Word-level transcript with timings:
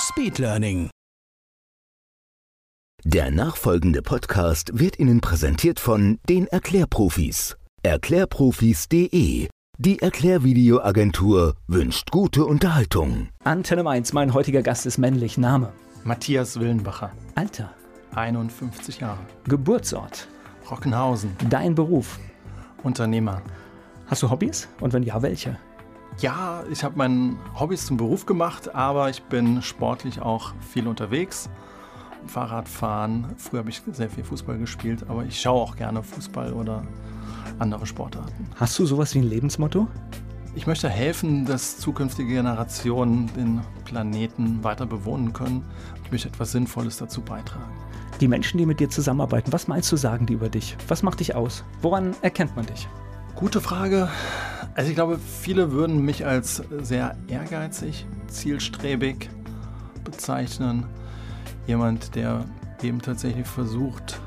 Speedlearning. 0.00 0.88
Der 3.04 3.30
nachfolgende 3.30 4.00
Podcast 4.02 4.70
wird 4.78 4.98
Ihnen 4.98 5.20
präsentiert 5.20 5.78
von 5.78 6.18
den 6.28 6.46
Erklärprofis. 6.46 7.56
Erklärprofis.de. 7.82 9.48
Die 9.78 10.02
Erklärvideoagentur 10.02 11.56
wünscht 11.66 12.10
gute 12.10 12.46
Unterhaltung. 12.46 13.28
Antenne 13.44 13.88
1, 13.88 14.12
mein 14.14 14.32
heutiger 14.32 14.62
Gast 14.62 14.86
ist 14.86 14.98
männlich. 14.98 15.36
Name. 15.38 15.72
Matthias 16.04 16.58
Willenbacher, 16.58 17.12
Alter. 17.34 17.74
51 18.14 19.00
Jahre, 19.00 19.20
Geburtsort. 19.44 20.28
Rockenhausen, 20.70 21.36
Dein 21.48 21.74
Beruf. 21.74 22.18
Unternehmer. 22.82 23.42
Hast 24.06 24.22
du 24.22 24.30
Hobbys? 24.30 24.68
Und 24.80 24.92
wenn 24.92 25.02
ja, 25.02 25.20
welche? 25.22 25.58
Ja, 26.20 26.64
ich 26.70 26.84
habe 26.84 26.98
meinen 26.98 27.38
Hobbys 27.58 27.86
zum 27.86 27.96
Beruf 27.96 28.26
gemacht, 28.26 28.74
aber 28.74 29.08
ich 29.08 29.22
bin 29.22 29.62
sportlich 29.62 30.20
auch 30.20 30.52
viel 30.60 30.86
unterwegs. 30.86 31.48
Fahrradfahren, 32.26 33.24
früher 33.38 33.60
habe 33.60 33.70
ich 33.70 33.80
sehr 33.92 34.10
viel 34.10 34.24
Fußball 34.24 34.58
gespielt, 34.58 35.06
aber 35.08 35.24
ich 35.24 35.40
schaue 35.40 35.62
auch 35.62 35.76
gerne 35.76 36.02
Fußball 36.02 36.52
oder 36.52 36.82
andere 37.58 37.86
Sportarten. 37.86 38.50
Hast 38.56 38.78
du 38.78 38.84
sowas 38.84 39.14
wie 39.14 39.20
ein 39.20 39.30
Lebensmotto? 39.30 39.88
Ich 40.54 40.66
möchte 40.66 40.90
helfen, 40.90 41.46
dass 41.46 41.78
zukünftige 41.78 42.34
Generationen 42.34 43.32
den 43.34 43.62
Planeten 43.86 44.62
weiter 44.62 44.84
bewohnen 44.84 45.32
können. 45.32 45.64
Ich 46.04 46.12
möchte 46.12 46.28
etwas 46.28 46.52
Sinnvolles 46.52 46.98
dazu 46.98 47.22
beitragen. 47.22 47.72
Die 48.20 48.28
Menschen, 48.28 48.58
die 48.58 48.66
mit 48.66 48.78
dir 48.78 48.90
zusammenarbeiten, 48.90 49.54
was 49.54 49.68
meinst 49.68 49.90
du, 49.90 49.96
sagen 49.96 50.26
die 50.26 50.34
über 50.34 50.50
dich? 50.50 50.76
Was 50.88 51.02
macht 51.02 51.20
dich 51.20 51.34
aus? 51.34 51.64
Woran 51.80 52.14
erkennt 52.20 52.54
man 52.56 52.66
dich? 52.66 52.86
Gute 53.36 53.62
Frage. 53.62 54.10
Also 54.74 54.88
ich 54.88 54.94
glaube, 54.94 55.18
viele 55.18 55.72
würden 55.72 56.04
mich 56.04 56.24
als 56.24 56.62
sehr 56.80 57.16
ehrgeizig, 57.28 58.06
zielstrebig 58.28 59.28
bezeichnen. 60.04 60.86
Jemand, 61.66 62.14
der 62.14 62.44
eben 62.82 63.00
tatsächlich 63.00 63.46
versucht, 63.46 64.20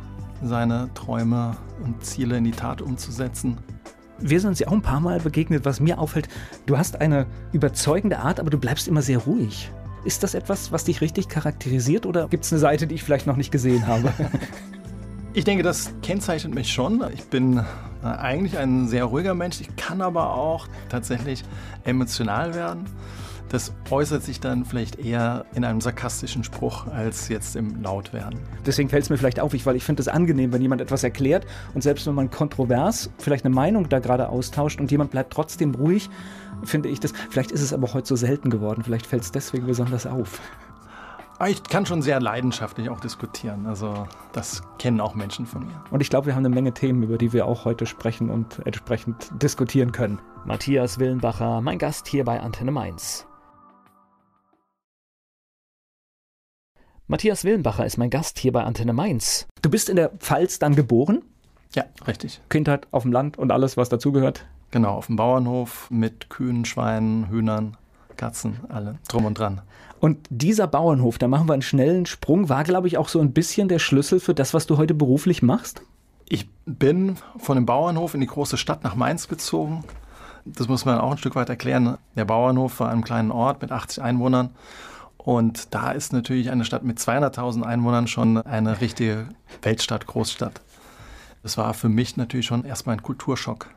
seine 0.43 0.89
Träume 0.93 1.57
und 1.83 2.05
Ziele 2.05 2.37
in 2.37 2.43
die 2.43 2.51
Tat 2.51 2.81
umzusetzen. 2.81 3.57
Wir 4.19 4.39
sind 4.39 4.49
uns 4.49 4.59
ja 4.59 4.67
auch 4.67 4.73
ein 4.73 4.81
paar 4.81 4.99
Mal 4.99 5.19
begegnet, 5.19 5.65
was 5.65 5.79
mir 5.79 5.97
auffällt. 5.99 6.27
Du 6.65 6.77
hast 6.77 7.01
eine 7.01 7.25
überzeugende 7.51 8.19
Art, 8.19 8.39
aber 8.39 8.49
du 8.49 8.57
bleibst 8.57 8.87
immer 8.87 9.01
sehr 9.01 9.19
ruhig. 9.19 9.71
Ist 10.05 10.23
das 10.23 10.33
etwas, 10.33 10.71
was 10.71 10.83
dich 10.83 11.01
richtig 11.01 11.29
charakterisiert 11.29 12.05
oder 12.05 12.27
gibt 12.27 12.43
es 12.43 12.51
eine 12.51 12.59
Seite, 12.59 12.87
die 12.87 12.95
ich 12.95 13.03
vielleicht 13.03 13.25
noch 13.25 13.37
nicht 13.37 13.51
gesehen 13.51 13.87
habe? 13.87 14.11
Ich 15.35 15.45
denke, 15.45 15.63
das 15.63 15.91
kennzeichnet 16.03 16.53
mich 16.53 16.71
schon. 16.71 17.03
Ich 17.11 17.23
bin 17.23 17.65
eigentlich 18.03 18.57
ein 18.57 18.87
sehr 18.87 19.05
ruhiger 19.05 19.33
Mensch. 19.33 19.61
Ich 19.61 19.75
kann 19.75 20.01
aber 20.01 20.33
auch 20.35 20.67
tatsächlich 20.89 21.43
emotional 21.83 22.53
werden. 22.53 22.85
Das 23.49 23.71
äußert 23.91 24.23
sich 24.23 24.39
dann 24.39 24.65
vielleicht 24.65 24.97
eher 24.97 25.45
in 25.53 25.63
einem 25.63 25.79
sarkastischen 25.79 26.43
Spruch 26.43 26.87
als 26.87 27.27
jetzt 27.29 27.55
im 27.55 27.83
Lautwerden. 27.83 28.39
Deswegen 28.65 28.89
fällt 28.89 29.03
es 29.03 29.09
mir 29.11 29.17
vielleicht 29.17 29.39
auf, 29.39 29.53
ich- 29.53 29.65
weil 29.67 29.75
ich 29.75 29.83
finde 29.83 30.01
es 30.01 30.07
angenehm, 30.07 30.51
wenn 30.51 30.61
jemand 30.61 30.81
etwas 30.81 31.03
erklärt 31.03 31.45
und 31.75 31.81
selbst 31.83 32.07
wenn 32.07 32.15
man 32.15 32.31
kontrovers 32.31 33.11
vielleicht 33.19 33.45
eine 33.45 33.53
Meinung 33.53 33.89
da 33.89 33.99
gerade 33.99 34.29
austauscht 34.29 34.79
und 34.79 34.89
jemand 34.89 35.11
bleibt 35.11 35.31
trotzdem 35.33 35.75
ruhig, 35.75 36.09
finde 36.63 36.89
ich 36.89 36.99
das. 36.99 37.13
Vielleicht 37.29 37.51
ist 37.51 37.61
es 37.61 37.73
aber 37.73 37.93
heute 37.93 38.07
so 38.07 38.15
selten 38.15 38.49
geworden, 38.49 38.81
vielleicht 38.83 39.05
fällt 39.05 39.21
es 39.21 39.31
deswegen 39.31 39.67
besonders 39.67 40.07
auf. 40.07 40.41
Aber 41.43 41.51
ich 41.51 41.61
kann 41.61 41.85
schon 41.85 42.01
sehr 42.01 42.21
leidenschaftlich 42.21 42.89
auch 42.89 43.01
diskutieren. 43.01 43.65
Also 43.65 44.07
das 44.31 44.61
kennen 44.79 45.01
auch 45.01 45.13
Menschen 45.13 45.45
von 45.45 45.65
mir. 45.67 45.83
Und 45.91 45.99
ich 45.99 46.09
glaube, 46.09 46.27
wir 46.27 46.35
haben 46.35 46.45
eine 46.45 46.55
Menge 46.55 46.73
Themen, 46.73 47.03
über 47.03 47.17
die 47.17 47.33
wir 47.33 47.45
auch 47.47 47.65
heute 47.65 47.85
sprechen 47.85 48.29
und 48.29 48.65
entsprechend 48.65 49.29
diskutieren 49.43 49.91
können. 49.91 50.21
Matthias 50.45 50.99
Willenbacher, 50.99 51.59
mein 51.59 51.79
Gast 51.79 52.07
hier 52.07 52.23
bei 52.23 52.39
Antenne 52.39 52.71
Mainz. 52.71 53.27
Matthias 57.07 57.43
Willenbacher 57.43 57.85
ist 57.85 57.97
mein 57.97 58.09
Gast 58.09 58.39
hier 58.39 58.53
bei 58.53 58.63
Antenne 58.63 58.93
Mainz. 58.93 59.45
Du 59.61 59.69
bist 59.69 59.89
in 59.89 59.97
der 59.97 60.11
Pfalz 60.11 60.59
dann 60.59 60.77
geboren? 60.77 61.23
Ja, 61.75 61.83
richtig. 62.07 62.41
Kindheit 62.47 62.87
auf 62.91 63.03
dem 63.03 63.11
Land 63.11 63.37
und 63.37 63.51
alles, 63.51 63.75
was 63.75 63.89
dazugehört? 63.89 64.45
Genau, 64.71 64.93
auf 64.95 65.07
dem 65.07 65.17
Bauernhof 65.17 65.91
mit 65.91 66.29
Kühen, 66.29 66.63
Schweinen, 66.63 67.27
Hühnern, 67.27 67.75
Katzen, 68.15 68.61
alle 68.69 68.99
drum 69.09 69.25
und 69.25 69.37
dran. 69.37 69.61
Und 70.03 70.27
dieser 70.29 70.67
Bauernhof, 70.67 71.17
da 71.17 71.29
machen 71.29 71.47
wir 71.47 71.53
einen 71.53 71.61
schnellen 71.61 72.05
Sprung, 72.05 72.49
war, 72.49 72.65
glaube 72.65 72.89
ich, 72.89 72.97
auch 72.97 73.07
so 73.07 73.21
ein 73.21 73.31
bisschen 73.31 73.69
der 73.69 73.79
Schlüssel 73.79 74.19
für 74.19 74.33
das, 74.33 74.53
was 74.53 74.67
du 74.67 74.75
heute 74.75 74.93
beruflich 74.93 75.41
machst? 75.41 75.81
Ich 76.27 76.49
bin 76.65 77.15
von 77.37 77.55
dem 77.55 77.65
Bauernhof 77.65 78.13
in 78.13 78.19
die 78.19 78.27
große 78.27 78.57
Stadt 78.57 78.83
nach 78.83 78.95
Mainz 78.95 79.29
gezogen. 79.29 79.85
Das 80.43 80.67
muss 80.67 80.83
man 80.83 80.99
auch 80.99 81.11
ein 81.11 81.17
Stück 81.17 81.37
weit 81.37 81.47
erklären. 81.47 81.97
Der 82.17 82.25
Bauernhof 82.25 82.81
war 82.81 82.89
einem 82.89 83.05
kleinen 83.05 83.31
Ort 83.31 83.61
mit 83.61 83.71
80 83.71 84.03
Einwohnern. 84.03 84.49
Und 85.15 85.73
da 85.73 85.93
ist 85.93 86.11
natürlich 86.11 86.51
eine 86.51 86.65
Stadt 86.65 86.83
mit 86.83 86.99
200.000 86.99 87.63
Einwohnern 87.63 88.07
schon 88.07 88.35
eine 88.39 88.81
richtige 88.81 89.29
Weltstadt, 89.61 90.05
Großstadt. 90.05 90.59
Das 91.43 91.57
war 91.57 91.73
für 91.73 91.87
mich 91.87 92.17
natürlich 92.17 92.47
schon 92.47 92.65
erstmal 92.65 92.97
ein 92.97 93.03
Kulturschock. 93.03 93.69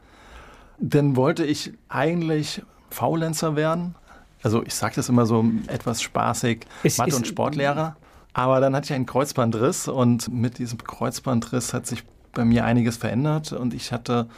Dann 0.81 1.15
wollte 1.15 1.45
ich 1.45 1.73
eigentlich 1.89 2.63
Faulenzer 2.91 3.55
werden. 3.55 3.95
Also 4.43 4.63
ich 4.65 4.75
sage 4.75 4.97
das 4.97 5.09
immer 5.09 5.27
so 5.27 5.45
etwas 5.67 6.03
spaßig, 6.03 6.67
Es 6.83 6.99
Mathe- 6.99 7.17
und 7.17 7.27
Sportlehrer. 7.27 7.97
Aber 8.33 8.61
dann 8.61 8.77
hatte 8.77 8.87
ich 8.87 8.93
einen 8.93 9.07
Kreuzbandriss 9.07 9.89
und 9.89 10.29
mit 10.29 10.59
diesem 10.59 10.79
Kreuzbandriss 10.79 11.73
hat 11.73 11.87
sich 11.87 12.05
bei 12.33 12.45
mir 12.45 12.67
einiges 12.67 12.99
verändert 12.99 13.53
und 13.53 13.73
ich 13.73 13.93
hatte 13.93 14.29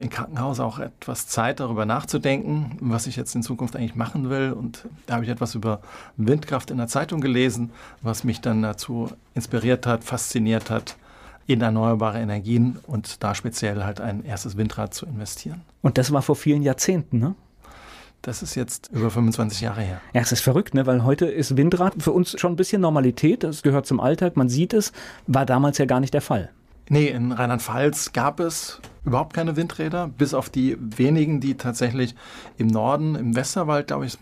im 0.00 0.10
Krankenhaus 0.10 0.60
auch 0.60 0.78
etwas 0.78 1.28
Zeit 1.28 1.60
darüber 1.60 1.86
nachzudenken, 1.86 2.78
was 2.80 3.06
ich 3.06 3.16
jetzt 3.16 3.34
in 3.34 3.42
Zukunft 3.42 3.76
eigentlich 3.76 3.94
machen 3.94 4.30
will. 4.30 4.52
Und 4.52 4.86
da 5.06 5.14
habe 5.14 5.24
ich 5.24 5.30
etwas 5.30 5.54
über 5.54 5.80
Windkraft 6.16 6.70
in 6.70 6.78
der 6.78 6.88
Zeitung 6.88 7.20
gelesen, 7.20 7.70
was 8.02 8.24
mich 8.24 8.40
dann 8.40 8.62
dazu 8.62 9.10
inspiriert 9.34 9.86
hat, 9.86 10.04
fasziniert 10.04 10.70
hat, 10.70 10.96
in 11.46 11.60
erneuerbare 11.60 12.18
Energien 12.20 12.78
und 12.86 13.22
da 13.22 13.34
speziell 13.34 13.84
halt 13.84 14.00
ein 14.00 14.24
erstes 14.24 14.56
Windrad 14.56 14.94
zu 14.94 15.04
investieren. 15.04 15.60
Und 15.82 15.98
das 15.98 16.10
war 16.12 16.22
vor 16.22 16.36
vielen 16.36 16.62
Jahrzehnten, 16.62 17.18
ne? 17.18 17.34
Das 18.24 18.42
ist 18.42 18.54
jetzt 18.54 18.90
über 18.90 19.10
25 19.10 19.60
Jahre 19.60 19.82
her. 19.82 20.00
Ja, 20.14 20.22
es 20.22 20.32
ist 20.32 20.40
verrückt, 20.40 20.72
ne? 20.72 20.86
weil 20.86 21.04
heute 21.04 21.26
ist 21.26 21.58
Windrad 21.58 22.02
für 22.02 22.12
uns 22.12 22.34
schon 22.40 22.54
ein 22.54 22.56
bisschen 22.56 22.80
Normalität. 22.80 23.44
Das 23.44 23.62
gehört 23.62 23.84
zum 23.84 24.00
Alltag, 24.00 24.34
man 24.38 24.48
sieht 24.48 24.72
es. 24.72 24.92
War 25.26 25.44
damals 25.44 25.76
ja 25.76 25.84
gar 25.84 26.00
nicht 26.00 26.14
der 26.14 26.22
Fall. 26.22 26.50
Nee, 26.88 27.08
in 27.08 27.32
Rheinland-Pfalz 27.32 28.14
gab 28.14 28.40
es 28.40 28.80
überhaupt 29.04 29.34
keine 29.34 29.56
Windräder, 29.56 30.08
bis 30.08 30.32
auf 30.32 30.48
die 30.48 30.78
wenigen, 30.80 31.40
die 31.40 31.56
tatsächlich 31.56 32.14
im 32.56 32.68
Norden, 32.68 33.14
im 33.14 33.36
Westerwald, 33.36 33.88
glaube 33.88 34.06
ich, 34.06 34.16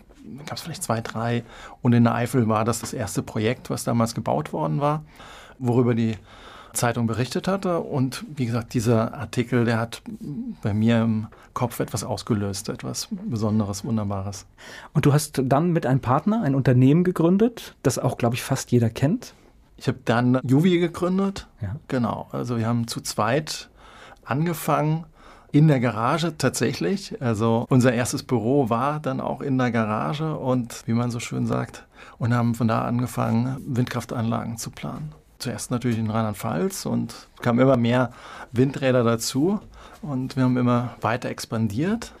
gab 0.45 0.57
es 0.57 0.63
vielleicht 0.63 0.83
zwei, 0.83 0.99
drei. 0.99 1.45
Und 1.81 1.93
in 1.93 2.03
der 2.03 2.13
Eifel 2.13 2.49
war 2.49 2.65
das 2.65 2.81
das 2.81 2.91
erste 2.91 3.23
Projekt, 3.23 3.69
was 3.69 3.85
damals 3.85 4.15
gebaut 4.15 4.51
worden 4.51 4.81
war, 4.81 5.05
worüber 5.59 5.95
die 5.95 6.17
Zeitung 6.73 7.07
berichtet 7.07 7.47
hatte. 7.47 7.79
Und 7.79 8.25
wie 8.35 8.45
gesagt, 8.45 8.73
dieser 8.73 9.13
Artikel, 9.13 9.65
der 9.65 9.79
hat 9.79 10.01
bei 10.61 10.73
mir 10.73 11.01
im 11.01 11.27
Kopf 11.53 11.79
etwas 11.79 12.03
ausgelöst, 12.03 12.69
etwas 12.69 13.07
Besonderes, 13.11 13.85
Wunderbares. 13.85 14.45
Und 14.93 15.05
du 15.05 15.13
hast 15.13 15.41
dann 15.43 15.71
mit 15.71 15.85
einem 15.85 15.99
Partner 15.99 16.41
ein 16.41 16.55
Unternehmen 16.55 17.03
gegründet, 17.03 17.75
das 17.83 17.99
auch, 17.99 18.17
glaube 18.17 18.35
ich, 18.35 18.43
fast 18.43 18.71
jeder 18.71 18.89
kennt. 18.89 19.33
Ich 19.77 19.87
habe 19.87 19.99
dann 20.05 20.39
Juvi 20.43 20.79
gegründet. 20.79 21.47
Ja. 21.61 21.75
Genau. 21.87 22.27
Also 22.31 22.57
wir 22.57 22.67
haben 22.67 22.87
zu 22.87 23.01
zweit 23.01 23.69
angefangen 24.25 25.05
in 25.51 25.67
der 25.67 25.79
Garage 25.79 26.37
tatsächlich. 26.37 27.21
Also 27.21 27.65
unser 27.69 27.93
erstes 27.93 28.23
Büro 28.23 28.69
war 28.69 28.99
dann 28.99 29.21
auch 29.21 29.41
in 29.41 29.57
der 29.57 29.71
Garage 29.71 30.35
und 30.35 30.83
wie 30.87 30.93
man 30.93 31.11
so 31.11 31.19
schön 31.19 31.45
sagt, 31.45 31.85
und 32.17 32.33
haben 32.33 32.55
von 32.55 32.67
da 32.67 32.83
angefangen, 32.83 33.57
Windkraftanlagen 33.67 34.57
zu 34.57 34.71
planen. 34.71 35.13
Zuerst 35.43 35.71
natürlich 35.71 35.97
in 35.97 36.09
Rheinland-Pfalz 36.09 36.85
und 36.85 37.27
kamen 37.41 37.59
immer 37.59 37.75
mehr 37.75 38.11
Windräder 38.53 39.03
dazu 39.03 39.59
und 40.01 40.37
wir 40.37 40.43
haben 40.45 40.55
immer 40.55 40.95
weiter 41.01 41.27
expandiert. 41.27 42.13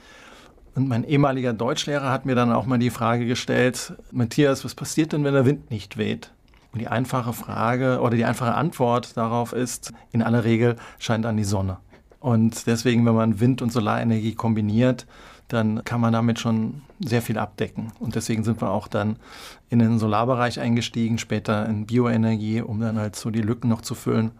Und 0.75 0.89
mein 0.89 1.05
ehemaliger 1.05 1.53
Deutschlehrer 1.53 2.11
hat 2.11 2.25
mir 2.25 2.35
dann 2.35 2.51
auch 2.51 2.65
mal 2.65 2.79
die 2.79 2.89
Frage 2.89 3.25
gestellt, 3.25 3.93
Matthias, 4.11 4.65
was 4.65 4.75
passiert 4.75 5.13
denn, 5.13 5.23
wenn 5.23 5.33
der 5.33 5.45
Wind 5.45 5.71
nicht 5.71 5.95
weht? 5.95 6.33
Und 6.73 6.79
die 6.79 6.89
einfache 6.89 7.31
Frage 7.31 8.01
oder 8.01 8.17
die 8.17 8.25
einfache 8.25 8.55
Antwort 8.55 9.15
darauf 9.15 9.53
ist, 9.53 9.93
in 10.11 10.21
aller 10.21 10.43
Regel 10.43 10.75
scheint 10.99 11.25
an 11.25 11.37
die 11.37 11.45
Sonne. 11.45 11.77
Und 12.19 12.67
deswegen, 12.67 13.05
wenn 13.05 13.15
man 13.15 13.39
Wind- 13.39 13.61
und 13.61 13.71
Solarenergie 13.71 14.35
kombiniert, 14.35 15.07
dann 15.53 15.83
kann 15.83 16.01
man 16.01 16.13
damit 16.13 16.39
schon 16.39 16.81
sehr 16.99 17.21
viel 17.21 17.37
abdecken. 17.37 17.91
Und 17.99 18.15
deswegen 18.15 18.43
sind 18.43 18.61
wir 18.61 18.71
auch 18.71 18.87
dann 18.87 19.17
in 19.69 19.79
den 19.79 19.99
Solarbereich 19.99 20.59
eingestiegen, 20.59 21.17
später 21.17 21.67
in 21.67 21.85
Bioenergie, 21.85 22.61
um 22.61 22.79
dann 22.79 22.97
halt 22.97 23.15
so 23.15 23.29
die 23.29 23.41
Lücken 23.41 23.69
noch 23.69 23.81
zu 23.81 23.95
füllen, 23.95 24.31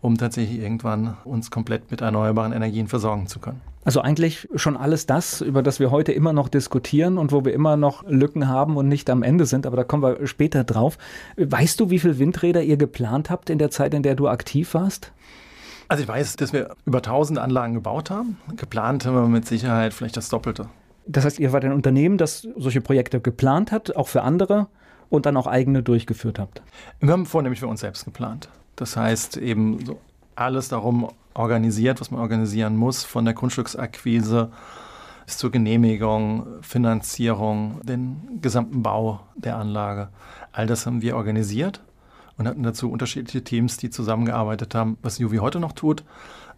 um 0.00 0.16
tatsächlich 0.16 0.60
irgendwann 0.60 1.16
uns 1.24 1.50
komplett 1.50 1.90
mit 1.90 2.00
erneuerbaren 2.00 2.52
Energien 2.52 2.88
versorgen 2.88 3.26
zu 3.26 3.38
können. 3.38 3.60
Also 3.84 4.00
eigentlich 4.00 4.48
schon 4.54 4.76
alles 4.76 5.06
das, 5.06 5.40
über 5.40 5.62
das 5.62 5.80
wir 5.80 5.90
heute 5.90 6.12
immer 6.12 6.32
noch 6.32 6.48
diskutieren 6.48 7.18
und 7.18 7.32
wo 7.32 7.44
wir 7.44 7.52
immer 7.52 7.76
noch 7.76 8.04
Lücken 8.08 8.48
haben 8.48 8.76
und 8.76 8.88
nicht 8.88 9.10
am 9.10 9.22
Ende 9.22 9.44
sind, 9.44 9.66
aber 9.66 9.76
da 9.76 9.84
kommen 9.84 10.02
wir 10.02 10.26
später 10.26 10.62
drauf. 10.62 10.98
Weißt 11.36 11.80
du, 11.80 11.90
wie 11.90 11.98
viele 11.98 12.18
Windräder 12.18 12.62
ihr 12.62 12.76
geplant 12.76 13.28
habt 13.28 13.50
in 13.50 13.58
der 13.58 13.70
Zeit, 13.70 13.92
in 13.92 14.04
der 14.04 14.14
du 14.14 14.28
aktiv 14.28 14.74
warst? 14.74 15.12
Also 15.92 16.04
ich 16.04 16.08
weiß, 16.08 16.36
dass 16.36 16.54
wir 16.54 16.74
über 16.86 17.00
1000 17.00 17.38
Anlagen 17.38 17.74
gebaut 17.74 18.08
haben. 18.08 18.38
Geplant 18.56 19.04
haben 19.04 19.14
wir 19.14 19.28
mit 19.28 19.44
Sicherheit 19.44 19.92
vielleicht 19.92 20.16
das 20.16 20.30
Doppelte. 20.30 20.70
Das 21.04 21.26
heißt, 21.26 21.38
ihr 21.38 21.52
wart 21.52 21.66
ein 21.66 21.72
Unternehmen, 21.74 22.16
das 22.16 22.48
solche 22.56 22.80
Projekte 22.80 23.20
geplant 23.20 23.72
hat, 23.72 23.94
auch 23.94 24.08
für 24.08 24.22
andere 24.22 24.68
und 25.10 25.26
dann 25.26 25.36
auch 25.36 25.46
eigene 25.46 25.82
durchgeführt 25.82 26.38
habt? 26.38 26.62
Wir 27.00 27.12
haben 27.12 27.26
vornehmlich 27.26 27.60
für 27.60 27.66
uns 27.66 27.80
selbst 27.80 28.06
geplant. 28.06 28.48
Das 28.74 28.96
heißt 28.96 29.36
eben 29.36 29.84
so 29.84 29.98
alles 30.34 30.70
darum 30.70 31.10
organisiert, 31.34 32.00
was 32.00 32.10
man 32.10 32.22
organisieren 32.22 32.74
muss, 32.74 33.04
von 33.04 33.26
der 33.26 33.34
Grundstücksakquise 33.34 34.50
bis 35.26 35.36
zur 35.36 35.50
Genehmigung, 35.50 36.46
Finanzierung, 36.62 37.82
den 37.82 38.40
gesamten 38.40 38.82
Bau 38.82 39.20
der 39.36 39.58
Anlage. 39.58 40.08
All 40.52 40.66
das 40.66 40.86
haben 40.86 41.02
wir 41.02 41.16
organisiert 41.16 41.82
und 42.42 42.48
hatten 42.48 42.62
dazu 42.62 42.90
unterschiedliche 42.90 43.44
Teams, 43.44 43.76
die 43.76 43.90
zusammengearbeitet 43.90 44.74
haben, 44.74 44.98
was 45.02 45.18
Juvi 45.18 45.36
heute 45.36 45.60
noch 45.60 45.72
tut, 45.72 46.04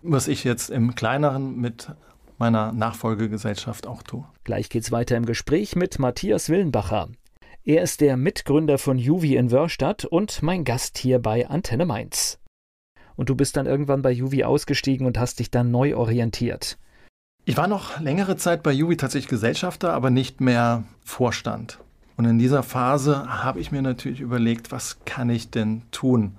was 0.03 0.29
ich 0.29 0.45
jetzt 0.45 0.71
im 0.71 0.95
kleineren 0.95 1.57
mit 1.61 1.93
meiner 2.39 2.73
Nachfolgegesellschaft 2.73 3.87
auch 3.87 4.03
tue. 4.03 4.25
Gleich 4.45 4.71
geht's 4.71 4.93
weiter 4.93 5.17
im 5.17 5.27
Gespräch 5.27 5.77
mit 5.77 5.99
Matthias 5.99 6.49
Willenbacher. 6.49 7.09
Er 7.65 7.83
ist 7.83 8.01
der 8.01 8.17
Mitgründer 8.17 8.79
von 8.79 8.99
Juvi 8.99 9.37
in 9.37 9.51
Wörstadt 9.51 10.05
und 10.05 10.43
mein 10.43 10.65
Gast 10.65 10.99
hier 10.99 11.19
bei 11.19 11.49
Antenne 11.49 11.87
Mainz. 11.87 12.41
Und 13.17 13.29
du 13.29 13.35
bist 13.35 13.57
dann 13.57 13.67
irgendwann 13.67 14.03
bei 14.03 14.11
Juvi 14.11 14.45
ausgestiegen 14.45 15.07
und 15.07 15.19
hast 15.19 15.39
dich 15.39 15.51
dann 15.51 15.71
neu 15.71 15.97
orientiert. 15.97 16.79
Ich 17.45 17.59
war 17.59 17.69
noch 17.69 18.01
längere 18.01 18.37
Zeit 18.37 18.63
bei 18.63 18.73
Juvi 18.73 18.97
tatsächlich 18.97 19.29
Gesellschafter, 19.29 19.93
aber 19.93 20.09
nicht 20.09 20.41
mehr 20.41 20.85
Vorstand. 21.05 21.79
Und 22.17 22.25
in 22.27 22.39
dieser 22.39 22.63
Phase 22.63 23.43
habe 23.43 23.61
ich 23.61 23.73
mir 23.73 23.83
natürlich 23.83 24.21
überlegt, 24.21 24.73
was 24.73 24.99
kann 25.05 25.31
ich 25.31 25.51
denn 25.51 25.83
tun, 25.91 26.35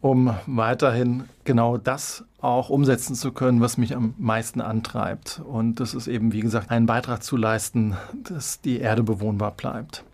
um 0.00 0.34
weiterhin 0.46 1.24
genau 1.44 1.76
das 1.76 2.24
auch 2.40 2.70
umsetzen 2.70 3.14
zu 3.14 3.32
können, 3.32 3.60
was 3.60 3.76
mich 3.76 3.94
am 3.94 4.14
meisten 4.16 4.60
antreibt. 4.60 5.42
Und 5.44 5.80
das 5.80 5.94
ist 5.94 6.08
eben, 6.08 6.32
wie 6.32 6.40
gesagt, 6.40 6.70
einen 6.70 6.86
Beitrag 6.86 7.22
zu 7.22 7.36
leisten, 7.36 7.96
dass 8.24 8.62
die 8.62 8.78
Erde 8.80 9.02
bewohnbar 9.02 9.50
bleibt. 9.50 10.04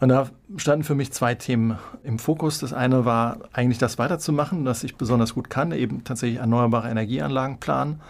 Und 0.00 0.08
da 0.08 0.28
standen 0.56 0.84
für 0.84 0.96
mich 0.96 1.12
zwei 1.12 1.34
Themen 1.34 1.78
im 2.02 2.18
Fokus. 2.18 2.58
Das 2.58 2.72
eine 2.72 3.04
war 3.04 3.38
eigentlich 3.52 3.78
das 3.78 3.98
weiterzumachen, 3.98 4.64
was 4.64 4.82
ich 4.84 4.96
besonders 4.96 5.34
gut 5.34 5.48
kann, 5.48 5.72
eben 5.72 6.02
tatsächlich 6.04 6.40
erneuerbare 6.40 6.90
Energieanlagen 6.90 7.58
planen. 7.58 8.00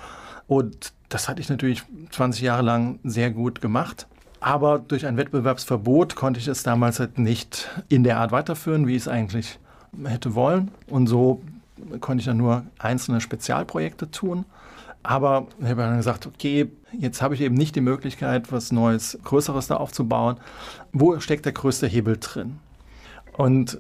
Und 0.47 0.93
das 1.09 1.29
hatte 1.29 1.41
ich 1.41 1.51
natürlich 1.51 1.85
20 2.11 2.43
Jahre 2.43 2.63
lang 2.63 2.99
sehr 3.05 3.31
gut 3.31 3.61
gemacht. 3.61 4.07
Aber 4.45 4.79
durch 4.79 5.07
ein 5.07 5.17
Wettbewerbsverbot 5.17 6.17
konnte 6.17 6.39
ich 6.39 6.49
es 6.49 6.63
damals 6.63 7.01
halt 7.01 7.19
nicht 7.19 7.71
in 7.89 8.05
der 8.05 8.19
Art 8.19 8.31
weiterführen, 8.31 8.87
wie 8.87 8.95
ich 8.95 9.05
es 9.05 9.09
eigentlich 9.09 9.59
hätte 10.05 10.35
wollen. 10.35 10.71
Und 10.87 11.07
so 11.07 11.41
konnte 12.01 12.21
ich 12.21 12.27
dann 12.27 12.37
nur 12.37 12.63
einzelne 12.79 13.23
Spezialprojekte 13.23 14.11
tun. 14.11 14.45
Aber 15.03 15.47
ich 15.61 15.69
habe 15.71 15.81
dann 15.81 15.97
gesagt, 15.97 16.27
okay, 16.27 16.71
jetzt 16.93 17.23
habe 17.23 17.35
ich 17.35 17.41
eben 17.41 17.55
nicht 17.55 17.75
die 17.75 17.81
Möglichkeit, 17.81 18.53
was 18.53 18.71
Neues, 18.71 19.19
Größeres 19.25 19.69
da 19.69 19.77
aufzubauen. 19.77 20.37
Wo 20.93 21.19
steckt 21.21 21.47
der 21.47 21.53
größte 21.53 21.87
Hebel 21.87 22.19
drin? 22.21 22.59
Und 23.39 23.79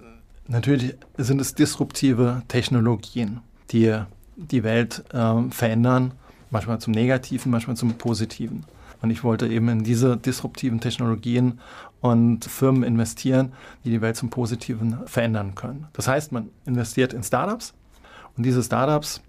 natürlich 0.49 0.95
sind 1.19 1.43
es 1.43 1.55
disruptive 1.55 2.41
Technologien, 2.49 3.43
die 3.71 3.99
die 4.37 4.63
Welt 4.63 5.05
äh, 5.13 5.43
verändern, 5.51 6.15
manchmal 6.49 6.79
zum 6.79 6.95
Negativen, 6.95 7.51
manchmal 7.51 7.77
zum 7.77 7.93
Positiven. 7.99 8.65
Und 9.05 9.11
ich 9.11 9.23
wollte 9.23 9.47
eben 9.47 9.69
in 9.69 9.85
diese 9.85 10.17
disruptiven 10.17 10.81
Technologien 10.81 11.61
und 12.01 12.47
Firmen 12.47 12.83
investieren, 12.83 13.53
die 13.85 13.91
die 13.91 14.01
Welt 14.01 14.17
zum 14.17 14.31
Positiven 14.31 14.97
verändern 15.05 15.55
können. 15.55 15.89
Das 15.93 16.09
heißt, 16.09 16.33
man 16.33 16.49
investiert 16.65 17.13
in 17.13 17.23
Startups 17.23 17.75
und 18.35 18.47
diese 18.47 18.63
Startups 18.63 19.21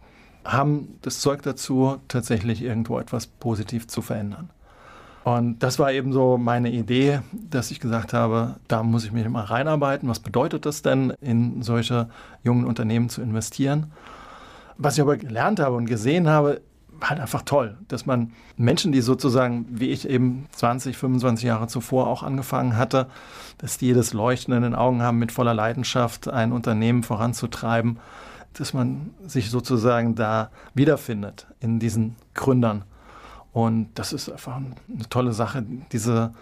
haben 0.46 0.96
das 1.02 1.20
Zeug 1.20 1.42
dazu, 1.42 1.98
tatsächlich 2.08 2.62
irgendwo 2.62 3.00
etwas 3.00 3.28
positiv 3.28 3.88
zu 3.88 4.02
verändern. 4.02 4.50
Und 5.26 5.60
das 5.60 5.78
war 5.78 5.92
eben 5.92 6.14
so 6.14 6.38
meine 6.38 6.72
Idee, 6.72 7.20
dass 7.34 7.70
ich 7.70 7.82
gesagt 7.82 8.14
habe, 8.14 8.56
da 8.70 8.82
muss 8.82 9.04
ich 9.04 9.12
mich 9.12 9.28
mal 9.28 9.44
reinarbeiten. 9.44 10.08
Was 10.08 10.22
bedeutet 10.22 10.66
das 10.66 10.84
denn, 10.84 11.10
in 11.20 11.64
solche 11.64 12.08
jungen 12.46 12.64
Unternehmen 12.64 13.10
zu 13.10 13.22
investieren? 13.22 13.92
Was 14.78 14.94
ich 14.96 15.02
aber 15.02 15.18
gelernt 15.18 15.60
habe 15.60 15.76
und 15.76 15.86
gesehen 15.86 16.30
habe, 16.30 16.62
halt 17.10 17.20
einfach 17.20 17.44
toll, 17.44 17.78
dass 17.88 18.06
man 18.06 18.32
Menschen, 18.58 18.92
die 18.92 19.02
sozusagen, 19.02 19.66
wie 19.70 19.90
ich 19.90 20.08
eben 20.08 20.48
20, 20.52 20.98
25 20.98 21.46
Jahre 21.46 21.68
zuvor 21.68 22.08
auch 22.08 22.24
angefangen 22.24 22.78
hatte, 22.78 23.08
dass 23.58 23.78
die 23.78 23.94
das 23.94 24.14
Leuchten 24.14 24.54
in 24.54 24.64
den 24.64 24.76
Augen 24.76 25.02
haben, 25.02 25.20
mit 25.20 25.32
voller 25.32 25.54
Leidenschaft 25.54 26.28
ein 26.28 26.52
Unternehmen 26.52 27.04
voranzutreiben, 27.04 28.00
dass 28.54 28.74
man 28.74 29.12
sich 29.26 29.50
sozusagen 29.50 30.16
da 30.16 30.50
wiederfindet 30.74 31.48
in 31.60 31.80
diesen 31.80 32.16
Gründern. 32.34 32.84
Und 33.52 33.90
das 33.96 34.14
ist 34.14 34.30
einfach 34.30 34.58
eine 34.58 35.10
tolle 35.10 35.34
Sache, 35.34 35.66
diese 35.92 36.34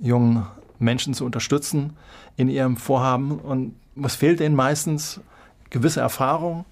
jungen 0.00 0.46
Menschen 0.78 1.14
zu 1.14 1.24
unterstützen 1.24 1.96
in 2.36 2.48
ihrem 2.48 2.76
Vorhaben. 2.76 3.38
Und 3.38 3.74
was 3.94 4.14
fehlt 4.14 4.40
ihnen 4.40 4.54
meistens? 4.54 5.20
Gewisse 5.70 6.00
Erfahrung, 6.00 6.66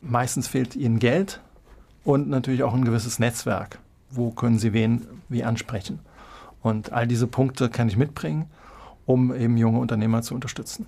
meistens 0.00 0.48
fehlt 0.48 0.74
ihnen 0.74 0.98
Geld 0.98 1.40
und 2.04 2.28
natürlich 2.28 2.62
auch 2.62 2.74
ein 2.74 2.84
gewisses 2.84 3.18
Netzwerk. 3.18 3.78
Wo 4.10 4.30
können 4.30 4.58
Sie 4.58 4.72
wen 4.72 5.06
wie 5.28 5.44
ansprechen? 5.44 6.00
Und 6.60 6.92
all 6.92 7.06
diese 7.06 7.26
Punkte 7.26 7.68
kann 7.68 7.88
ich 7.88 7.96
mitbringen, 7.96 8.46
um 9.06 9.34
eben 9.34 9.56
junge 9.56 9.78
Unternehmer 9.78 10.22
zu 10.22 10.34
unterstützen. 10.34 10.86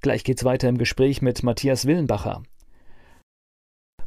Gleich 0.00 0.24
geht's 0.24 0.44
weiter 0.44 0.68
im 0.68 0.78
Gespräch 0.78 1.22
mit 1.22 1.42
Matthias 1.42 1.86
Willenbacher. 1.86 2.42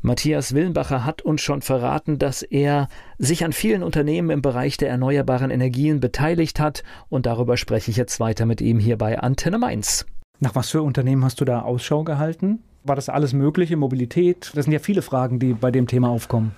Matthias 0.02 0.54
Willenbacher 0.54 1.04
hat 1.04 1.24
uns 1.24 1.42
schon 1.42 1.64
verraten, 1.64 2.20
dass 2.20 2.44
er 2.44 2.88
sich 3.18 3.44
an 3.44 3.52
vielen 3.52 3.82
Unternehmen 3.82 4.30
im 4.30 4.44
Bereich 4.44 4.78
der 4.78 4.90
erneuerbaren 4.90 5.50
Energien 5.50 6.00
beteiligt 6.00 6.60
hat 6.60 6.84
und 7.10 7.26
darüber 7.26 7.58
spreche 7.58 7.90
ich 7.90 7.98
jetzt 7.98 8.20
weiter 8.20 8.46
mit 8.46 8.62
ihm 8.62 8.78
hier 8.78 8.98
bei 8.98 9.20
Antenne 9.20 9.58
Mainz. 9.58 10.06
Nach 10.40 10.54
was 10.54 10.70
für 10.70 10.84
Unternehmen 10.84 11.26
hast 11.26 11.42
du 11.42 11.46
da 11.46 11.64
Ausschau 11.64 12.04
gehalten? 12.04 12.64
War 12.88 12.96
das 12.96 13.10
alles 13.10 13.34
Mögliche? 13.34 13.78
Mobilität? 13.78 14.52
Das 14.56 14.66
sind 14.66 14.74
ja 14.74 14.80
viele 14.80 15.02
Fragen, 15.02 15.40
die 15.40 15.54
bei 15.54 15.72
dem 15.72 15.88
Thema 15.88 16.10
aufkommen. 16.10 16.54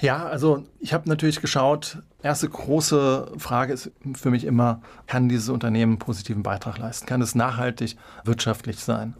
Ja, 0.00 0.24
also 0.24 0.64
ich 0.80 0.94
habe 0.94 1.08
natürlich 1.08 1.40
geschaut, 1.40 1.98
erste 2.22 2.48
große 2.48 3.32
Frage 3.36 3.72
ist 3.74 3.90
für 4.14 4.30
mich 4.30 4.44
immer, 4.44 4.80
kann 5.06 5.28
dieses 5.28 5.48
Unternehmen 5.48 5.92
einen 5.92 5.98
positiven 5.98 6.42
Beitrag 6.42 6.78
leisten? 6.78 7.06
Kann 7.06 7.20
es 7.20 7.34
nachhaltig 7.34 7.96
wirtschaftlich 8.24 8.78
sein? 8.80 9.14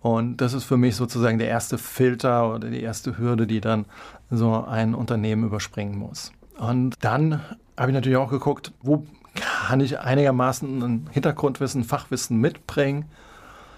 Und 0.00 0.38
das 0.38 0.52
ist 0.52 0.64
für 0.64 0.76
mich 0.76 0.96
sozusagen 0.96 1.38
der 1.38 1.48
erste 1.48 1.78
Filter 1.78 2.52
oder 2.52 2.68
die 2.68 2.82
erste 2.82 3.18
Hürde, 3.18 3.46
die 3.46 3.60
dann 3.60 3.86
so 4.30 4.64
ein 4.64 4.94
Unternehmen 4.94 5.44
überspringen 5.44 5.96
muss. 5.96 6.32
Und 6.58 6.96
dann 7.00 7.40
habe 7.76 7.90
ich 7.90 7.94
natürlich 7.94 8.18
auch 8.18 8.30
geguckt, 8.30 8.72
wo 8.82 9.06
kann 9.34 9.80
ich 9.80 10.00
einigermaßen 10.00 10.82
ein 10.82 11.08
Hintergrundwissen, 11.12 11.84
Fachwissen 11.84 12.38
mitbringen? 12.38 13.04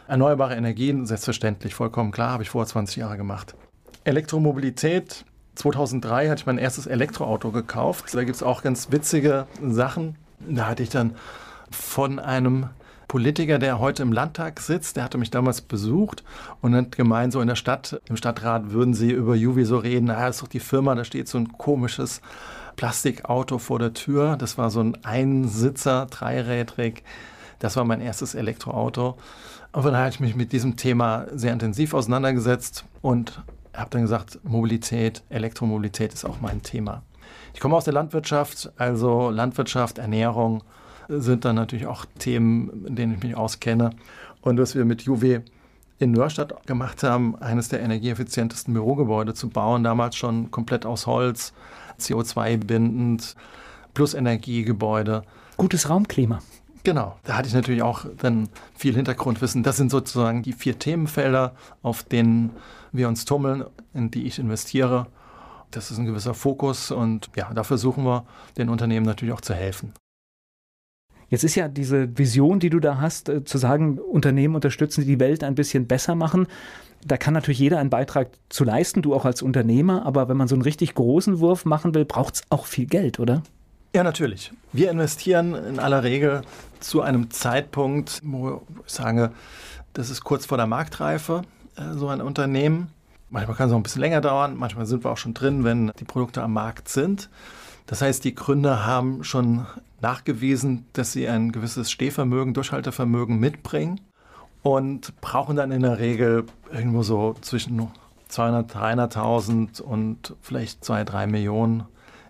Erneuerbare 0.06 0.54
Energien, 0.54 1.06
selbstverständlich, 1.06 1.74
vollkommen 1.74 2.10
klar, 2.10 2.30
habe 2.30 2.42
ich 2.42 2.50
vor 2.50 2.66
20 2.66 2.96
Jahren 2.96 3.16
gemacht. 3.16 3.54
Elektromobilität, 4.04 5.24
2003 5.54 6.28
hatte 6.28 6.40
ich 6.40 6.46
mein 6.46 6.58
erstes 6.58 6.86
Elektroauto 6.86 7.50
gekauft. 7.50 8.12
Da 8.12 8.24
gibt 8.24 8.36
es 8.36 8.42
auch 8.42 8.62
ganz 8.62 8.92
witzige 8.92 9.46
Sachen. 9.62 10.16
Da 10.46 10.66
hatte 10.66 10.82
ich 10.82 10.90
dann 10.90 11.14
von 11.70 12.18
einem 12.18 12.68
Politiker, 13.08 13.58
der 13.58 13.78
heute 13.78 14.02
im 14.02 14.12
Landtag 14.12 14.60
sitzt, 14.60 14.96
der 14.96 15.04
hatte 15.04 15.18
mich 15.18 15.30
damals 15.30 15.60
besucht 15.60 16.24
und 16.60 16.74
hat 16.74 16.96
gemeint, 16.96 17.32
so 17.32 17.40
in 17.40 17.48
der 17.48 17.54
Stadt, 17.54 18.00
im 18.08 18.16
Stadtrat 18.16 18.72
würden 18.72 18.92
sie 18.92 19.10
über 19.10 19.34
Juvi 19.34 19.64
so 19.64 19.78
reden, 19.78 20.06
naja, 20.06 20.26
das 20.26 20.36
ist 20.36 20.42
doch 20.42 20.48
die 20.48 20.60
Firma, 20.60 20.94
da 20.94 21.04
steht 21.04 21.28
so 21.28 21.38
ein 21.38 21.52
komisches 21.52 22.20
Plastikauto 22.76 23.58
vor 23.58 23.78
der 23.78 23.94
Tür. 23.94 24.36
Das 24.36 24.58
war 24.58 24.70
so 24.70 24.80
ein 24.80 25.02
Einsitzer, 25.04 26.06
dreirädrig. 26.10 27.04
Das 27.58 27.76
war 27.76 27.84
mein 27.84 28.00
erstes 28.00 28.34
Elektroauto. 28.34 29.16
Und 29.72 29.84
dann 29.84 29.96
habe 29.96 30.08
ich 30.08 30.20
mich 30.20 30.36
mit 30.36 30.52
diesem 30.52 30.76
Thema 30.76 31.26
sehr 31.34 31.52
intensiv 31.52 31.94
auseinandergesetzt 31.94 32.84
und 33.02 33.42
habe 33.74 33.90
dann 33.90 34.02
gesagt, 34.02 34.38
Mobilität, 34.44 35.22
Elektromobilität 35.30 36.12
ist 36.14 36.24
auch 36.24 36.40
mein 36.40 36.62
Thema. 36.62 37.02
Ich 37.54 37.60
komme 37.60 37.76
aus 37.76 37.84
der 37.84 37.94
Landwirtschaft, 37.94 38.72
also 38.76 39.30
Landwirtschaft, 39.30 39.98
Ernährung 39.98 40.62
sind 41.08 41.44
dann 41.44 41.56
natürlich 41.56 41.86
auch 41.86 42.06
Themen, 42.18 42.86
in 42.86 42.96
denen 42.96 43.14
ich 43.14 43.22
mich 43.22 43.36
auskenne. 43.36 43.90
Und 44.40 44.58
was 44.58 44.74
wir 44.74 44.84
mit 44.84 45.02
Juve 45.02 45.42
in 45.98 46.12
Nörstadt 46.12 46.66
gemacht 46.66 47.02
haben, 47.02 47.36
eines 47.36 47.68
der 47.68 47.80
energieeffizientesten 47.80 48.74
Bürogebäude 48.74 49.34
zu 49.34 49.48
bauen, 49.48 49.84
damals 49.84 50.16
schon 50.16 50.50
komplett 50.50 50.86
aus 50.86 51.06
Holz, 51.06 51.52
CO2-bindend, 52.00 53.36
plus 53.94 54.14
Energiegebäude. 54.14 55.22
Gutes 55.56 55.88
Raumklima. 55.88 56.40
Genau, 56.84 57.16
da 57.24 57.38
hatte 57.38 57.48
ich 57.48 57.54
natürlich 57.54 57.82
auch 57.82 58.04
dann 58.18 58.50
viel 58.76 58.94
Hintergrundwissen. 58.94 59.62
Das 59.62 59.78
sind 59.78 59.90
sozusagen 59.90 60.42
die 60.42 60.52
vier 60.52 60.78
Themenfelder, 60.78 61.54
auf 61.82 62.02
denen 62.02 62.50
wir 62.92 63.08
uns 63.08 63.24
tummeln, 63.24 63.64
in 63.94 64.10
die 64.10 64.26
ich 64.26 64.38
investiere. 64.38 65.06
Das 65.70 65.90
ist 65.90 65.96
ein 65.96 66.04
gewisser 66.04 66.34
Fokus 66.34 66.90
und 66.90 67.30
ja, 67.36 67.52
da 67.54 67.64
versuchen 67.64 68.04
wir 68.04 68.26
den 68.58 68.68
Unternehmen 68.68 69.06
natürlich 69.06 69.34
auch 69.34 69.40
zu 69.40 69.54
helfen. 69.54 69.94
Jetzt 71.30 71.42
ist 71.42 71.54
ja 71.54 71.68
diese 71.68 72.16
Vision, 72.18 72.60
die 72.60 72.68
du 72.68 72.80
da 72.80 73.00
hast, 73.00 73.30
äh, 73.30 73.44
zu 73.44 73.56
sagen, 73.56 73.98
Unternehmen 73.98 74.54
unterstützen, 74.54 75.00
die 75.00 75.06
die 75.06 75.20
Welt 75.20 75.42
ein 75.42 75.54
bisschen 75.54 75.86
besser 75.86 76.14
machen. 76.14 76.46
Da 77.04 77.16
kann 77.16 77.32
natürlich 77.32 77.58
jeder 77.58 77.78
einen 77.78 77.90
Beitrag 77.90 78.28
zu 78.50 78.62
leisten, 78.62 79.00
du 79.00 79.14
auch 79.14 79.24
als 79.24 79.40
Unternehmer. 79.40 80.04
Aber 80.04 80.28
wenn 80.28 80.36
man 80.36 80.48
so 80.48 80.54
einen 80.54 80.62
richtig 80.62 80.94
großen 80.94 81.40
Wurf 81.40 81.64
machen 81.64 81.94
will, 81.94 82.04
braucht 82.04 82.34
es 82.34 82.42
auch 82.50 82.66
viel 82.66 82.86
Geld, 82.86 83.18
oder? 83.18 83.42
Ja, 83.94 84.02
natürlich. 84.02 84.50
Wir 84.72 84.90
investieren 84.90 85.54
in 85.54 85.78
aller 85.78 86.02
Regel 86.02 86.42
zu 86.80 87.00
einem 87.00 87.30
Zeitpunkt, 87.30 88.20
wo 88.24 88.62
ich 88.84 88.92
sage, 88.92 89.30
das 89.92 90.10
ist 90.10 90.24
kurz 90.24 90.46
vor 90.46 90.56
der 90.56 90.66
Marktreife, 90.66 91.42
äh, 91.76 91.92
so 91.92 92.08
ein 92.08 92.20
Unternehmen. 92.20 92.90
Manchmal 93.30 93.56
kann 93.56 93.68
es 93.68 93.72
auch 93.72 93.76
ein 93.76 93.84
bisschen 93.84 94.00
länger 94.00 94.20
dauern, 94.20 94.56
manchmal 94.56 94.86
sind 94.86 95.04
wir 95.04 95.12
auch 95.12 95.16
schon 95.16 95.32
drin, 95.32 95.62
wenn 95.62 95.92
die 96.00 96.04
Produkte 96.04 96.42
am 96.42 96.54
Markt 96.54 96.88
sind. 96.88 97.30
Das 97.86 98.02
heißt, 98.02 98.24
die 98.24 98.34
Gründer 98.34 98.84
haben 98.84 99.22
schon 99.22 99.64
nachgewiesen, 100.00 100.86
dass 100.94 101.12
sie 101.12 101.28
ein 101.28 101.52
gewisses 101.52 101.92
Stehvermögen, 101.92 102.52
Durchhaltevermögen 102.52 103.38
mitbringen 103.38 104.00
und 104.64 105.20
brauchen 105.20 105.54
dann 105.54 105.70
in 105.70 105.82
der 105.82 106.00
Regel 106.00 106.46
irgendwo 106.72 107.04
so 107.04 107.36
zwischen 107.42 107.80
200.000, 108.28 108.72
300.000 109.12 109.80
und 109.82 110.34
vielleicht 110.40 110.84
2, 110.84 111.04
3 111.04 111.28
Millionen. 111.28 111.84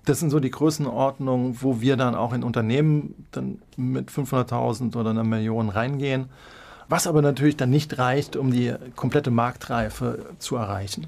Das 0.04 0.20
sind 0.20 0.30
so 0.30 0.40
die 0.40 0.50
Größenordnungen, 0.50 1.62
wo 1.62 1.80
wir 1.80 1.96
dann 1.96 2.14
auch 2.14 2.32
in 2.32 2.42
Unternehmen 2.42 3.26
dann 3.30 3.58
mit 3.76 4.10
500.000 4.10 4.96
oder 4.96 5.10
einer 5.10 5.24
Million 5.24 5.68
reingehen 5.68 6.28
was 6.88 7.06
aber 7.06 7.22
natürlich 7.22 7.56
dann 7.56 7.70
nicht 7.70 7.98
reicht, 7.98 8.36
um 8.36 8.50
die 8.50 8.74
komplette 8.96 9.30
Marktreife 9.30 10.26
zu 10.38 10.56
erreichen. 10.56 11.06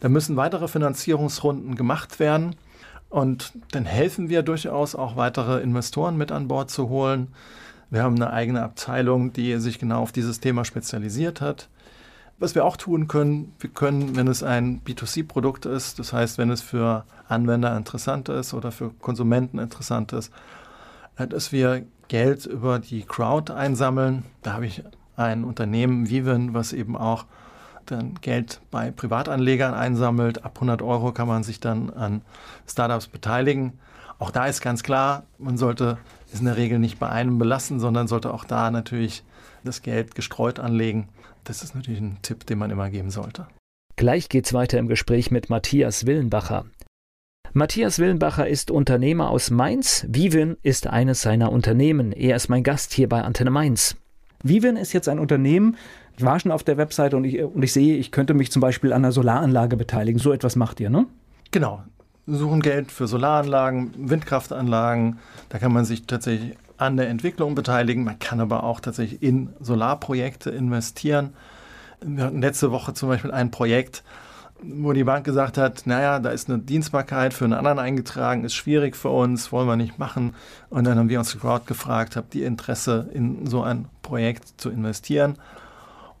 Da 0.00 0.08
müssen 0.08 0.36
weitere 0.36 0.68
Finanzierungsrunden 0.68 1.74
gemacht 1.74 2.20
werden 2.20 2.56
und 3.08 3.52
dann 3.72 3.84
helfen 3.86 4.28
wir 4.28 4.42
durchaus 4.42 4.94
auch 4.94 5.16
weitere 5.16 5.60
Investoren 5.62 6.16
mit 6.16 6.32
an 6.32 6.48
Bord 6.48 6.70
zu 6.70 6.88
holen. 6.88 7.28
Wir 7.88 8.02
haben 8.02 8.16
eine 8.16 8.32
eigene 8.32 8.62
Abteilung, 8.62 9.32
die 9.32 9.56
sich 9.58 9.78
genau 9.78 10.02
auf 10.02 10.12
dieses 10.12 10.40
Thema 10.40 10.64
spezialisiert 10.64 11.40
hat. 11.40 11.68
Was 12.38 12.54
wir 12.54 12.66
auch 12.66 12.76
tun 12.76 13.08
können, 13.08 13.54
wir 13.60 13.70
können, 13.70 14.14
wenn 14.14 14.28
es 14.28 14.42
ein 14.42 14.82
B2C-Produkt 14.84 15.64
ist, 15.64 15.98
das 15.98 16.12
heißt, 16.12 16.36
wenn 16.36 16.50
es 16.50 16.60
für 16.60 17.04
Anwender 17.28 17.74
interessant 17.74 18.28
ist 18.28 18.52
oder 18.52 18.72
für 18.72 18.90
Konsumenten 18.90 19.58
interessant 19.58 20.12
ist, 20.12 20.30
dass 21.16 21.50
wir 21.50 21.86
Geld 22.08 22.44
über 22.44 22.78
die 22.78 23.04
Crowd 23.04 23.52
einsammeln. 23.52 24.24
Da 24.42 24.52
habe 24.52 24.66
ich 24.66 24.82
ein 25.16 25.44
Unternehmen 25.44 26.10
Viven, 26.10 26.52
was 26.52 26.74
eben 26.74 26.94
auch 26.94 27.24
dann 27.86 28.16
Geld 28.20 28.60
bei 28.70 28.90
Privatanlegern 28.90 29.72
einsammelt. 29.72 30.44
Ab 30.44 30.52
100 30.56 30.82
Euro 30.82 31.12
kann 31.12 31.28
man 31.28 31.42
sich 31.42 31.58
dann 31.58 31.90
an 31.90 32.20
Startups 32.66 33.06
beteiligen. 33.06 33.78
Auch 34.18 34.30
da 34.30 34.46
ist 34.46 34.60
ganz 34.60 34.82
klar, 34.82 35.24
man 35.38 35.56
sollte 35.56 35.96
es 36.32 36.40
in 36.40 36.46
der 36.46 36.56
Regel 36.56 36.78
nicht 36.78 36.98
bei 36.98 37.08
einem 37.08 37.38
belassen, 37.38 37.80
sondern 37.80 38.08
sollte 38.08 38.32
auch 38.34 38.44
da 38.44 38.70
natürlich 38.70 39.24
das 39.64 39.82
Geld 39.82 40.14
gestreut 40.14 40.58
anlegen. 40.58 41.08
Das 41.46 41.62
ist 41.62 41.74
natürlich 41.74 42.00
ein 42.00 42.18
Tipp, 42.22 42.44
den 42.46 42.58
man 42.58 42.70
immer 42.70 42.90
geben 42.90 43.10
sollte. 43.10 43.46
Gleich 43.94 44.28
geht's 44.28 44.52
weiter 44.52 44.78
im 44.78 44.88
Gespräch 44.88 45.30
mit 45.30 45.48
Matthias 45.48 46.04
Willenbacher. 46.04 46.66
Matthias 47.52 47.98
Willenbacher 47.98 48.46
ist 48.46 48.70
Unternehmer 48.70 49.30
aus 49.30 49.50
Mainz. 49.50 50.04
Vivin 50.08 50.56
ist 50.62 50.86
eines 50.86 51.22
seiner 51.22 51.52
Unternehmen. 51.52 52.12
Er 52.12 52.36
ist 52.36 52.48
mein 52.48 52.64
Gast 52.64 52.92
hier 52.92 53.08
bei 53.08 53.22
Antenne 53.22 53.50
Mainz. 53.50 53.96
Vivin 54.42 54.76
ist 54.76 54.92
jetzt 54.92 55.08
ein 55.08 55.18
Unternehmen, 55.18 55.76
ich 56.18 56.24
war 56.24 56.40
schon 56.40 56.52
auf 56.52 56.64
der 56.64 56.78
Webseite 56.78 57.16
und 57.16 57.24
ich, 57.24 57.42
und 57.42 57.62
ich 57.62 57.72
sehe, 57.72 57.96
ich 57.96 58.10
könnte 58.10 58.32
mich 58.32 58.50
zum 58.50 58.60
Beispiel 58.60 58.92
an 58.92 59.04
einer 59.04 59.12
Solaranlage 59.12 59.76
beteiligen. 59.76 60.18
So 60.18 60.32
etwas 60.32 60.56
macht 60.56 60.80
ihr, 60.80 60.88
ne? 60.88 61.06
Genau. 61.50 61.82
Wir 62.24 62.38
suchen 62.38 62.60
Geld 62.60 62.90
für 62.90 63.06
Solaranlagen, 63.06 63.92
Windkraftanlagen. 63.96 65.18
Da 65.50 65.58
kann 65.58 65.72
man 65.72 65.84
sich 65.84 66.06
tatsächlich 66.06 66.56
an 66.78 66.96
der 66.96 67.08
Entwicklung 67.08 67.54
beteiligen. 67.54 68.04
Man 68.04 68.18
kann 68.18 68.40
aber 68.40 68.64
auch 68.64 68.80
tatsächlich 68.80 69.22
in 69.22 69.50
Solarprojekte 69.60 70.50
investieren. 70.50 71.34
Wir 72.00 72.24
hatten 72.24 72.42
letzte 72.42 72.70
Woche 72.70 72.94
zum 72.94 73.08
Beispiel 73.08 73.32
ein 73.32 73.50
Projekt, 73.50 74.02
wo 74.62 74.92
die 74.92 75.04
Bank 75.04 75.24
gesagt 75.24 75.58
hat, 75.58 75.86
naja, 75.86 76.18
da 76.18 76.30
ist 76.30 76.48
eine 76.48 76.58
Dienstbarkeit 76.58 77.34
für 77.34 77.44
einen 77.44 77.52
anderen 77.52 77.78
eingetragen, 77.78 78.44
ist 78.44 78.54
schwierig 78.54 78.96
für 78.96 79.10
uns, 79.10 79.52
wollen 79.52 79.68
wir 79.68 79.76
nicht 79.76 79.98
machen. 79.98 80.34
Und 80.70 80.84
dann 80.84 80.98
haben 80.98 81.08
wir 81.08 81.18
uns 81.18 81.38
Crowd 81.38 81.64
gefragt, 81.66 82.16
habt 82.16 82.34
ihr 82.34 82.46
Interesse 82.46 83.08
in 83.12 83.46
so 83.46 83.62
ein 83.62 83.86
Projekt 84.02 84.60
zu 84.60 84.70
investieren? 84.70 85.36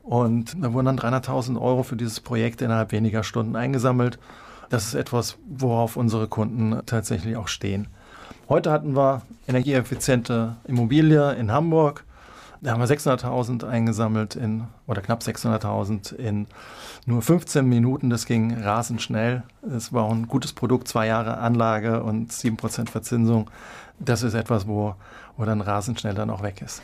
Und 0.02 0.54
da 0.62 0.72
wurden 0.72 0.96
dann 0.96 0.98
300.000 0.98 1.60
Euro 1.60 1.82
für 1.82 1.96
dieses 1.96 2.20
Projekt 2.20 2.62
innerhalb 2.62 2.92
weniger 2.92 3.24
Stunden 3.24 3.56
eingesammelt. 3.56 4.18
Das 4.68 4.86
ist 4.86 4.94
etwas, 4.94 5.38
worauf 5.48 5.96
unsere 5.96 6.28
Kunden 6.28 6.80
tatsächlich 6.86 7.36
auch 7.36 7.48
stehen. 7.48 7.88
Heute 8.48 8.70
hatten 8.70 8.94
wir 8.94 9.22
energieeffiziente 9.48 10.54
Immobilie 10.68 11.32
in 11.32 11.50
Hamburg. 11.50 12.04
Da 12.60 12.70
haben 12.70 12.80
wir 12.80 12.86
600.000 12.86 13.66
eingesammelt 13.66 14.36
in, 14.36 14.68
oder 14.86 15.02
knapp 15.02 15.22
600.000 15.22 16.14
in 16.14 16.46
nur 17.06 17.22
15 17.22 17.66
Minuten. 17.66 18.08
Das 18.08 18.24
ging 18.24 18.56
rasend 18.56 19.02
schnell. 19.02 19.42
Es 19.76 19.92
war 19.92 20.08
ein 20.08 20.28
gutes 20.28 20.52
Produkt, 20.52 20.86
zwei 20.86 21.08
Jahre 21.08 21.38
Anlage 21.38 22.04
und 22.04 22.30
7% 22.30 22.88
Verzinsung. 22.88 23.50
Das 23.98 24.22
ist 24.22 24.34
etwas, 24.34 24.68
wo, 24.68 24.94
wo 25.36 25.44
dann 25.44 25.60
rasend 25.60 25.98
schnell 25.98 26.14
dann 26.14 26.30
auch 26.30 26.44
weg 26.44 26.62
ist. 26.62 26.82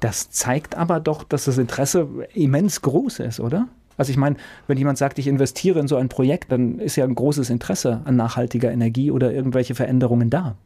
Das 0.00 0.30
zeigt 0.30 0.76
aber 0.76 0.98
doch, 0.98 1.24
dass 1.24 1.44
das 1.44 1.58
Interesse 1.58 2.08
immens 2.32 2.80
groß 2.80 3.18
ist, 3.18 3.38
oder? 3.38 3.68
Also 3.98 4.10
ich 4.10 4.16
meine, 4.16 4.36
wenn 4.66 4.78
jemand 4.78 4.96
sagt, 4.96 5.18
ich 5.18 5.28
investiere 5.28 5.78
in 5.78 5.88
so 5.88 5.96
ein 5.96 6.08
Projekt, 6.08 6.50
dann 6.50 6.78
ist 6.78 6.96
ja 6.96 7.04
ein 7.04 7.14
großes 7.14 7.50
Interesse 7.50 8.00
an 8.06 8.16
nachhaltiger 8.16 8.72
Energie 8.72 9.10
oder 9.10 9.30
irgendwelche 9.30 9.74
Veränderungen 9.74 10.30
da. 10.30 10.56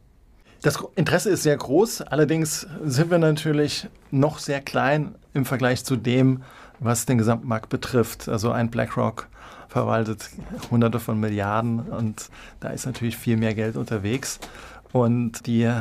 Das 0.61 0.83
Interesse 0.95 1.29
ist 1.29 1.43
sehr 1.43 1.57
groß, 1.57 2.01
allerdings 2.01 2.67
sind 2.83 3.11
wir 3.11 3.19
natürlich 3.19 3.87
noch 4.11 4.39
sehr 4.39 4.61
klein 4.61 5.15
im 5.33 5.45
Vergleich 5.45 5.83
zu 5.83 5.95
dem, 5.95 6.41
was 6.79 7.05
den 7.05 7.17
Gesamtmarkt 7.17 7.69
betrifft. 7.69 8.27
Also 8.27 8.51
ein 8.51 8.69
BlackRock 8.69 9.27
verwaltet 9.67 10.29
hunderte 10.71 10.99
von 10.99 11.19
Milliarden 11.19 11.81
und 11.81 12.29
da 12.59 12.69
ist 12.69 12.85
natürlich 12.85 13.17
viel 13.17 13.37
mehr 13.37 13.53
Geld 13.53 13.75
unterwegs 13.75 14.39
und 14.91 15.45
die 15.45 15.71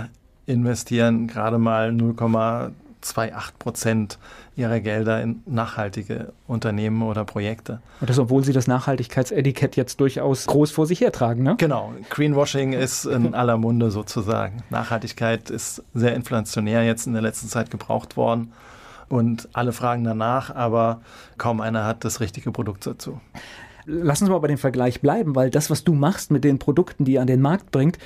investieren 0.47 1.27
gerade 1.27 1.59
mal 1.59 1.91
0,2 1.91 2.73
2,8 3.15 3.53
Prozent 3.59 4.19
ihrer 4.57 4.81
Gelder 4.81 5.23
in 5.23 5.43
nachhaltige 5.47 6.33
Unternehmen 6.47 7.03
oder 7.03 7.25
Projekte. 7.25 7.81
Und 8.01 8.11
das, 8.11 8.19
obwohl 8.19 8.45
sie 8.45 8.53
das 8.53 8.67
Nachhaltigkeitsetikett 8.67 9.77
jetzt 9.77 10.01
durchaus 10.01 10.47
groß 10.47 10.71
vor 10.71 10.87
sich 10.87 11.01
hertragen, 11.01 11.43
ne? 11.43 11.57
Genau. 11.59 11.93
Greenwashing 12.11 12.73
ist 12.73 13.05
in 13.05 13.35
aller 13.37 13.57
Munde 13.57 13.91
sozusagen. 13.91 14.63
Nachhaltigkeit 14.71 15.51
ist 15.51 15.83
sehr 15.95 16.15
inflationär 16.15 16.85
jetzt 16.85 17.07
in 17.07 17.13
der 17.13 17.23
letzten 17.23 17.49
Zeit 17.49 17.71
gebraucht 17.71 18.17
worden. 18.17 18.53
Und 19.09 19.49
alle 19.53 19.73
fragen 19.73 20.05
danach, 20.05 20.55
aber 20.55 21.01
kaum 21.39 21.61
einer 21.61 21.85
hat 21.85 22.05
das 22.05 22.21
richtige 22.21 22.51
Produkt 22.51 22.87
dazu. 22.87 23.21
Lass 23.85 24.21
uns 24.21 24.31
mal 24.31 24.39
bei 24.41 24.49
dem 24.49 24.59
Vergleich 24.59 25.01
bleiben, 25.01 25.37
weil 25.37 25.49
das, 25.49 25.71
was 25.71 25.85
du 25.85 25.95
machst 25.95 26.33
mit 26.33 26.43
den 26.43 26.59
Produkten, 26.59 27.05
die 27.05 27.13
ihr 27.13 27.21
an 27.21 27.29
den 27.29 27.41
Markt 27.41 27.71
bringt, 27.71 27.99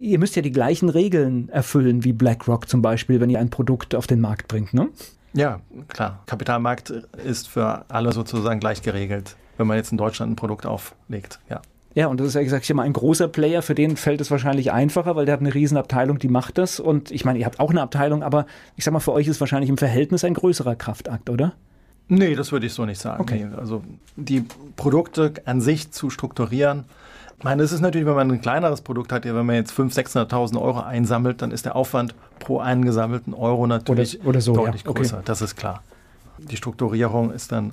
ihr 0.00 0.18
müsst 0.18 0.36
ja 0.36 0.42
die 0.42 0.52
gleichen 0.52 0.88
Regeln 0.88 1.48
erfüllen 1.48 2.04
wie 2.04 2.12
BlackRock 2.12 2.68
zum 2.68 2.82
Beispiel, 2.82 3.20
wenn 3.20 3.30
ihr 3.30 3.38
ein 3.38 3.50
Produkt 3.50 3.94
auf 3.94 4.06
den 4.06 4.20
Markt 4.20 4.48
bringt, 4.48 4.74
ne? 4.74 4.88
Ja, 5.34 5.60
klar. 5.88 6.22
Kapitalmarkt 6.26 6.90
ist 7.24 7.48
für 7.48 7.84
alle 7.88 8.12
sozusagen 8.12 8.60
gleich 8.60 8.82
geregelt, 8.82 9.36
wenn 9.56 9.66
man 9.66 9.76
jetzt 9.76 9.92
in 9.92 9.98
Deutschland 9.98 10.32
ein 10.32 10.36
Produkt 10.36 10.66
auflegt, 10.66 11.40
ja. 11.48 11.60
Ja, 11.94 12.06
und 12.06 12.20
das 12.20 12.28
ist 12.28 12.34
ja 12.34 12.42
gesagt, 12.42 12.64
ich 12.64 12.70
immer 12.70 12.84
ein 12.84 12.92
großer 12.92 13.26
Player, 13.26 13.60
für 13.60 13.74
den 13.74 13.96
fällt 13.96 14.20
es 14.20 14.30
wahrscheinlich 14.30 14.70
einfacher, 14.70 15.16
weil 15.16 15.26
der 15.26 15.32
hat 15.32 15.40
eine 15.40 15.52
Riesenabteilung, 15.52 16.20
die 16.20 16.28
macht 16.28 16.56
das. 16.56 16.78
Und 16.78 17.10
ich 17.10 17.24
meine, 17.24 17.40
ihr 17.40 17.44
habt 17.44 17.58
auch 17.58 17.70
eine 17.70 17.82
Abteilung, 17.82 18.22
aber 18.22 18.46
ich 18.76 18.84
sag 18.84 18.92
mal, 18.92 19.00
für 19.00 19.12
euch 19.12 19.26
ist 19.26 19.40
wahrscheinlich 19.40 19.68
im 19.68 19.78
Verhältnis 19.78 20.22
ein 20.22 20.34
größerer 20.34 20.76
Kraftakt, 20.76 21.28
oder? 21.28 21.54
Nee, 22.06 22.36
das 22.36 22.52
würde 22.52 22.66
ich 22.66 22.72
so 22.72 22.84
nicht 22.84 23.00
sagen. 23.00 23.20
Okay. 23.20 23.48
Also 23.56 23.82
die 24.16 24.44
Produkte 24.76 25.32
an 25.44 25.60
sich 25.60 25.90
zu 25.90 26.10
strukturieren, 26.10 26.84
ich 27.38 27.44
meine, 27.44 27.62
es 27.62 27.70
ist 27.70 27.80
natürlich, 27.80 28.06
wenn 28.06 28.16
man 28.16 28.32
ein 28.32 28.40
kleineres 28.40 28.80
Produkt 28.80 29.12
hat, 29.12 29.24
ja, 29.24 29.32
wenn 29.32 29.46
man 29.46 29.54
jetzt 29.54 29.72
500.000, 29.72 30.28
600.000 30.28 30.60
Euro 30.60 30.80
einsammelt, 30.80 31.40
dann 31.40 31.52
ist 31.52 31.66
der 31.66 31.76
Aufwand 31.76 32.16
pro 32.40 32.58
eingesammelten 32.58 33.32
Euro 33.32 33.68
natürlich 33.68 34.18
oder, 34.20 34.30
oder 34.30 34.40
so, 34.40 34.54
deutlich 34.54 34.82
ja. 34.82 34.90
okay. 34.90 35.02
größer. 35.02 35.22
Das 35.24 35.40
ist 35.40 35.54
klar. 35.54 35.82
Die 36.38 36.56
Strukturierung 36.56 37.30
ist 37.30 37.52
dann 37.52 37.72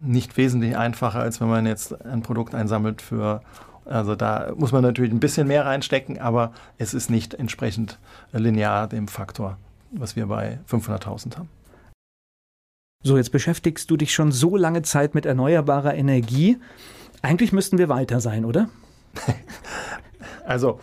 nicht 0.00 0.36
wesentlich 0.36 0.76
einfacher, 0.76 1.20
als 1.20 1.40
wenn 1.40 1.48
man 1.48 1.64
jetzt 1.64 2.04
ein 2.04 2.22
Produkt 2.22 2.56
einsammelt 2.56 3.00
für, 3.00 3.40
also 3.84 4.16
da 4.16 4.52
muss 4.56 4.72
man 4.72 4.82
natürlich 4.82 5.12
ein 5.12 5.20
bisschen 5.20 5.46
mehr 5.46 5.64
reinstecken, 5.64 6.18
aber 6.18 6.52
es 6.76 6.92
ist 6.92 7.08
nicht 7.08 7.34
entsprechend 7.34 7.98
linear 8.32 8.88
dem 8.88 9.06
Faktor, 9.06 9.58
was 9.92 10.16
wir 10.16 10.26
bei 10.26 10.58
500.000 10.68 11.36
haben. 11.36 11.48
So, 13.04 13.16
jetzt 13.16 13.30
beschäftigst 13.30 13.88
du 13.90 13.96
dich 13.96 14.12
schon 14.12 14.32
so 14.32 14.56
lange 14.56 14.82
Zeit 14.82 15.14
mit 15.14 15.24
erneuerbarer 15.24 15.94
Energie. 15.94 16.58
Eigentlich 17.22 17.52
müssten 17.52 17.78
wir 17.78 17.88
weiter 17.88 18.20
sein, 18.20 18.44
oder? 18.44 18.68
Also, 20.44 20.80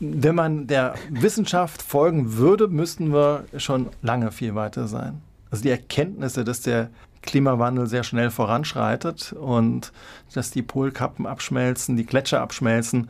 wenn 0.00 0.34
man 0.34 0.66
der 0.66 0.94
Wissenschaft 1.08 1.82
folgen 1.82 2.36
würde, 2.36 2.66
müssten 2.66 3.12
wir 3.12 3.44
schon 3.56 3.90
lange 4.02 4.32
viel 4.32 4.56
weiter 4.56 4.88
sein. 4.88 5.22
Also 5.52 5.62
die 5.62 5.70
Erkenntnisse, 5.70 6.42
dass 6.42 6.62
der 6.62 6.90
Klimawandel 7.22 7.86
sehr 7.86 8.02
schnell 8.02 8.30
voranschreitet 8.30 9.32
und 9.32 9.92
dass 10.34 10.50
die 10.50 10.62
Polkappen 10.62 11.26
abschmelzen, 11.26 11.96
die 11.96 12.04
Gletscher 12.04 12.40
abschmelzen, 12.40 13.08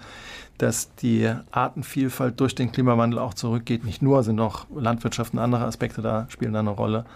dass 0.58 0.94
die 0.96 1.32
Artenvielfalt 1.50 2.38
durch 2.38 2.54
den 2.54 2.70
Klimawandel 2.70 3.18
auch 3.18 3.32
zurückgeht. 3.32 3.84
Nicht 3.84 4.02
nur, 4.02 4.22
sind 4.22 4.38
auch 4.38 4.66
Landwirtschaft 4.74 5.32
und 5.32 5.38
andere 5.38 5.64
Aspekte 5.64 6.02
da, 6.02 6.26
spielen 6.28 6.52
da 6.52 6.60
eine 6.60 6.70
Rolle. 6.70 7.06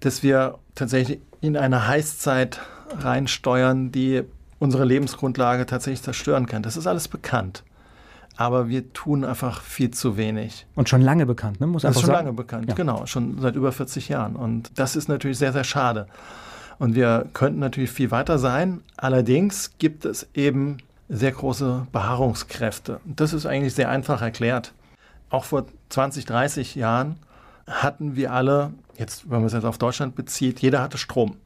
Dass 0.00 0.22
wir 0.22 0.58
tatsächlich 0.74 1.20
in 1.42 1.58
eine 1.58 1.86
Heißzeit 1.86 2.60
reinsteuern, 2.98 3.92
die 3.92 4.22
unsere 4.58 4.84
Lebensgrundlage 4.84 5.66
tatsächlich 5.66 6.02
zerstören 6.02 6.46
kann. 6.46 6.62
Das 6.62 6.76
ist 6.76 6.86
alles 6.86 7.08
bekannt. 7.08 7.64
Aber 8.36 8.68
wir 8.68 8.92
tun 8.92 9.24
einfach 9.24 9.60
viel 9.60 9.92
zu 9.92 10.16
wenig. 10.16 10.66
Und 10.74 10.88
schon 10.88 11.02
lange 11.02 11.24
bekannt, 11.24 11.60
ne? 11.60 11.68
Muss 11.68 11.82
das 11.82 11.94
ist 11.94 12.00
schon 12.00 12.08
sagen. 12.08 12.26
lange 12.26 12.36
bekannt, 12.36 12.68
ja. 12.68 12.74
genau. 12.74 13.06
Schon 13.06 13.40
seit 13.40 13.54
über 13.54 13.70
40 13.70 14.08
Jahren. 14.08 14.34
Und 14.34 14.72
das 14.76 14.96
ist 14.96 15.08
natürlich 15.08 15.38
sehr, 15.38 15.52
sehr 15.52 15.62
schade. 15.62 16.08
Und 16.78 16.96
wir 16.96 17.26
könnten 17.32 17.60
natürlich 17.60 17.90
viel 17.90 18.10
weiter 18.10 18.38
sein. 18.38 18.82
Allerdings 18.96 19.78
gibt 19.78 20.04
es 20.04 20.28
eben 20.34 20.78
sehr 21.08 21.30
große 21.30 21.86
Beharrungskräfte. 21.92 23.00
Das 23.04 23.32
ist 23.32 23.46
eigentlich 23.46 23.74
sehr 23.74 23.88
einfach 23.88 24.20
erklärt. 24.20 24.72
Auch 25.30 25.44
vor 25.44 25.66
20, 25.90 26.24
30 26.24 26.74
Jahren 26.74 27.16
hatten 27.66 28.16
wir 28.16 28.32
alle, 28.32 28.72
jetzt, 28.98 29.30
wenn 29.30 29.38
man 29.38 29.46
es 29.46 29.52
jetzt 29.52 29.64
auf 29.64 29.78
Deutschland 29.78 30.16
bezieht, 30.16 30.60
jeder 30.60 30.82
hatte 30.82 30.98
Strom. 30.98 31.36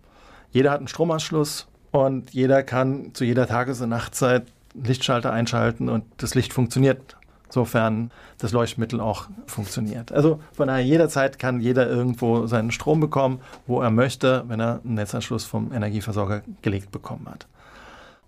Jeder 0.50 0.70
hat 0.70 0.78
einen 0.78 0.88
Stromanschluss 0.88 1.66
und 1.90 2.32
jeder 2.32 2.62
kann 2.62 3.14
zu 3.14 3.24
jeder 3.24 3.46
Tages- 3.46 3.80
und 3.80 3.88
Nachtzeit 3.90 4.44
Lichtschalter 4.74 5.32
einschalten 5.32 5.88
und 5.88 6.04
das 6.18 6.34
Licht 6.34 6.52
funktioniert, 6.52 7.16
sofern 7.48 8.10
das 8.38 8.52
Leuchtmittel 8.52 9.00
auch 9.00 9.26
funktioniert. 9.46 10.12
Also 10.12 10.40
von 10.52 10.68
daher 10.68 10.84
jederzeit 10.84 11.38
kann 11.38 11.60
jeder 11.60 11.88
irgendwo 11.88 12.46
seinen 12.46 12.70
Strom 12.70 13.00
bekommen, 13.00 13.40
wo 13.66 13.80
er 13.80 13.90
möchte, 13.90 14.44
wenn 14.48 14.60
er 14.60 14.80
einen 14.84 14.94
Netzanschluss 14.94 15.44
vom 15.44 15.72
Energieversorger 15.72 16.42
gelegt 16.62 16.90
bekommen 16.90 17.26
hat. 17.28 17.46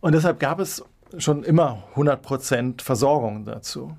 Und 0.01 0.13
deshalb 0.13 0.41
gab 0.41 0.61
es 0.61 0.83
schon 1.19 1.43
immer 1.43 1.83
100 1.91 2.23
Prozent 2.23 2.83
Versorgung 2.83 3.45
dazu. 3.45 3.97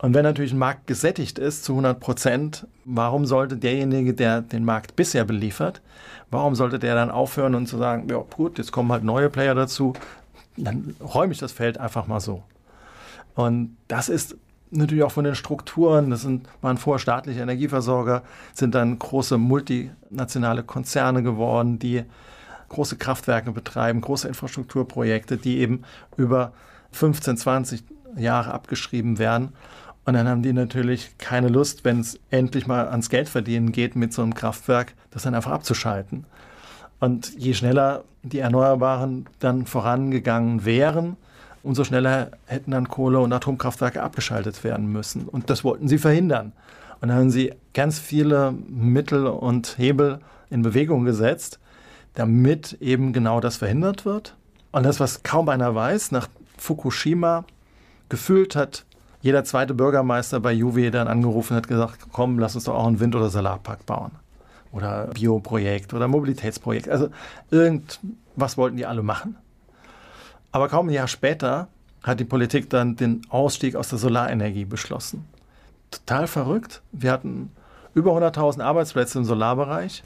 Und 0.00 0.14
wenn 0.14 0.22
natürlich 0.22 0.52
ein 0.52 0.58
Markt 0.58 0.86
gesättigt 0.86 1.38
ist 1.38 1.64
zu 1.64 1.72
100 1.72 1.98
Prozent, 1.98 2.66
warum 2.84 3.26
sollte 3.26 3.56
derjenige, 3.56 4.14
der 4.14 4.42
den 4.42 4.64
Markt 4.64 4.94
bisher 4.94 5.24
beliefert, 5.24 5.82
warum 6.30 6.54
sollte 6.54 6.78
der 6.78 6.94
dann 6.94 7.10
aufhören 7.10 7.54
und 7.56 7.66
zu 7.66 7.78
sagen, 7.78 8.08
ja 8.08 8.18
gut, 8.18 8.58
jetzt 8.58 8.70
kommen 8.70 8.92
halt 8.92 9.02
neue 9.02 9.28
Player 9.28 9.54
dazu, 9.54 9.94
dann 10.56 10.94
räume 11.00 11.32
ich 11.32 11.38
das 11.38 11.52
Feld 11.52 11.78
einfach 11.78 12.06
mal 12.06 12.20
so. 12.20 12.42
Und 13.34 13.76
das 13.88 14.08
ist 14.08 14.36
natürlich 14.70 15.02
auch 15.02 15.12
von 15.12 15.24
den 15.24 15.34
Strukturen, 15.34 16.10
das 16.10 16.22
sind, 16.22 16.48
waren 16.60 16.76
vorher 16.76 16.98
staatliche 16.98 17.40
Energieversorger, 17.40 18.22
sind 18.52 18.74
dann 18.74 18.98
große 18.98 19.38
multinationale 19.38 20.62
Konzerne 20.62 21.22
geworden, 21.22 21.78
die 21.78 22.04
große 22.68 22.96
Kraftwerke 22.96 23.50
betreiben, 23.50 24.00
große 24.00 24.28
Infrastrukturprojekte, 24.28 25.38
die 25.38 25.58
eben 25.58 25.84
über 26.16 26.52
15, 26.92 27.36
20 27.36 27.84
Jahre 28.16 28.52
abgeschrieben 28.52 29.18
werden. 29.18 29.52
Und 30.08 30.14
dann 30.14 30.26
haben 30.26 30.40
die 30.40 30.54
natürlich 30.54 31.18
keine 31.18 31.48
Lust, 31.48 31.84
wenn 31.84 32.00
es 32.00 32.18
endlich 32.30 32.66
mal 32.66 32.88
ans 32.88 33.10
Geldverdienen 33.10 33.72
geht 33.72 33.94
mit 33.94 34.14
so 34.14 34.22
einem 34.22 34.32
Kraftwerk, 34.32 34.94
das 35.10 35.24
dann 35.24 35.34
einfach 35.34 35.52
abzuschalten. 35.52 36.24
Und 36.98 37.38
je 37.38 37.52
schneller 37.52 38.04
die 38.22 38.38
Erneuerbaren 38.38 39.26
dann 39.38 39.66
vorangegangen 39.66 40.64
wären, 40.64 41.18
umso 41.62 41.84
schneller 41.84 42.30
hätten 42.46 42.70
dann 42.70 42.88
Kohle- 42.88 43.20
und 43.20 43.34
Atomkraftwerke 43.34 44.02
abgeschaltet 44.02 44.64
werden 44.64 44.90
müssen. 44.90 45.28
Und 45.28 45.50
das 45.50 45.62
wollten 45.62 45.88
sie 45.88 45.98
verhindern. 45.98 46.54
Und 47.02 47.08
dann 47.08 47.18
haben 47.18 47.30
sie 47.30 47.52
ganz 47.74 47.98
viele 47.98 48.52
Mittel 48.66 49.26
und 49.26 49.76
Hebel 49.76 50.20
in 50.48 50.62
Bewegung 50.62 51.04
gesetzt, 51.04 51.58
damit 52.14 52.78
eben 52.80 53.12
genau 53.12 53.40
das 53.40 53.58
verhindert 53.58 54.06
wird. 54.06 54.36
Und 54.72 54.84
das, 54.84 55.00
was 55.00 55.22
kaum 55.22 55.50
einer 55.50 55.74
weiß, 55.74 56.12
nach 56.12 56.28
Fukushima 56.56 57.44
gefühlt 58.08 58.56
hat 58.56 58.86
jeder 59.20 59.44
zweite 59.44 59.74
Bürgermeister 59.74 60.40
bei 60.40 60.52
Juve 60.52 60.90
dann 60.90 61.08
angerufen 61.08 61.56
hat 61.56 61.68
gesagt, 61.68 62.06
komm, 62.12 62.38
lass 62.38 62.54
uns 62.54 62.64
doch 62.64 62.74
auch 62.74 62.86
einen 62.86 63.00
Wind- 63.00 63.16
oder 63.16 63.30
Solarpark 63.30 63.84
bauen. 63.86 64.12
Oder 64.70 65.06
Bioprojekt 65.06 65.94
oder 65.94 66.08
Mobilitätsprojekt. 66.08 66.88
Also 66.88 67.08
irgendwas 67.50 68.56
wollten 68.56 68.76
die 68.76 68.86
alle 68.86 69.02
machen. 69.02 69.36
Aber 70.52 70.68
kaum 70.68 70.88
ein 70.88 70.94
Jahr 70.94 71.08
später 71.08 71.68
hat 72.02 72.20
die 72.20 72.24
Politik 72.24 72.70
dann 72.70 72.96
den 72.96 73.22
Ausstieg 73.28 73.74
aus 73.76 73.88
der 73.88 73.98
Solarenergie 73.98 74.64
beschlossen. 74.64 75.26
Total 75.90 76.26
verrückt. 76.26 76.82
Wir 76.92 77.12
hatten 77.12 77.50
über 77.94 78.12
100.000 78.12 78.62
Arbeitsplätze 78.62 79.18
im 79.18 79.24
Solarbereich. 79.24 80.04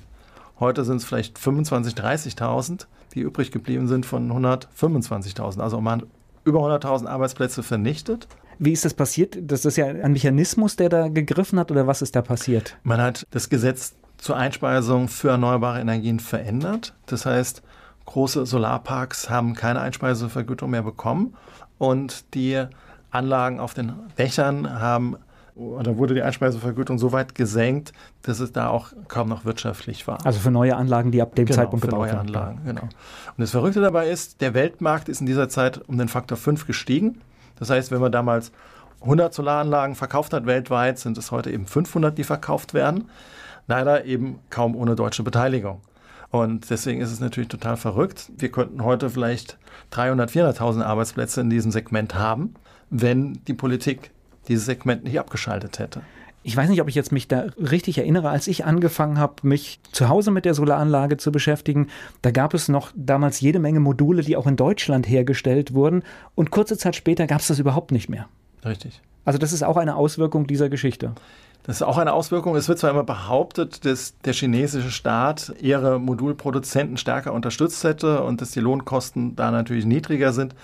Heute 0.61 0.85
sind 0.85 0.99
es 0.99 1.05
vielleicht 1.05 1.39
25.000, 1.39 1.97
30.000, 1.97 2.87
die 3.15 3.21
übrig 3.21 3.51
geblieben 3.51 3.89
sind 3.89 4.07
von 4.07 4.31
125.000. 4.31 5.61
Also 5.61 5.81
man 5.81 6.03
hat 6.03 6.09
über 6.45 6.61
100.000 6.61 7.07
Arbeitsplätze 7.07 7.63
vernichtet. 7.63 8.29
Wie 8.59 8.73
ist 8.73 8.85
das 8.85 8.95
passiert? 8.95 9.39
Das 9.41 9.65
ist 9.65 9.77
ja 9.77 9.87
ein 9.87 10.13
Mechanismus, 10.13 10.77
der 10.77 10.89
da 10.89 11.09
gegriffen 11.09 11.59
hat 11.59 11.71
oder 11.71 11.87
was 11.87 12.03
ist 12.03 12.17
da 12.17 12.23
passiert? 12.23 12.77
Man 12.83 13.01
hat 13.01 13.27
das 13.31 13.49
Gesetz 13.49 13.95
zur 14.19 14.37
Einspeisung 14.37 15.09
für 15.09 15.31
erneuerbare 15.31 15.81
Energien 15.81 16.21
verändert. 16.21 16.95
Das 17.07 17.27
heißt, 17.27 17.63
große 18.07 18.47
Solarparks 18.47 19.31
haben 19.31 19.55
keine 19.55 19.81
Einspeisevergütung 19.81 20.71
mehr 20.71 20.83
bekommen 20.83 21.35
und 21.79 22.35
die 22.35 22.65
Anlagen 23.11 23.61
auf 23.61 23.75
den 23.75 23.93
Dächern 24.19 24.81
haben 24.81 25.17
oder 25.55 25.99
wurde 25.99 26.15
die 26.15 26.23
Einspeisevergütung 26.23 26.99
so 26.99 27.13
weit 27.13 27.35
gesenkt, 27.35 27.93
dass 28.23 28.41
es 28.41 28.53
da 28.53 28.69
auch 28.69 28.93
kaum 29.09 29.29
noch 29.29 29.45
wirtschaftlich 29.45 30.07
war. 30.07 30.25
Also 30.25 30.41
für 30.41 30.51
neue 30.51 30.77
Anlagen, 30.77 31.11
die 31.11 31.21
ab 31.21 31.35
dem 31.35 31.47
genau, 31.47 31.57
Zeitpunkt 31.57 31.85
für 31.85 31.91
gebaut 31.91 32.07
neue 32.07 32.19
Anlagen, 32.19 32.61
genau. 32.65 32.83
Und 32.83 32.91
das 33.37 33.51
Verrückte 33.51 33.81
dabei 33.81 34.09
ist, 34.09 34.41
der 34.41 34.55
Weltmarkt 34.55 35.09
ist 35.09 35.21
in 35.21 35.27
dieser 35.27 35.49
Zeit 35.49 35.81
um 35.89 35.99
den 35.99 36.09
Faktor 36.09 36.39
5 36.39 36.67
gestiegen. 36.67 37.21
Das 37.63 37.71
heißt, 37.71 37.93
wenn 37.93 38.01
man 38.01 38.11
damals 38.11 38.51
100 39.03 39.33
Solaranlagen 39.33 39.95
verkauft 39.95 40.33
hat 40.33 40.47
weltweit, 40.47 40.99
sind 40.99 41.17
es 41.17 41.31
heute 41.31 41.53
eben 41.53 41.69
500, 41.69 42.19
die 42.19 42.25
verkauft 42.25 42.75
werden. 42.75 43.09
Leider 43.69 44.05
eben 44.05 44.41
kaum 44.51 44.75
ohne 44.75 44.97
deutsche 44.97 45.23
Beteiligung. 45.23 45.81
Und 46.33 46.71
deswegen 46.71 47.01
ist 47.01 47.13
es 47.13 47.21
natürlich 47.21 47.49
total 47.49 47.77
verrückt. 47.77 48.33
Wir 48.37 48.51
könnten 48.51 48.83
heute 48.83 49.11
vielleicht 49.11 49.59
300, 49.91 50.29
400.000 50.29 50.83
Arbeitsplätze 50.83 51.41
in 51.41 51.51
diesem 51.51 51.71
Segment 51.71 52.17
haben, 52.17 52.55
wenn 52.91 53.35
die 53.47 53.55
Politik 53.55 54.11
dieses 54.49 54.67
Segment 54.67 55.05
nicht 55.05 55.21
abgeschaltet 55.21 55.79
hätte. 55.79 56.01
Ich 56.45 56.57
weiß 56.57 56.69
nicht, 56.69 56.81
ob 56.81 56.89
ich 56.89 56.95
jetzt 56.95 57.13
mich 57.13 57.29
da 57.29 57.47
richtig 57.57 57.99
erinnere, 57.99 58.31
als 58.31 58.49
ich 58.49 58.65
angefangen 58.65 59.19
habe, 59.19 59.35
mich 59.43 59.81
zu 59.93 60.09
Hause 60.09 60.31
mit 60.31 60.45
der 60.45 60.55
Solaranlage 60.55 61.17
zu 61.17 61.31
beschäftigen, 61.31 61.89
da 62.21 62.31
gab 62.31 62.53
es 62.55 62.69
noch 62.69 62.91
damals 62.97 63.41
jede 63.41 63.61
Menge 63.61 63.81
Module, 63.81 64.23
die 64.23 64.37
auch 64.37 64.47
in 64.47 64.57
Deutschland 64.57 65.09
hergestellt 65.09 65.75
wurden 65.75 66.03
und 66.35 66.51
kurze 66.51 66.77
Zeit 66.77 66.97
später 66.97 67.27
gab 67.27 67.41
es 67.41 67.47
das 67.47 67.59
überhaupt 67.59 67.93
nicht 67.93 68.09
mehr. 68.09 68.29
Richtig. 68.65 69.01
Also 69.25 69.39
das 69.39 69.53
ist 69.53 69.63
auch 69.63 69.77
eine 69.77 69.95
Auswirkung 69.95 70.47
dieser 70.47 70.69
Geschichte. 70.69 71.13
Das 71.65 71.77
ist 71.77 71.83
auch 71.83 71.99
eine 71.99 72.13
Auswirkung. 72.13 72.57
Es 72.57 72.69
wird 72.69 72.81
zwar 72.81 72.91
immer 72.91 73.05
behauptet, 73.05 73.85
dass 73.85 74.19
der 74.25 74.33
chinesische 74.33 74.91
Staat 74.91 75.53
ihre 75.61 76.01
Modulproduzenten 76.01 76.97
stärker 76.97 77.33
unterstützt 77.33 77.85
hätte 77.85 78.25
und 78.25 78.41
dass 78.41 78.51
die 78.51 78.61
Lohnkosten 78.61 79.37
da 79.37 79.53
natürlich 79.53 79.85
niedriger 79.85 80.33
sind. 80.33 80.57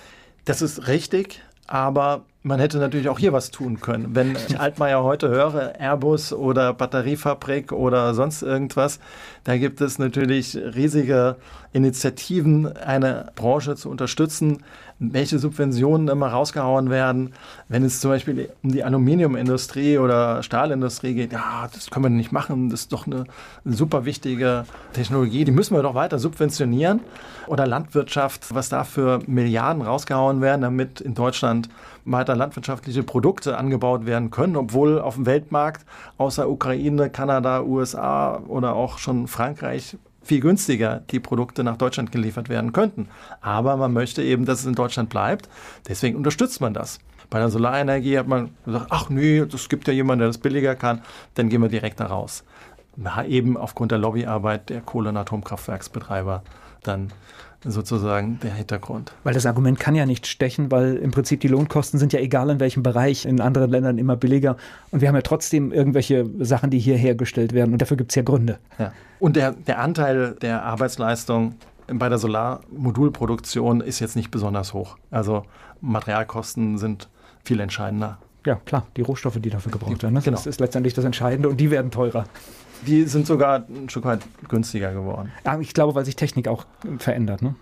Das 0.44 0.60
ist 0.60 0.88
richtig, 0.88 1.40
aber 1.68 2.24
man 2.42 2.60
hätte 2.60 2.78
natürlich 2.78 3.08
auch 3.08 3.18
hier 3.18 3.32
was 3.32 3.50
tun 3.50 3.80
können. 3.80 4.14
Wenn 4.14 4.36
ich 4.36 4.58
Altmaier 4.58 5.02
heute 5.02 5.28
höre, 5.28 5.74
Airbus 5.78 6.32
oder 6.32 6.72
Batteriefabrik 6.72 7.72
oder 7.72 8.14
sonst 8.14 8.42
irgendwas, 8.42 9.00
da 9.44 9.56
gibt 9.56 9.80
es 9.80 9.98
natürlich 9.98 10.56
riesige 10.56 11.36
Initiativen, 11.72 12.76
eine 12.76 13.32
Branche 13.34 13.76
zu 13.76 13.90
unterstützen, 13.90 14.62
welche 15.00 15.38
Subventionen 15.38 16.08
immer 16.08 16.28
rausgehauen 16.28 16.90
werden. 16.90 17.32
Wenn 17.68 17.84
es 17.84 18.00
zum 18.00 18.10
Beispiel 18.10 18.50
um 18.62 18.72
die 18.72 18.82
Aluminiumindustrie 18.82 19.98
oder 19.98 20.42
Stahlindustrie 20.42 21.14
geht, 21.14 21.32
ja, 21.32 21.68
das 21.72 21.90
können 21.90 22.04
wir 22.04 22.10
nicht 22.10 22.32
machen, 22.32 22.70
das 22.70 22.82
ist 22.82 22.92
doch 22.92 23.06
eine 23.06 23.24
super 23.64 24.04
wichtige 24.04 24.64
Technologie, 24.92 25.44
die 25.44 25.52
müssen 25.52 25.76
wir 25.76 25.82
doch 25.82 25.94
weiter 25.94 26.18
subventionieren. 26.18 27.00
Oder 27.46 27.66
Landwirtschaft, 27.66 28.54
was 28.54 28.68
da 28.68 28.84
für 28.84 29.20
Milliarden 29.26 29.82
rausgehauen 29.82 30.40
werden, 30.40 30.62
damit 30.62 31.00
in 31.00 31.14
Deutschland 31.14 31.68
weiter 32.12 32.36
landwirtschaftliche 32.36 33.02
Produkte 33.02 33.56
angebaut 33.56 34.06
werden 34.06 34.30
können, 34.30 34.56
obwohl 34.56 35.00
auf 35.00 35.14
dem 35.14 35.26
Weltmarkt 35.26 35.84
außer 36.16 36.48
Ukraine, 36.48 37.10
Kanada, 37.10 37.62
USA 37.62 38.38
oder 38.48 38.74
auch 38.74 38.98
schon 38.98 39.28
Frankreich 39.28 39.96
viel 40.22 40.40
günstiger 40.40 41.02
die 41.10 41.20
Produkte 41.20 41.64
nach 41.64 41.76
Deutschland 41.76 42.12
geliefert 42.12 42.48
werden 42.48 42.72
könnten. 42.72 43.08
Aber 43.40 43.76
man 43.76 43.92
möchte 43.92 44.22
eben, 44.22 44.44
dass 44.44 44.60
es 44.60 44.66
in 44.66 44.74
Deutschland 44.74 45.08
bleibt. 45.08 45.48
Deswegen 45.88 46.16
unterstützt 46.16 46.60
man 46.60 46.74
das. 46.74 46.98
Bei 47.30 47.38
der 47.38 47.48
Solarenergie 47.48 48.18
hat 48.18 48.28
man 48.28 48.50
gesagt, 48.64 48.86
ach 48.90 49.10
nee, 49.10 49.38
es 49.38 49.68
gibt 49.68 49.86
ja 49.86 49.94
jemanden, 49.94 50.20
der 50.20 50.28
das 50.28 50.38
billiger 50.38 50.74
kann, 50.74 51.02
dann 51.34 51.48
gehen 51.48 51.62
wir 51.62 51.68
direkt 51.68 52.00
da 52.00 52.06
raus. 52.06 52.44
eben 53.26 53.56
aufgrund 53.56 53.92
der 53.92 53.98
Lobbyarbeit 53.98 54.70
der 54.70 54.80
Kohle- 54.80 55.10
und 55.10 55.16
Atomkraftwerksbetreiber 55.16 56.42
dann 56.82 57.12
sozusagen 57.64 58.38
der 58.40 58.54
Hintergrund. 58.54 59.12
Weil 59.24 59.34
das 59.34 59.46
Argument 59.46 59.80
kann 59.80 59.94
ja 59.94 60.06
nicht 60.06 60.26
stechen, 60.26 60.70
weil 60.70 60.96
im 60.96 61.10
Prinzip 61.10 61.40
die 61.40 61.48
Lohnkosten 61.48 61.98
sind 61.98 62.12
ja 62.12 62.20
egal 62.20 62.50
in 62.50 62.60
welchem 62.60 62.82
Bereich, 62.82 63.24
in 63.24 63.40
anderen 63.40 63.70
Ländern 63.70 63.98
immer 63.98 64.16
billiger. 64.16 64.56
Und 64.90 65.00
wir 65.00 65.08
haben 65.08 65.16
ja 65.16 65.22
trotzdem 65.22 65.72
irgendwelche 65.72 66.26
Sachen, 66.38 66.70
die 66.70 66.78
hier 66.78 66.96
hergestellt 66.96 67.52
werden. 67.52 67.72
Und 67.72 67.82
dafür 67.82 67.96
gibt 67.96 68.12
es 68.12 68.14
ja 68.14 68.22
Gründe. 68.22 68.58
Ja. 68.78 68.92
Und 69.18 69.36
der, 69.36 69.52
der 69.52 69.80
Anteil 69.80 70.36
der 70.40 70.62
Arbeitsleistung 70.62 71.56
bei 71.88 72.08
der 72.08 72.18
Solarmodulproduktion 72.18 73.80
ist 73.80 73.98
jetzt 74.00 74.14
nicht 74.14 74.30
besonders 74.30 74.74
hoch. 74.74 74.98
Also 75.10 75.44
Materialkosten 75.80 76.78
sind 76.78 77.08
viel 77.42 77.60
entscheidender. 77.60 78.18
Ja, 78.46 78.56
klar, 78.56 78.86
die 78.96 79.02
Rohstoffe, 79.02 79.38
die 79.40 79.50
dafür 79.50 79.72
gebraucht 79.72 80.02
werden. 80.02 80.14
Ne? 80.14 80.20
Genau. 80.22 80.36
Das 80.36 80.46
ist 80.46 80.60
letztendlich 80.60 80.94
das 80.94 81.04
Entscheidende 81.04 81.48
und 81.48 81.58
die 81.58 81.70
werden 81.70 81.90
teurer. 81.90 82.24
Die 82.86 83.04
sind 83.04 83.26
sogar 83.26 83.64
ein 83.68 83.88
Stück 83.88 84.04
weit 84.04 84.20
günstiger 84.48 84.92
geworden. 84.92 85.32
Aber 85.44 85.60
ich 85.60 85.74
glaube, 85.74 85.94
weil 85.94 86.04
sich 86.04 86.16
Technik 86.16 86.48
auch 86.48 86.66
verändert. 86.98 87.42
Ne? 87.42 87.54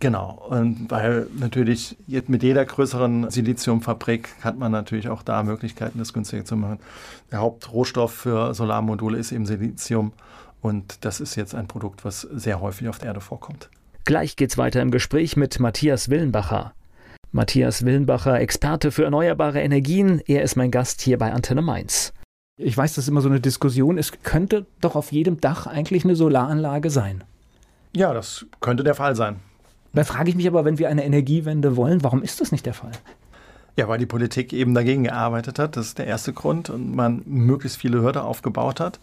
Genau, 0.00 0.46
und 0.48 0.90
weil 0.90 1.26
natürlich 1.36 1.96
mit 2.28 2.44
jeder 2.44 2.64
größeren 2.64 3.30
Siliziumfabrik 3.30 4.28
hat 4.42 4.56
man 4.56 4.70
natürlich 4.70 5.08
auch 5.08 5.22
da 5.22 5.42
Möglichkeiten, 5.42 5.98
das 5.98 6.12
günstiger 6.12 6.44
zu 6.44 6.56
machen. 6.56 6.78
Der 7.32 7.40
Hauptrohstoff 7.40 8.12
für 8.12 8.54
Solarmodule 8.54 9.18
ist 9.18 9.32
eben 9.32 9.44
Silizium 9.44 10.12
und 10.60 11.04
das 11.04 11.20
ist 11.20 11.34
jetzt 11.34 11.56
ein 11.56 11.66
Produkt, 11.66 12.04
was 12.04 12.20
sehr 12.20 12.60
häufig 12.60 12.88
auf 12.88 12.98
der 12.98 13.08
Erde 13.08 13.20
vorkommt. 13.20 13.70
Gleich 14.04 14.36
geht's 14.36 14.56
weiter 14.56 14.80
im 14.82 14.92
Gespräch 14.92 15.36
mit 15.36 15.58
Matthias 15.58 16.08
Willenbacher. 16.08 16.74
Matthias 17.32 17.84
Willenbacher, 17.84 18.40
Experte 18.40 18.92
für 18.92 19.04
erneuerbare 19.04 19.60
Energien. 19.60 20.22
Er 20.26 20.42
ist 20.42 20.56
mein 20.56 20.70
Gast 20.70 21.02
hier 21.02 21.18
bei 21.18 21.32
Antenne 21.32 21.60
Mainz. 21.60 22.12
Ich 22.58 22.76
weiß, 22.76 22.94
das 22.94 23.04
ist 23.04 23.08
immer 23.08 23.20
so 23.20 23.28
eine 23.28 23.40
Diskussion. 23.40 23.98
Es 23.98 24.12
könnte 24.24 24.66
doch 24.80 24.96
auf 24.96 25.12
jedem 25.12 25.40
Dach 25.40 25.68
eigentlich 25.68 26.04
eine 26.04 26.16
Solaranlage 26.16 26.90
sein. 26.90 27.22
Ja, 27.94 28.12
das 28.12 28.46
könnte 28.60 28.82
der 28.82 28.96
Fall 28.96 29.14
sein. 29.14 29.36
Da 29.92 30.04
frage 30.04 30.30
ich 30.30 30.36
mich 30.36 30.46
aber, 30.48 30.64
wenn 30.64 30.78
wir 30.78 30.88
eine 30.88 31.04
Energiewende 31.04 31.76
wollen, 31.76 32.02
warum 32.02 32.22
ist 32.22 32.40
das 32.40 32.52
nicht 32.52 32.66
der 32.66 32.74
Fall? 32.74 32.92
Ja, 33.76 33.86
weil 33.86 33.98
die 33.98 34.06
Politik 34.06 34.52
eben 34.52 34.74
dagegen 34.74 35.04
gearbeitet 35.04 35.60
hat. 35.60 35.76
Das 35.76 35.86
ist 35.86 35.98
der 35.98 36.08
erste 36.08 36.32
Grund 36.32 36.68
und 36.68 36.94
man 36.94 37.22
möglichst 37.26 37.78
viele 37.78 38.02
Hürden 38.02 38.22
aufgebaut 38.22 38.80
hat. 38.80 38.98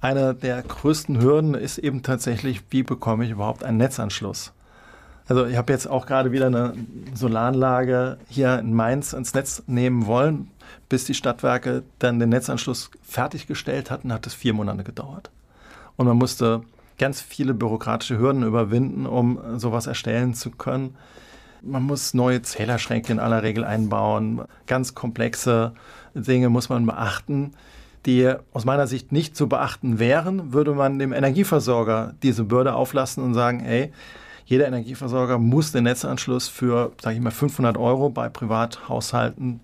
Eine 0.00 0.34
der 0.34 0.60
größten 0.62 1.20
Hürden 1.20 1.54
ist 1.54 1.78
eben 1.78 2.02
tatsächlich, 2.02 2.62
wie 2.70 2.82
bekomme 2.82 3.24
ich 3.24 3.30
überhaupt 3.30 3.62
einen 3.62 3.76
Netzanschluss? 3.78 4.52
Also 5.30 5.46
ich 5.46 5.56
habe 5.56 5.72
jetzt 5.72 5.86
auch 5.86 6.06
gerade 6.06 6.32
wieder 6.32 6.46
eine 6.46 6.74
Solaranlage 7.14 8.18
hier 8.28 8.58
in 8.58 8.74
Mainz 8.74 9.12
ins 9.12 9.32
Netz 9.32 9.62
nehmen 9.68 10.06
wollen. 10.06 10.50
Bis 10.88 11.04
die 11.04 11.14
Stadtwerke 11.14 11.84
dann 12.00 12.18
den 12.18 12.30
Netzanschluss 12.30 12.90
fertiggestellt 13.00 13.92
hatten, 13.92 14.12
hat 14.12 14.26
es 14.26 14.34
vier 14.34 14.54
Monate 14.54 14.82
gedauert. 14.82 15.30
Und 15.94 16.08
man 16.08 16.16
musste 16.16 16.62
ganz 16.98 17.20
viele 17.20 17.54
bürokratische 17.54 18.18
Hürden 18.18 18.42
überwinden, 18.42 19.06
um 19.06 19.38
sowas 19.56 19.86
erstellen 19.86 20.34
zu 20.34 20.50
können. 20.50 20.96
Man 21.62 21.84
muss 21.84 22.12
neue 22.12 22.42
Zählerschränke 22.42 23.12
in 23.12 23.20
aller 23.20 23.44
Regel 23.44 23.62
einbauen. 23.62 24.42
Ganz 24.66 24.96
komplexe 24.96 25.74
Dinge 26.12 26.48
muss 26.48 26.68
man 26.70 26.84
beachten, 26.86 27.52
die 28.04 28.34
aus 28.52 28.64
meiner 28.64 28.88
Sicht 28.88 29.12
nicht 29.12 29.36
zu 29.36 29.48
beachten 29.48 30.00
wären, 30.00 30.52
würde 30.52 30.72
man 30.72 30.98
dem 30.98 31.12
Energieversorger 31.12 32.14
diese 32.24 32.42
Bürde 32.42 32.74
auflassen 32.74 33.22
und 33.22 33.34
sagen, 33.34 33.60
hey, 33.60 33.92
jeder 34.50 34.66
Energieversorger 34.66 35.38
muss 35.38 35.70
den 35.70 35.84
Netzanschluss 35.84 36.48
für, 36.48 36.90
sage 37.00 37.14
ich 37.14 37.22
mal, 37.22 37.30
500 37.30 37.78
Euro 37.78 38.10
bei 38.10 38.28
Privathaushalten 38.28 39.60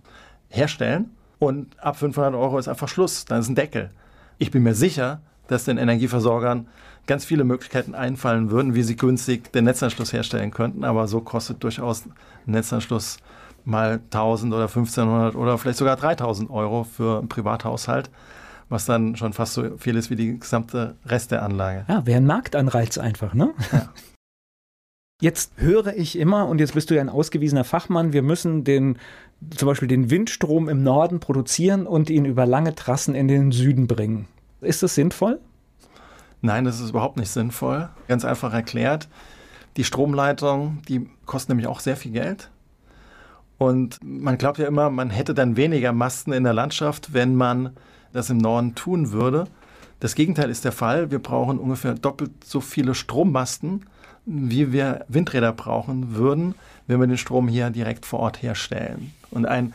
herstellen. 0.48 1.10
Und 1.40 1.76
ab 1.80 1.96
500 1.96 2.36
Euro 2.36 2.56
ist 2.56 2.68
einfach 2.68 2.86
Schluss, 2.86 3.24
dann 3.24 3.40
ist 3.40 3.48
ein 3.48 3.56
Deckel. 3.56 3.90
Ich 4.38 4.52
bin 4.52 4.62
mir 4.62 4.76
sicher, 4.76 5.20
dass 5.48 5.64
den 5.64 5.76
Energieversorgern 5.76 6.68
ganz 7.08 7.24
viele 7.24 7.42
Möglichkeiten 7.42 7.96
einfallen 7.96 8.52
würden, 8.52 8.76
wie 8.76 8.84
sie 8.84 8.94
günstig 8.94 9.52
den 9.52 9.64
Netzanschluss 9.64 10.12
herstellen 10.12 10.52
könnten. 10.52 10.84
Aber 10.84 11.08
so 11.08 11.20
kostet 11.20 11.64
durchaus 11.64 12.06
ein 12.06 12.12
Netzanschluss 12.46 13.16
mal 13.64 13.98
1000 14.12 14.54
oder 14.54 14.68
1500 14.68 15.34
oder 15.34 15.58
vielleicht 15.58 15.78
sogar 15.78 15.96
3000 15.96 16.48
Euro 16.48 16.84
für 16.84 17.18
einen 17.18 17.28
Privathaushalt, 17.28 18.08
was 18.68 18.86
dann 18.86 19.16
schon 19.16 19.32
fast 19.32 19.54
so 19.54 19.78
viel 19.78 19.96
ist 19.96 20.10
wie 20.10 20.16
die 20.16 20.38
gesamte 20.38 20.94
Rest 21.06 21.32
der 21.32 21.42
Anlage. 21.42 21.86
Ja, 21.88 22.06
wäre 22.06 22.18
ein 22.18 22.26
Marktanreiz 22.26 22.98
einfach, 22.98 23.34
ne? 23.34 23.52
Ja. 23.72 23.88
Jetzt 25.22 25.52
höre 25.56 25.96
ich 25.96 26.18
immer, 26.18 26.46
und 26.46 26.58
jetzt 26.60 26.74
bist 26.74 26.90
du 26.90 26.94
ja 26.94 27.00
ein 27.00 27.08
ausgewiesener 27.08 27.64
Fachmann, 27.64 28.12
wir 28.12 28.20
müssen 28.20 28.64
den, 28.64 28.98
zum 29.56 29.66
Beispiel 29.66 29.88
den 29.88 30.10
Windstrom 30.10 30.68
im 30.68 30.82
Norden 30.82 31.20
produzieren 31.20 31.86
und 31.86 32.10
ihn 32.10 32.26
über 32.26 32.44
lange 32.44 32.74
Trassen 32.74 33.14
in 33.14 33.26
den 33.26 33.50
Süden 33.50 33.86
bringen. 33.86 34.28
Ist 34.60 34.82
das 34.82 34.94
sinnvoll? 34.94 35.40
Nein, 36.42 36.66
das 36.66 36.80
ist 36.80 36.90
überhaupt 36.90 37.16
nicht 37.16 37.30
sinnvoll. 37.30 37.88
Ganz 38.08 38.26
einfach 38.26 38.52
erklärt. 38.52 39.08
Die 39.78 39.84
Stromleitung, 39.84 40.82
die 40.86 41.08
kostet 41.24 41.48
nämlich 41.48 41.66
auch 41.66 41.80
sehr 41.80 41.96
viel 41.96 42.12
Geld. 42.12 42.50
Und 43.56 43.98
man 44.04 44.36
glaubt 44.36 44.58
ja 44.58 44.66
immer, 44.66 44.90
man 44.90 45.08
hätte 45.08 45.32
dann 45.32 45.56
weniger 45.56 45.94
Masten 45.94 46.34
in 46.34 46.44
der 46.44 46.52
Landschaft, 46.52 47.14
wenn 47.14 47.34
man 47.34 47.70
das 48.12 48.28
im 48.28 48.36
Norden 48.36 48.74
tun 48.74 49.12
würde. 49.12 49.46
Das 49.98 50.14
Gegenteil 50.14 50.50
ist 50.50 50.66
der 50.66 50.72
Fall. 50.72 51.10
Wir 51.10 51.20
brauchen 51.20 51.58
ungefähr 51.58 51.94
doppelt 51.94 52.44
so 52.44 52.60
viele 52.60 52.94
Strommasten, 52.94 53.86
wie 54.26 54.72
wir 54.72 55.04
Windräder 55.08 55.52
brauchen 55.52 56.14
würden, 56.14 56.54
wenn 56.86 57.00
wir 57.00 57.06
den 57.06 57.16
Strom 57.16 57.48
hier 57.48 57.70
direkt 57.70 58.04
vor 58.04 58.20
Ort 58.20 58.42
herstellen. 58.42 59.12
Und 59.30 59.46
ein 59.46 59.72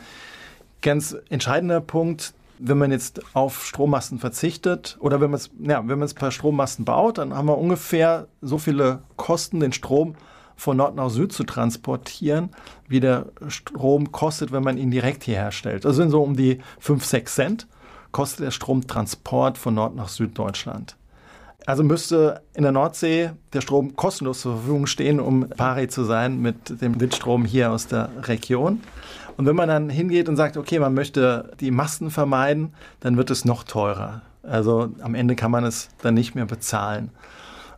ganz 0.82 1.16
entscheidender 1.30 1.80
Punkt, 1.80 2.34
wenn 2.58 2.78
man 2.78 2.92
jetzt 2.92 3.22
auf 3.34 3.64
Strommasten 3.66 4.18
verzichtet 4.18 4.96
oder 5.00 5.20
wenn 5.20 5.30
man 5.30 5.40
es 5.40 5.50
ja, 5.58 5.80
wenn 5.80 5.98
man 5.98 6.02
es 6.02 6.14
per 6.14 6.30
Strommasten 6.30 6.84
baut, 6.84 7.18
dann 7.18 7.34
haben 7.34 7.48
wir 7.48 7.58
ungefähr 7.58 8.28
so 8.40 8.58
viele 8.58 9.00
Kosten, 9.16 9.58
den 9.58 9.72
Strom 9.72 10.14
von 10.54 10.76
Nord 10.76 10.94
nach 10.94 11.10
Süd 11.10 11.32
zu 11.32 11.42
transportieren, 11.42 12.50
wie 12.86 13.00
der 13.00 13.26
Strom 13.48 14.12
kostet, 14.12 14.52
wenn 14.52 14.62
man 14.62 14.78
ihn 14.78 14.92
direkt 14.92 15.24
hier 15.24 15.36
herstellt. 15.36 15.84
Das 15.84 15.96
sind 15.96 16.10
so 16.10 16.22
um 16.22 16.36
die 16.36 16.60
5, 16.78 17.04
6 17.04 17.34
Cent 17.34 17.66
kostet 18.12 18.46
der 18.46 18.50
Stromtransport 18.50 19.58
von 19.58 19.74
Nord 19.74 19.96
nach 19.96 20.08
Süddeutschland. 20.08 20.96
Also 21.66 21.84
müsste 21.84 22.42
in 22.54 22.62
der 22.62 22.72
Nordsee 22.72 23.30
der 23.52 23.60
Strom 23.60 23.94
kostenlos 23.94 24.40
zur 24.40 24.56
Verfügung 24.56 24.86
stehen, 24.86 25.20
um 25.20 25.48
pari 25.48 25.88
zu 25.88 26.04
sein 26.04 26.40
mit 26.40 26.80
dem 26.80 27.00
Windstrom 27.00 27.44
hier 27.44 27.70
aus 27.70 27.86
der 27.86 28.10
Region. 28.22 28.80
Und 29.36 29.46
wenn 29.46 29.56
man 29.56 29.68
dann 29.68 29.88
hingeht 29.88 30.28
und 30.28 30.36
sagt, 30.36 30.56
okay, 30.56 30.78
man 30.78 30.94
möchte 30.94 31.52
die 31.60 31.70
Masten 31.70 32.10
vermeiden, 32.10 32.74
dann 33.00 33.16
wird 33.16 33.30
es 33.30 33.44
noch 33.44 33.64
teurer. 33.64 34.22
Also 34.42 34.90
am 35.00 35.14
Ende 35.14 35.36
kann 35.36 35.50
man 35.50 35.64
es 35.64 35.88
dann 36.02 36.14
nicht 36.14 36.34
mehr 36.34 36.46
bezahlen. 36.46 37.10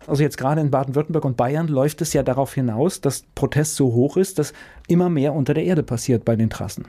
Also 0.06 0.22
jetzt 0.22 0.36
gerade 0.36 0.60
in 0.60 0.70
Baden-Württemberg 0.70 1.24
und 1.24 1.36
Bayern 1.36 1.68
läuft 1.68 2.02
es 2.02 2.12
ja 2.12 2.22
darauf 2.22 2.54
hinaus, 2.54 3.00
dass 3.00 3.24
Protest 3.34 3.76
so 3.76 3.92
hoch 3.92 4.16
ist, 4.16 4.38
dass 4.38 4.52
immer 4.86 5.08
mehr 5.08 5.32
unter 5.32 5.54
der 5.54 5.64
Erde 5.64 5.82
passiert 5.82 6.24
bei 6.24 6.36
den 6.36 6.50
Trassen. 6.50 6.86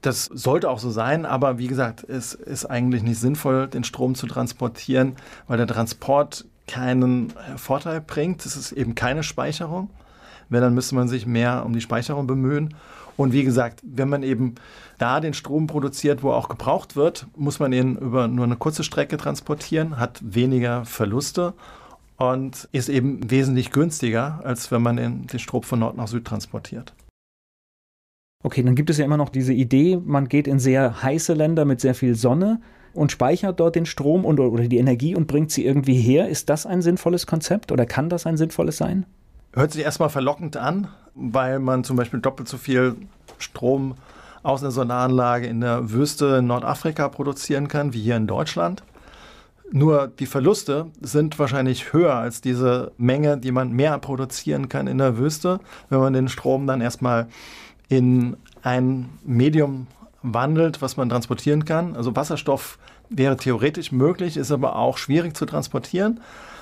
Das 0.00 0.24
sollte 0.24 0.70
auch 0.70 0.78
so 0.78 0.90
sein, 0.90 1.26
aber 1.26 1.58
wie 1.58 1.66
gesagt, 1.66 2.04
es 2.08 2.32
ist 2.34 2.64
eigentlich 2.64 3.02
nicht 3.02 3.20
sinnvoll, 3.20 3.68
den 3.68 3.84
Strom 3.84 4.14
zu 4.14 4.26
transportieren, 4.26 5.16
weil 5.46 5.58
der 5.58 5.66
Transport 5.66 6.46
keinen 6.66 7.32
Vorteil 7.56 8.00
bringt. 8.00 8.46
Es 8.46 8.56
ist 8.56 8.72
eben 8.72 8.94
keine 8.94 9.22
Speicherung. 9.22 9.90
Wenn, 10.48 10.62
dann 10.62 10.74
müsste 10.74 10.94
man 10.94 11.08
sich 11.08 11.26
mehr 11.26 11.64
um 11.64 11.72
die 11.72 11.80
Speicherung 11.80 12.26
bemühen. 12.26 12.74
Und 13.16 13.32
wie 13.32 13.44
gesagt, 13.44 13.80
wenn 13.82 14.08
man 14.08 14.22
eben 14.22 14.54
da 14.98 15.20
den 15.20 15.34
Strom 15.34 15.66
produziert, 15.66 16.22
wo 16.22 16.30
er 16.30 16.36
auch 16.36 16.48
gebraucht 16.48 16.96
wird, 16.96 17.26
muss 17.36 17.58
man 17.58 17.72
ihn 17.72 17.96
über 17.96 18.28
nur 18.28 18.46
eine 18.46 18.56
kurze 18.56 18.82
Strecke 18.82 19.16
transportieren, 19.16 19.98
hat 19.98 20.20
weniger 20.22 20.84
Verluste 20.86 21.52
und 22.16 22.68
ist 22.72 22.88
eben 22.88 23.30
wesentlich 23.30 23.70
günstiger, 23.72 24.40
als 24.44 24.70
wenn 24.70 24.82
man 24.82 24.96
den 24.96 25.38
Strom 25.38 25.62
von 25.62 25.80
Nord 25.80 25.96
nach 25.96 26.08
Süd 26.08 26.24
transportiert. 26.24 26.94
Okay, 28.42 28.62
dann 28.62 28.74
gibt 28.74 28.88
es 28.88 28.98
ja 28.98 29.04
immer 29.04 29.18
noch 29.18 29.28
diese 29.28 29.52
Idee, 29.52 30.00
man 30.02 30.28
geht 30.28 30.48
in 30.48 30.58
sehr 30.58 31.02
heiße 31.02 31.34
Länder 31.34 31.66
mit 31.66 31.80
sehr 31.80 31.94
viel 31.94 32.14
Sonne 32.14 32.60
und 32.94 33.12
speichert 33.12 33.60
dort 33.60 33.76
den 33.76 33.86
Strom 33.86 34.24
und, 34.24 34.40
oder 34.40 34.66
die 34.66 34.78
Energie 34.78 35.14
und 35.14 35.26
bringt 35.26 35.50
sie 35.50 35.64
irgendwie 35.64 36.00
her. 36.00 36.28
Ist 36.28 36.48
das 36.48 36.64
ein 36.64 36.80
sinnvolles 36.80 37.26
Konzept 37.26 37.70
oder 37.70 37.84
kann 37.86 38.08
das 38.08 38.26
ein 38.26 38.36
sinnvolles 38.36 38.78
sein? 38.78 39.04
Hört 39.52 39.72
sich 39.72 39.82
erstmal 39.82 40.08
verlockend 40.08 40.56
an, 40.56 40.88
weil 41.14 41.58
man 41.58 41.84
zum 41.84 41.96
Beispiel 41.96 42.20
doppelt 42.20 42.48
so 42.48 42.56
viel 42.56 42.96
Strom 43.38 43.94
aus 44.42 44.62
einer 44.62 44.70
Solaranlage 44.70 45.46
in 45.46 45.60
der 45.60 45.90
Wüste 45.90 46.36
in 46.38 46.46
Nordafrika 46.46 47.08
produzieren 47.08 47.68
kann 47.68 47.92
wie 47.92 48.00
hier 48.00 48.16
in 48.16 48.26
Deutschland. 48.26 48.82
Nur 49.72 50.08
die 50.08 50.26
Verluste 50.26 50.86
sind 51.00 51.38
wahrscheinlich 51.38 51.92
höher 51.92 52.14
als 52.14 52.40
diese 52.40 52.92
Menge, 52.96 53.38
die 53.38 53.52
man 53.52 53.70
mehr 53.72 53.98
produzieren 53.98 54.68
kann 54.68 54.88
in 54.88 54.98
der 54.98 55.16
Wüste, 55.16 55.60
wenn 55.90 56.00
man 56.00 56.12
den 56.12 56.28
Strom 56.28 56.66
dann 56.66 56.80
erstmal 56.80 57.28
in 57.90 58.36
ein 58.62 59.10
Medium 59.24 59.88
wandelt, 60.22 60.80
was 60.80 60.96
man 60.96 61.10
transportieren 61.10 61.66
kann. 61.66 61.96
Also 61.96 62.16
Wasserstoff 62.16 62.78
wäre 63.10 63.36
theoretisch 63.36 63.92
möglich, 63.92 64.36
ist 64.36 64.52
aber 64.52 64.76
auch 64.76 64.96
schwierig 64.96 65.36
zu 65.36 65.44
transportieren. 65.44 66.20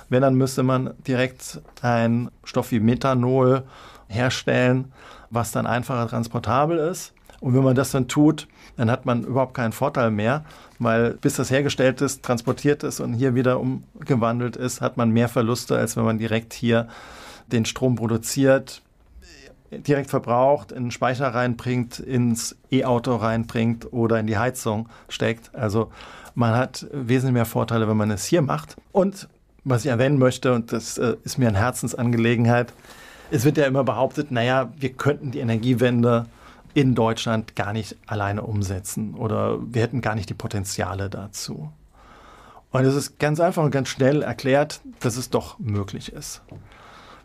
Wenn, 0.09 0.23
dann 0.23 0.35
müsste 0.35 0.62
man 0.62 0.95
direkt 1.07 1.61
einen 1.83 2.31
Stoff 2.45 2.73
wie 2.73 2.81
Methanol 2.81 3.64
herstellen, 4.09 4.91
was 5.29 5.53
dann 5.53 5.67
einfacher 5.67 6.09
transportabel 6.09 6.79
ist. 6.79 7.12
Und 7.41 7.55
wenn 7.55 7.62
man 7.62 7.77
das 7.77 7.91
dann 7.91 8.09
tut, 8.09 8.49
dann 8.77 8.91
hat 8.91 9.05
man 9.05 9.23
überhaupt 9.23 9.55
keinen 9.55 9.73
Vorteil 9.73 10.11
mehr, 10.11 10.45
weil 10.79 11.14
bis 11.14 11.37
das 11.37 11.51
hergestellt 11.51 12.01
ist, 12.01 12.25
transportiert 12.25 12.83
ist 12.83 13.01
und 13.01 13.12
hier 13.12 13.35
wieder 13.35 13.61
umgewandelt 13.61 14.57
ist, 14.57 14.81
hat 14.81 14.97
man 14.97 15.11
mehr 15.11 15.29
Verluste, 15.29 15.77
als 15.77 15.97
wenn 15.97 16.05
man 16.05 16.19
direkt 16.19 16.55
hier 16.55 16.88
den 17.49 17.67
Strom 17.67 17.97
produziert, 17.97 18.83
direkt 19.70 20.11
verbraucht, 20.11 20.72
in 20.72 20.85
den 20.85 20.90
Speicher 20.90 21.28
reinbringt, 21.28 21.98
ins 21.98 22.57
E-Auto 22.70 23.16
reinbringt 23.16 23.92
oder 23.92 24.18
in 24.18 24.26
die 24.26 24.38
Heizung 24.38 24.88
steckt. 25.09 25.54
Also 25.54 25.90
man 26.35 26.54
hat 26.54 26.87
wesentlich 26.92 27.35
mehr 27.35 27.44
Vorteile, 27.44 27.88
wenn 27.88 27.96
man 27.96 28.11
es 28.11 28.24
hier 28.24 28.42
macht. 28.42 28.76
Und 28.92 29.28
was 29.64 29.85
ich 29.85 29.90
erwähnen 29.90 30.18
möchte, 30.18 30.54
und 30.54 30.72
das 30.72 30.98
äh, 30.98 31.16
ist 31.24 31.38
mir 31.38 31.48
eine 31.48 31.59
Herzensangelegenheit, 31.59 32.72
es 33.31 33.44
wird 33.44 33.59
ja 33.59 33.66
immer 33.66 33.85
behauptet, 33.85 34.31
naja, 34.31 34.72
wir 34.78 34.92
könnten 34.92 35.33
die 35.33 35.40
Energiewende 35.40 36.26
in 36.74 36.94
Deutschland 36.94 37.57
gar 37.57 37.72
nicht 37.72 37.96
alleine 38.07 38.42
umsetzen 38.42 39.14
oder 39.14 39.59
wir 39.61 39.83
hätten 39.83 40.00
gar 40.00 40.14
nicht 40.14 40.31
die 40.31 40.35
Potenziale 40.35 41.11
dazu. 41.11 41.70
Und 42.70 42.85
es 42.85 42.94
ist 42.94 43.18
ganz 43.18 43.40
einfach 43.40 43.64
und 43.64 43.70
ganz 43.70 43.88
schnell 43.88 44.22
erklärt, 44.22 44.81
dass 45.00 45.16
es 45.16 45.31
doch 45.31 45.59
möglich 45.59 46.12
ist. 46.12 46.42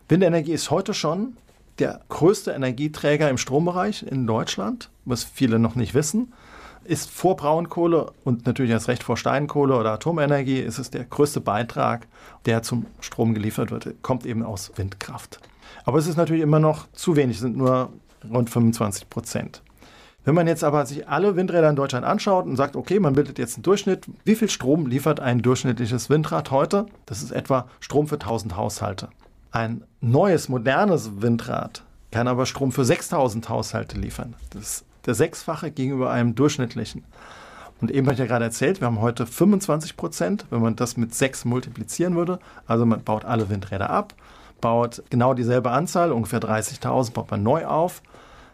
Windenergie 0.08 0.52
ist 0.52 0.70
heute 0.70 0.94
schon 0.94 1.36
der 1.78 2.00
größte 2.08 2.52
Energieträger 2.52 3.28
im 3.28 3.38
Strombereich 3.38 4.02
in 4.02 4.26
Deutschland, 4.26 4.90
was 5.04 5.24
viele 5.24 5.58
noch 5.58 5.74
nicht 5.74 5.94
wissen. 5.94 6.32
Ist 6.84 7.10
vor 7.10 7.36
Braunkohle 7.36 8.12
und 8.24 8.46
natürlich 8.46 8.70
erst 8.70 8.88
recht 8.88 9.02
vor 9.02 9.16
Steinkohle 9.16 9.76
oder 9.76 9.92
Atomenergie 9.92 10.60
ist 10.60 10.78
es 10.78 10.90
der 10.90 11.04
größte 11.04 11.40
Beitrag, 11.40 12.06
der 12.44 12.62
zum 12.62 12.86
Strom 13.00 13.32
geliefert 13.32 13.70
wird, 13.70 14.02
kommt 14.02 14.26
eben 14.26 14.42
aus 14.42 14.72
Windkraft. 14.76 15.40
Aber 15.84 15.98
es 15.98 16.06
ist 16.06 16.16
natürlich 16.16 16.42
immer 16.42 16.60
noch 16.60 16.86
zu 16.92 17.16
wenig, 17.16 17.40
sind 17.40 17.56
nur 17.56 17.90
rund 18.30 18.50
25 18.50 19.08
Prozent. 19.08 19.62
Wenn 20.24 20.34
man 20.34 20.46
jetzt 20.46 20.64
aber 20.64 20.86
sich 20.86 21.06
alle 21.06 21.36
Windräder 21.36 21.68
in 21.68 21.76
Deutschland 21.76 22.06
anschaut 22.06 22.46
und 22.46 22.56
sagt, 22.56 22.76
okay, 22.76 22.98
man 22.98 23.14
bildet 23.14 23.38
jetzt 23.38 23.56
einen 23.56 23.62
Durchschnitt, 23.62 24.06
wie 24.24 24.34
viel 24.34 24.48
Strom 24.48 24.86
liefert 24.86 25.20
ein 25.20 25.42
durchschnittliches 25.42 26.08
Windrad 26.08 26.50
heute? 26.50 26.86
Das 27.04 27.22
ist 27.22 27.30
etwa 27.30 27.68
Strom 27.80 28.08
für 28.08 28.14
1000 28.14 28.56
Haushalte. 28.56 29.08
Ein 29.54 29.84
neues, 30.00 30.48
modernes 30.48 31.22
Windrad 31.22 31.84
kann 32.10 32.26
aber 32.26 32.44
Strom 32.44 32.72
für 32.72 32.84
6000 32.84 33.48
Haushalte 33.48 33.96
liefern. 33.96 34.34
Das 34.50 34.62
ist 34.62 34.84
der 35.06 35.14
sechsfache 35.14 35.70
gegenüber 35.70 36.10
einem 36.10 36.34
durchschnittlichen. 36.34 37.04
Und 37.80 37.92
eben 37.92 38.04
habe 38.08 38.14
ich 38.14 38.18
ja 38.18 38.26
gerade 38.26 38.46
erzählt, 38.46 38.80
wir 38.80 38.88
haben 38.88 39.00
heute 39.00 39.28
25 39.28 39.96
Prozent, 39.96 40.44
wenn 40.50 40.60
man 40.60 40.74
das 40.74 40.96
mit 40.96 41.14
sechs 41.14 41.44
multiplizieren 41.44 42.16
würde. 42.16 42.40
Also 42.66 42.84
man 42.84 43.04
baut 43.04 43.24
alle 43.24 43.48
Windräder 43.48 43.90
ab, 43.90 44.14
baut 44.60 45.04
genau 45.08 45.34
dieselbe 45.34 45.70
Anzahl, 45.70 46.10
ungefähr 46.10 46.40
30.000, 46.40 47.12
baut 47.12 47.30
man 47.30 47.44
neu 47.44 47.64
auf. 47.64 48.02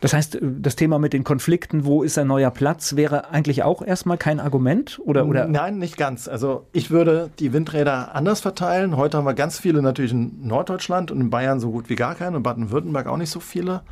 Das 0.01 0.15
heißt, 0.15 0.39
das 0.41 0.77
Thema 0.77 0.99
mit 0.99 1.13
den 1.13 1.25
Konflikten, 1.25 1.85
wo 1.85 2.03
ist 2.03 2.17
ein 2.17 2.27
neuer 2.27 2.51
Platz, 2.51 2.97
wäre 2.97 3.31
eigentlich 3.31 3.63
auch 3.63 3.83
erstmal 3.83 4.17
kein 4.17 4.41
Argument? 4.41 4.99
Oder, 5.05 5.27
oder? 5.27 5.47
Nein, 5.47 5.79
nicht 5.79 5.99
ganz. 5.99 6.27
Also 6.27 6.67
ich 6.73 6.91
würde 6.91 7.31
die 7.39 7.53
Windräder 7.53 8.15
anders 8.15 8.41
verteilen. 8.41 8.97
Heute 8.97 9.19
haben 9.19 9.27
wir 9.27 9.35
ganz 9.35 9.59
viele 9.59 9.83
natürlich 9.83 10.13
in 10.13 10.47
Norddeutschland 10.47 11.11
und 11.11 11.21
in 11.21 11.29
Bayern 11.29 11.61
so 11.61 11.71
gut 11.71 11.91
wie 11.91 11.97
gar 11.97 12.15
keine, 12.15 12.39
in 12.39 12.43
Baden-Württemberg 12.43 13.07
auch 13.09 13.19
nicht 13.19 13.31
so 13.31 13.41
viele. 13.41 13.83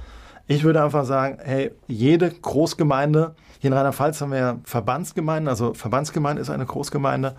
Ich 0.47 0.64
würde 0.64 0.83
einfach 0.83 1.05
sagen, 1.05 1.37
hey, 1.42 1.73
jede 1.88 2.31
Großgemeinde, 2.31 3.35
hier 3.59 3.68
in 3.68 3.75
Rheinland-Pfalz 3.75 4.23
haben 4.23 4.33
wir 4.33 4.38
ja 4.38 4.59
Verbandsgemeinden, 4.64 5.47
also 5.47 5.75
Verbandsgemeinde 5.75 6.40
ist 6.40 6.49
eine 6.49 6.64
Großgemeinde, 6.64 7.37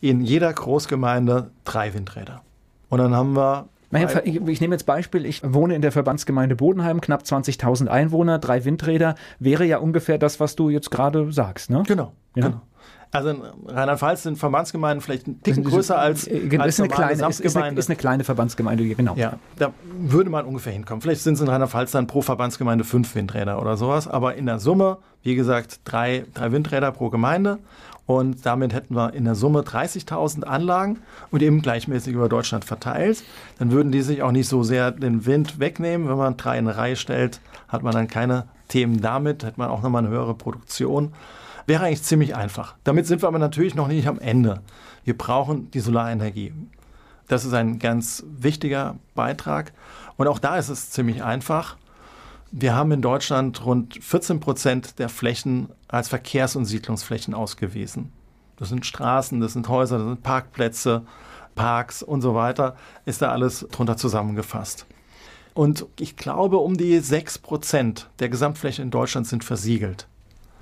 in 0.00 0.22
jeder 0.22 0.50
Großgemeinde 0.50 1.50
drei 1.64 1.92
Windräder. 1.92 2.40
Und 2.88 2.98
dann 2.98 3.14
haben 3.14 3.36
wir 3.36 3.68
ich, 3.92 4.36
ich, 4.46 4.60
nehme 4.60 4.74
jetzt 4.74 4.84
Beispiel, 4.84 5.24
ich 5.24 5.42
wohne 5.44 5.74
in 5.74 5.82
der 5.82 5.92
Verbandsgemeinde 5.92 6.56
Bodenheim, 6.56 7.00
knapp 7.00 7.22
20.000 7.22 7.86
Einwohner, 7.86 8.38
drei 8.38 8.64
Windräder, 8.64 9.14
wäre 9.38 9.64
ja 9.64 9.78
ungefähr 9.78 10.18
das, 10.18 10.40
was 10.40 10.56
du 10.56 10.68
jetzt 10.68 10.90
gerade 10.90 11.32
sagst, 11.32 11.70
ne? 11.70 11.82
Genau, 11.86 12.12
ja. 12.34 12.48
genau. 12.48 12.60
Also 13.10 13.30
in 13.30 13.42
Rheinland-Pfalz 13.66 14.22
sind 14.22 14.36
Verbandsgemeinden 14.36 15.00
vielleicht 15.00 15.26
ein 15.26 15.42
Ticken 15.42 15.64
größer 15.64 15.98
als, 15.98 16.26
äh, 16.26 16.58
als 16.58 16.74
ist 16.74 16.80
eine 16.80 16.88
kleine, 16.90 17.28
ist, 17.28 17.40
ist, 17.40 17.56
eine, 17.56 17.78
ist 17.78 17.88
eine 17.88 17.96
kleine 17.96 18.22
Verbandsgemeinde, 18.22 18.86
genau. 18.94 19.14
Ja, 19.16 19.38
da 19.56 19.72
würde 19.98 20.28
man 20.28 20.44
ungefähr 20.44 20.74
hinkommen. 20.74 21.00
Vielleicht 21.00 21.22
sind 21.22 21.34
es 21.34 21.40
in 21.40 21.48
Rheinland-Pfalz 21.48 21.92
dann 21.92 22.06
pro 22.06 22.20
Verbandsgemeinde 22.20 22.84
fünf 22.84 23.14
Windräder 23.14 23.62
oder 23.62 23.78
sowas, 23.78 24.08
aber 24.08 24.34
in 24.34 24.44
der 24.44 24.58
Summe, 24.58 24.98
wie 25.22 25.34
gesagt, 25.34 25.80
drei, 25.84 26.26
drei 26.34 26.52
Windräder 26.52 26.92
pro 26.92 27.08
Gemeinde 27.08 27.58
und 28.08 28.46
damit 28.46 28.72
hätten 28.72 28.96
wir 28.96 29.12
in 29.12 29.26
der 29.26 29.34
Summe 29.34 29.60
30.000 29.60 30.44
Anlagen 30.44 31.00
und 31.30 31.42
eben 31.42 31.60
gleichmäßig 31.60 32.14
über 32.14 32.30
Deutschland 32.30 32.64
verteilt. 32.64 33.22
Dann 33.58 33.70
würden 33.70 33.92
die 33.92 34.00
sich 34.00 34.22
auch 34.22 34.32
nicht 34.32 34.48
so 34.48 34.62
sehr 34.62 34.92
den 34.92 35.26
Wind 35.26 35.60
wegnehmen. 35.60 36.08
Wenn 36.08 36.16
man 36.16 36.38
drei 36.38 36.56
in 36.58 36.66
eine 36.66 36.78
Reihe 36.78 36.96
stellt, 36.96 37.38
hat 37.68 37.82
man 37.82 37.92
dann 37.92 38.08
keine 38.08 38.48
Themen 38.68 39.02
damit, 39.02 39.44
hat 39.44 39.58
man 39.58 39.68
auch 39.68 39.82
nochmal 39.82 40.06
eine 40.06 40.14
höhere 40.14 40.32
Produktion. 40.32 41.12
Wäre 41.66 41.84
eigentlich 41.84 42.02
ziemlich 42.02 42.34
einfach. 42.34 42.76
Damit 42.82 43.06
sind 43.06 43.20
wir 43.22 43.28
aber 43.28 43.38
natürlich 43.38 43.74
noch 43.74 43.88
nicht 43.88 44.08
am 44.08 44.18
Ende. 44.18 44.62
Wir 45.04 45.16
brauchen 45.16 45.70
die 45.72 45.80
Solarenergie. 45.80 46.54
Das 47.28 47.44
ist 47.44 47.52
ein 47.52 47.78
ganz 47.78 48.24
wichtiger 48.26 48.96
Beitrag. 49.14 49.74
Und 50.16 50.28
auch 50.28 50.38
da 50.38 50.56
ist 50.56 50.70
es 50.70 50.90
ziemlich 50.90 51.22
einfach. 51.22 51.76
Wir 52.50 52.74
haben 52.74 52.92
in 52.92 53.02
Deutschland 53.02 53.64
rund 53.66 54.02
14 54.02 54.40
Prozent 54.40 54.98
der 54.98 55.10
Flächen 55.10 55.68
als 55.86 56.08
Verkehrs- 56.08 56.56
und 56.56 56.64
Siedlungsflächen 56.64 57.34
ausgewiesen. 57.34 58.10
Das 58.56 58.70
sind 58.70 58.86
Straßen, 58.86 59.40
das 59.40 59.52
sind 59.52 59.68
Häuser, 59.68 59.98
das 59.98 60.06
sind 60.06 60.22
Parkplätze, 60.22 61.02
Parks 61.54 62.02
und 62.02 62.22
so 62.22 62.34
weiter, 62.34 62.76
ist 63.04 63.20
da 63.20 63.32
alles 63.32 63.66
drunter 63.70 63.98
zusammengefasst. 63.98 64.86
Und 65.52 65.86
ich 65.98 66.16
glaube, 66.16 66.56
um 66.58 66.76
die 66.76 66.98
6 66.98 67.38
Prozent 67.38 68.08
der 68.18 68.30
Gesamtfläche 68.30 68.80
in 68.80 68.90
Deutschland 68.90 69.26
sind 69.26 69.44
versiegelt. 69.44 70.06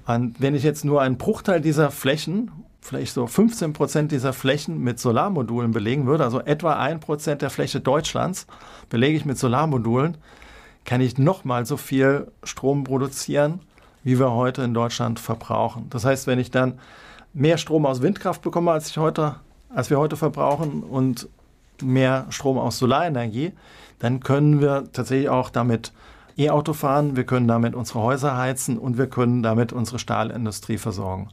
Und 0.07 0.41
wenn 0.41 0.55
ich 0.55 0.65
jetzt 0.65 0.85
nur 0.85 1.03
einen 1.03 1.19
Bruchteil 1.19 1.61
dieser 1.61 1.91
Flächen, 1.91 2.51
vielleicht 2.81 3.15
so 3.15 3.27
15 3.27 3.73
Prozent 3.73 4.11
dieser 4.11 4.33
Flächen 4.33 4.81
mit 4.81 4.99
Solarmodulen 4.99 5.71
belegen 5.71 6.07
würde, 6.07 6.25
also 6.25 6.41
etwa 6.41 6.77
ein 6.77 6.99
Prozent 6.99 7.43
der 7.43 7.51
Fläche 7.51 7.81
Deutschlands 7.81 8.47
belege 8.89 9.17
ich 9.17 9.25
mit 9.25 9.39
Solarmodulen, 9.39 10.17
kann 10.87 11.01
ich 11.01 11.19
nochmal 11.19 11.67
so 11.67 11.77
viel 11.77 12.33
Strom 12.45 12.85
produzieren, 12.85 13.61
wie 14.05 14.19
wir 14.19 14.31
heute 14.31 14.63
in 14.63 14.73
Deutschland 14.73 15.21
verbrauchen. 15.21 15.89
Das 15.91 16.05
heißt, 16.05 16.27
wenn 16.27 16.39
ich 16.39 16.51
dann 16.51 16.79
mehr 17.35 17.59
Strom 17.59 17.85
aus 17.85 18.01
Windkraft 18.01 18.41
bekomme, 18.41 18.71
als, 18.71 18.89
ich 18.89 18.97
heute, 18.97 19.37
als 19.69 19.91
wir 19.91 19.99
heute 19.99 20.17
verbrauchen 20.17 20.83
und 20.83 21.29
mehr 21.83 22.27
Strom 22.31 22.57
aus 22.57 22.79
Solarenergie, 22.79 23.53
dann 23.99 24.21
können 24.21 24.61
wir 24.61 24.85
tatsächlich 24.93 25.29
auch 25.29 25.51
damit 25.51 25.93
E-Auto 26.39 26.73
fahren, 26.73 27.17
wir 27.17 27.25
können 27.25 27.49
damit 27.49 27.75
unsere 27.75 28.01
Häuser 28.01 28.37
heizen 28.37 28.79
und 28.79 28.97
wir 28.97 29.09
können 29.09 29.43
damit 29.43 29.73
unsere 29.73 29.99
Stahlindustrie 29.99 30.79
versorgen 30.79 31.29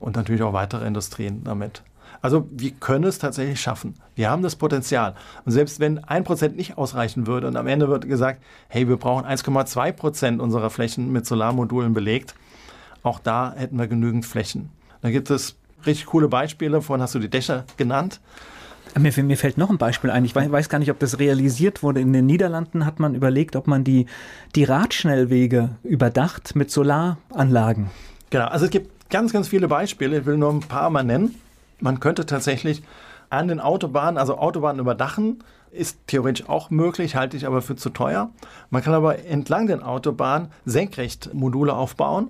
und 0.00 0.16
natürlich 0.16 0.42
auch 0.42 0.52
weitere 0.52 0.86
Industrien 0.86 1.42
damit. 1.44 1.82
Also 2.24 2.48
wir 2.50 2.70
können 2.70 3.04
es 3.04 3.18
tatsächlich 3.18 3.60
schaffen. 3.60 3.96
Wir 4.14 4.30
haben 4.30 4.42
das 4.42 4.56
Potenzial. 4.56 5.14
Und 5.44 5.52
selbst 5.52 5.78
wenn 5.78 6.02
ein 6.04 6.24
Prozent 6.24 6.56
nicht 6.56 6.78
ausreichen 6.78 7.26
würde 7.26 7.46
und 7.46 7.54
am 7.54 7.66
Ende 7.66 7.90
wird 7.90 8.08
gesagt, 8.08 8.42
hey, 8.68 8.88
wir 8.88 8.96
brauchen 8.96 9.26
1,2 9.26 9.92
Prozent 9.92 10.40
unserer 10.40 10.70
Flächen 10.70 11.12
mit 11.12 11.26
Solarmodulen 11.26 11.92
belegt, 11.92 12.34
auch 13.02 13.18
da 13.18 13.52
hätten 13.54 13.78
wir 13.78 13.88
genügend 13.88 14.24
Flächen. 14.24 14.70
Da 15.02 15.10
gibt 15.10 15.28
es 15.28 15.56
richtig 15.84 16.06
coole 16.06 16.28
Beispiele. 16.28 16.80
Vorhin 16.80 17.02
hast 17.02 17.14
du 17.14 17.18
die 17.18 17.28
Dächer 17.28 17.66
genannt. 17.76 18.22
Mir, 18.98 19.12
mir, 19.22 19.36
fällt 19.36 19.58
noch 19.58 19.68
ein 19.68 19.76
Beispiel 19.76 20.08
ein. 20.08 20.24
Ich 20.24 20.34
weiß 20.34 20.70
gar 20.70 20.78
nicht, 20.78 20.90
ob 20.90 20.98
das 21.00 21.18
realisiert 21.18 21.82
wurde. 21.82 22.00
In 22.00 22.14
den 22.14 22.24
Niederlanden 22.24 22.86
hat 22.86 23.00
man 23.00 23.14
überlegt, 23.14 23.54
ob 23.54 23.66
man 23.66 23.84
die, 23.84 24.06
die 24.54 24.64
Radschnellwege 24.64 25.76
überdacht 25.82 26.56
mit 26.56 26.70
Solaranlagen. 26.70 27.90
Genau, 28.30 28.46
also 28.46 28.64
es 28.64 28.70
gibt 28.70 29.10
ganz, 29.10 29.30
ganz 29.34 29.46
viele 29.46 29.68
Beispiele. 29.68 30.20
Ich 30.20 30.24
will 30.24 30.38
nur 30.38 30.50
ein 30.50 30.60
paar 30.60 30.88
mal 30.88 31.04
nennen. 31.04 31.34
Man 31.80 32.00
könnte 32.00 32.26
tatsächlich 32.26 32.82
an 33.30 33.48
den 33.48 33.60
Autobahnen, 33.60 34.18
also 34.18 34.38
Autobahnen 34.38 34.80
überdachen, 34.80 35.42
ist 35.70 35.98
theoretisch 36.06 36.48
auch 36.48 36.70
möglich, 36.70 37.16
halte 37.16 37.36
ich 37.36 37.46
aber 37.46 37.62
für 37.62 37.76
zu 37.76 37.90
teuer. 37.90 38.30
Man 38.70 38.82
kann 38.82 38.94
aber 38.94 39.24
entlang 39.24 39.66
den 39.66 39.82
Autobahnen 39.82 40.48
senkrecht 40.64 41.34
Module 41.34 41.74
aufbauen. 41.74 42.28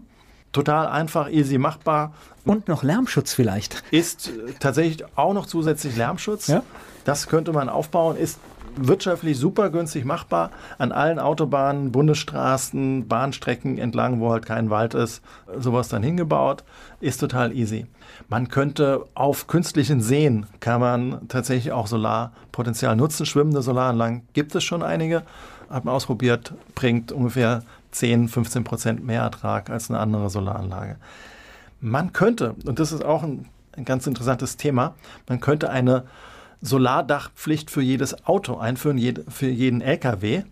Total 0.53 0.87
einfach, 0.87 1.31
easy 1.31 1.59
machbar. 1.59 2.15
Und 2.45 2.69
noch 2.69 2.83
Lärmschutz 2.83 3.35
vielleicht. 3.35 3.83
Ist 3.91 4.31
tatsächlich 4.61 5.05
auch 5.17 5.35
noch 5.35 5.47
zusätzlich 5.47 5.97
Lärmschutz. 5.97 6.47
Ja? 6.47 6.63
Das 7.05 7.27
könnte 7.27 7.53
man 7.53 7.69
aufbauen, 7.69 8.17
ist 8.17 8.39
wirtschaftlich 8.77 9.39
super 9.39 9.71
günstig 9.71 10.05
machbar. 10.05 10.51
An 10.79 10.93
allen 10.93 11.19
Autobahnen, 11.19 11.93
Bundesstraßen, 11.93 13.09
Bahnstrecken 13.09 13.79
entlang, 13.79 14.21
wo 14.21 14.31
halt 14.31 14.47
kein 14.47 14.71
Wald 14.71 14.95
ist, 14.95 15.23
sowas 15.59 15.89
dann 15.89 16.03
hingebaut. 16.03 16.65
Ist 17.01 17.21
total 17.21 17.53
easy. 17.53 17.87
Man 18.29 18.49
könnte 18.49 19.05
auf 19.15 19.47
künstlichen 19.47 20.01
Seen 20.01 20.47
kann 20.61 20.81
man 20.81 21.29
tatsächlich 21.29 21.73
auch 21.73 21.87
Solarpotenzial 21.87 22.97
nutzen. 22.97 23.27
Schwimmende 23.27 23.63
Solaranlagen 23.63 24.23
gibt 24.33 24.55
es 24.55 24.65
schon 24.65 24.83
einige. 24.83 25.23
Hat 25.71 25.85
man 25.85 25.95
ausprobiert, 25.95 26.55
bringt 26.75 27.13
ungefähr 27.13 27.63
10, 27.93 28.29
15 28.29 28.65
Prozent 28.65 29.05
mehr 29.05 29.23
Ertrag 29.23 29.71
als 29.71 29.91
eine 29.91 29.99
andere 29.99 30.31
Solaranlage. 30.31 30.97
Man 31.81 32.13
könnte, 32.13 32.55
und 32.65 32.79
das 32.79 32.93
ist 32.93 33.05
auch 33.05 33.23
ein, 33.23 33.47
ein 33.77 33.85
ganz 33.85 34.07
interessantes 34.07 34.57
Thema, 34.57 34.95
man 35.29 35.41
könnte 35.41 35.71
eine 35.71 36.05
Solardachpflicht 36.65 37.71
für 37.71 37.83
jedes 37.83 38.27
Auto 38.27 38.57
einführen, 38.57 38.99
für 39.29 39.49
jeden 39.49 39.81
LKW 39.81 40.43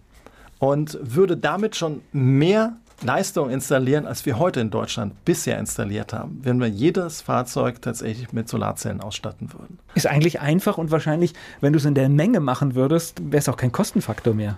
und 0.59 0.99
würde 1.03 1.37
damit 1.37 1.75
schon 1.75 2.03
mehr 2.13 2.77
Leistung 3.03 3.51
installieren, 3.51 4.07
als 4.07 4.25
wir 4.27 4.39
heute 4.39 4.61
in 4.61 4.71
Deutschland 4.71 5.25
bisher 5.25 5.59
installiert 5.59 6.13
haben, 6.13 6.41
wenn 6.43 6.61
wir 6.61 6.69
jedes 6.69 7.21
Fahrzeug 7.21 7.83
tatsächlich 7.83 8.33
mit 8.33 8.49
Solarzellen 8.49 9.01
ausstatten 9.01 9.53
würden. 9.53 9.79
Ist 9.95 10.07
eigentlich 10.07 10.41
einfach 10.41 10.79
und 10.79 10.91
wahrscheinlich, 10.91 11.33
wenn 11.61 11.73
du 11.73 11.79
es 11.79 11.85
in 11.85 11.95
der 11.95 12.09
Menge 12.09 12.41
machen 12.41 12.75
würdest, 12.75 13.21
wäre 13.33 13.39
es 13.39 13.49
auch 13.49 13.57
kein 13.57 13.73
Kostenfaktor 13.73 14.35
mehr. 14.35 14.57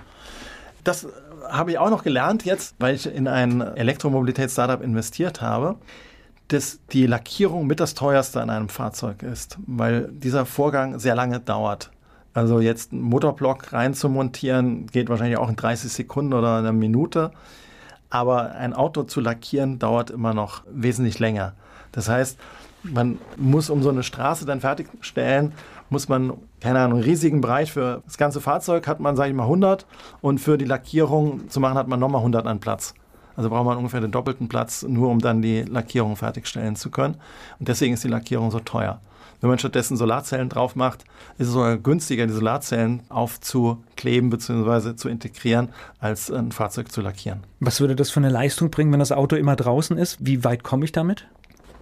Das 0.83 1.07
habe 1.49 1.71
ich 1.71 1.79
auch 1.79 1.91
noch 1.91 2.03
gelernt 2.03 2.45
jetzt, 2.45 2.75
weil 2.79 2.95
ich 2.95 3.07
in 3.07 3.29
ein 3.29 3.61
Elektromobilitäts-Startup 3.61 4.83
investiert 4.83 5.41
habe, 5.41 5.77
dass 6.49 6.81
die 6.93 7.07
Lackierung 7.07 7.67
mit 7.67 7.81
das 7.81 7.95
teuerste 7.95 8.41
an 8.41 8.51
einem 8.51 8.69
Fahrzeug 8.69 9.23
ist, 9.23 9.59
weil 9.67 10.09
dieser 10.13 10.47
Vorgang 10.47 10.99
sehr 10.99 11.15
lange 11.15 11.41
dauert. 11.41 11.91
Also 12.35 12.61
jetzt 12.61 12.93
einen 12.93 13.03
Motorblock 13.03 13.73
reinzumontieren, 13.73 14.87
geht 14.89 15.09
wahrscheinlich 15.09 15.39
auch 15.39 15.49
in 15.49 15.57
30 15.57 15.91
Sekunden 15.91 16.33
oder 16.33 16.59
eine 16.59 16.73
Minute. 16.73 17.31
Aber 18.11 18.53
ein 18.53 18.75
Auto 18.75 19.05
zu 19.05 19.21
lackieren 19.21 19.79
dauert 19.79 20.11
immer 20.11 20.35
noch 20.35 20.63
wesentlich 20.71 21.19
länger. 21.19 21.55
Das 21.93 22.09
heißt, 22.09 22.39
man 22.83 23.19
muss 23.37 23.71
um 23.71 23.83
so 23.83 23.89
eine 23.89 24.03
Straße 24.03 24.45
dann 24.45 24.61
fertigstellen, 24.61 25.53
muss 25.91 26.09
man, 26.09 26.35
keine 26.61 26.81
Ahnung, 26.81 26.99
einen 26.99 27.09
riesigen 27.09 27.41
Bereich 27.41 27.73
für 27.73 28.03
das 28.05 28.19
ganze 28.19 28.41
Fahrzeug 28.41 28.87
hat 28.87 29.01
man, 29.01 29.17
sage 29.17 29.31
ich 29.31 29.37
mal, 29.37 29.45
100 29.45 29.87
und 30.21 30.39
für 30.39 30.59
die 30.59 30.65
Lackierung 30.65 31.49
zu 31.49 31.61
machen 31.61 31.79
hat 31.79 31.89
man 31.89 32.01
nochmal 32.01 32.21
100 32.21 32.47
an 32.47 32.61
Platz. 32.61 32.95
Also 33.37 33.51
braucht 33.51 33.65
man 33.65 33.77
ungefähr 33.77 34.01
den 34.01 34.11
doppelten 34.11 34.49
Platz, 34.49 34.83
nur 34.83 35.11
um 35.11 35.19
dann 35.19 35.43
die 35.43 35.63
Lackierung 35.63 36.17
fertigstellen 36.17 36.77
zu 36.77 36.91
können. 36.91 37.17
Und 37.59 37.69
deswegen 37.69 37.95
ist 37.95 38.05
die 38.05 38.09
Lackierung 38.09 38.51
so 38.51 38.61
teuer. 38.61 39.01
Wenn 39.41 39.51
man 39.51 39.59
stattdessen 39.59 39.99
Solarzellen 39.99 40.49
drauf 40.49 40.75
macht, 40.75 41.05
ist 41.37 41.49
es 41.49 41.53
sogar 41.53 41.77
günstiger, 41.77 42.27
die 42.27 42.33
Solarzellen 42.33 43.03
aufzukleben 43.11 44.31
bzw. 44.31 44.97
zu 44.97 45.11
integrieren, 45.11 45.69
als 46.01 46.31
ein 46.31 46.51
Fahrzeug 46.51 46.91
zu 46.91 47.03
lackieren. 47.03 47.41
Was 47.61 47.81
würde 47.81 47.95
das 47.95 48.11
für 48.11 48.21
eine 48.21 48.31
Leistung 48.31 48.71
bringen, 48.71 48.91
wenn 48.91 49.01
das 49.01 49.13
Auto 49.13 49.37
immer 49.37 49.55
draußen 49.55 49.99
ist? 49.99 50.17
Wie 50.21 50.45
weit 50.45 50.63
komme 50.63 50.87
ich 50.87 50.93
damit? 50.93 51.27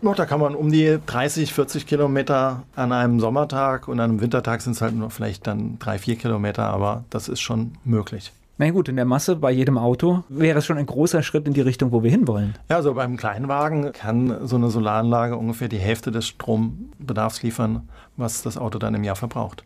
Noch, 0.01 0.17
da 0.17 0.27
kann 0.27 0.41
man 0.41 0.57
um 0.57 0.73
die 0.73 0.99
30, 1.07 1.53
40 1.53 1.87
Kilometer 1.87 2.65
an 2.75 2.91
einem 2.91 3.21
Sommertag 3.21 3.87
und 3.87 4.01
an 4.01 4.11
einem 4.11 4.21
Wintertag 4.21 4.61
sind 4.61 4.73
es 4.73 4.83
halt 4.83 4.97
nur 4.97 5.11
vielleicht 5.11 5.47
dann 5.47 5.79
drei, 5.79 6.01
vier 6.01 6.17
Kilometer, 6.17 6.65
aber 6.65 7.05
das 7.11 7.29
ist 7.29 7.41
schon 7.41 7.75
möglich. 7.85 8.33
Na 8.65 8.71
gut, 8.71 8.89
in 8.89 8.95
der 8.95 9.05
Masse 9.05 9.35
bei 9.35 9.51
jedem 9.51 9.77
Auto 9.77 10.23
wäre 10.29 10.61
es 10.61 10.67
schon 10.67 10.79
ein 10.79 10.87
großer 10.87 11.25
Schritt 11.25 11.49
in 11.49 11.53
die 11.53 11.63
Richtung, 11.63 11.91
wo 11.91 12.05
wir 12.05 12.13
hinwollen. 12.13 12.55
Ja, 12.71 12.77
also 12.77 12.95
beim 12.95 13.17
Kleinwagen 13.17 13.91
kann 13.91 14.47
so 14.47 14.55
eine 14.55 14.71
Solaranlage 14.71 15.37
ungefähr 15.37 15.67
die 15.67 15.81
Hälfte 15.81 16.13
des 16.13 16.29
Strombedarfs 16.29 17.43
liefern, 17.43 17.89
was 18.17 18.43
das 18.43 18.57
Auto 18.57 18.79
dann 18.79 18.95
im 18.95 19.03
Jahr 19.03 19.17
verbraucht. 19.17 19.65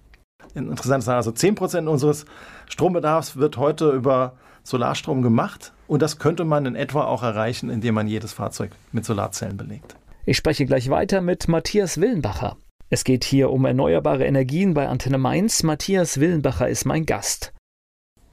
Interessant 0.54 1.02
ist 1.02 1.10
also 1.10 1.30
10% 1.30 1.88
unseres 1.88 2.24
Strombedarfs 2.70 3.36
wird 3.36 3.58
heute 3.58 3.90
über 3.90 4.32
Solarstrom 4.62 5.20
gemacht 5.20 5.74
und 5.88 6.00
das 6.00 6.18
könnte 6.18 6.46
man 6.46 6.64
in 6.64 6.74
etwa 6.74 7.04
auch 7.04 7.22
erreichen, 7.22 7.68
indem 7.68 7.96
man 7.96 8.06
jedes 8.06 8.32
Fahrzeug 8.32 8.70
mit 8.92 9.04
Solarzellen 9.04 9.58
belegt. 9.58 9.96
Ich 10.24 10.38
spreche 10.38 10.64
gleich 10.64 10.88
weiter 10.88 11.20
mit 11.20 11.48
Matthias 11.48 12.00
Willenbacher. 12.00 12.56
Es 12.88 13.04
geht 13.04 13.24
hier 13.24 13.50
um 13.50 13.66
erneuerbare 13.66 14.24
Energien 14.24 14.72
bei 14.72 14.88
Antenne 14.88 15.18
Mainz. 15.18 15.64
Matthias 15.64 16.18
Willenbacher 16.18 16.70
ist 16.70 16.86
mein 16.86 17.04
Gast. 17.04 17.52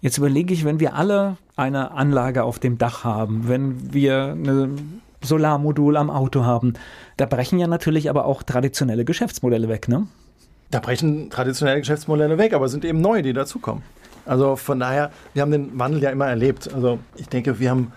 Jetzt 0.03 0.17
überlege 0.17 0.53
ich, 0.53 0.65
wenn 0.65 0.81
wir 0.81 0.95
alle 0.95 1.37
eine 1.55 1.91
Anlage 1.91 2.43
auf 2.43 2.59
dem 2.59 2.77
Dach 2.77 3.05
haben, 3.05 3.47
wenn 3.47 3.93
wir 3.93 4.35
ein 4.35 5.01
Solarmodul 5.21 5.95
am 5.95 6.09
Auto 6.09 6.43
haben, 6.43 6.73
da 7.15 7.25
brechen 7.25 7.57
ja 7.57 7.67
natürlich 7.67 8.09
aber 8.09 8.25
auch 8.25 8.43
traditionelle 8.43 9.05
Geschäftsmodelle 9.05 9.69
weg, 9.69 9.87
ne? 9.87 10.05
Da 10.71 10.81
brechen 10.81 11.29
traditionelle 11.29 11.79
Geschäftsmodelle 11.79 12.37
weg, 12.37 12.53
aber 12.53 12.67
sind 12.67 12.83
eben 12.83 12.99
neue, 12.99 13.21
die 13.21 13.31
dazukommen. 13.31 13.81
Also 14.25 14.57
von 14.57 14.77
daher, 14.77 15.09
wir 15.33 15.41
haben 15.41 15.51
den 15.51 15.79
Wandel 15.79 16.03
ja 16.03 16.09
immer 16.09 16.27
erlebt. 16.27 16.73
Also 16.73 16.99
ich 17.15 17.29
denke, 17.29 17.61
wir 17.61 17.69
haben 17.69 17.93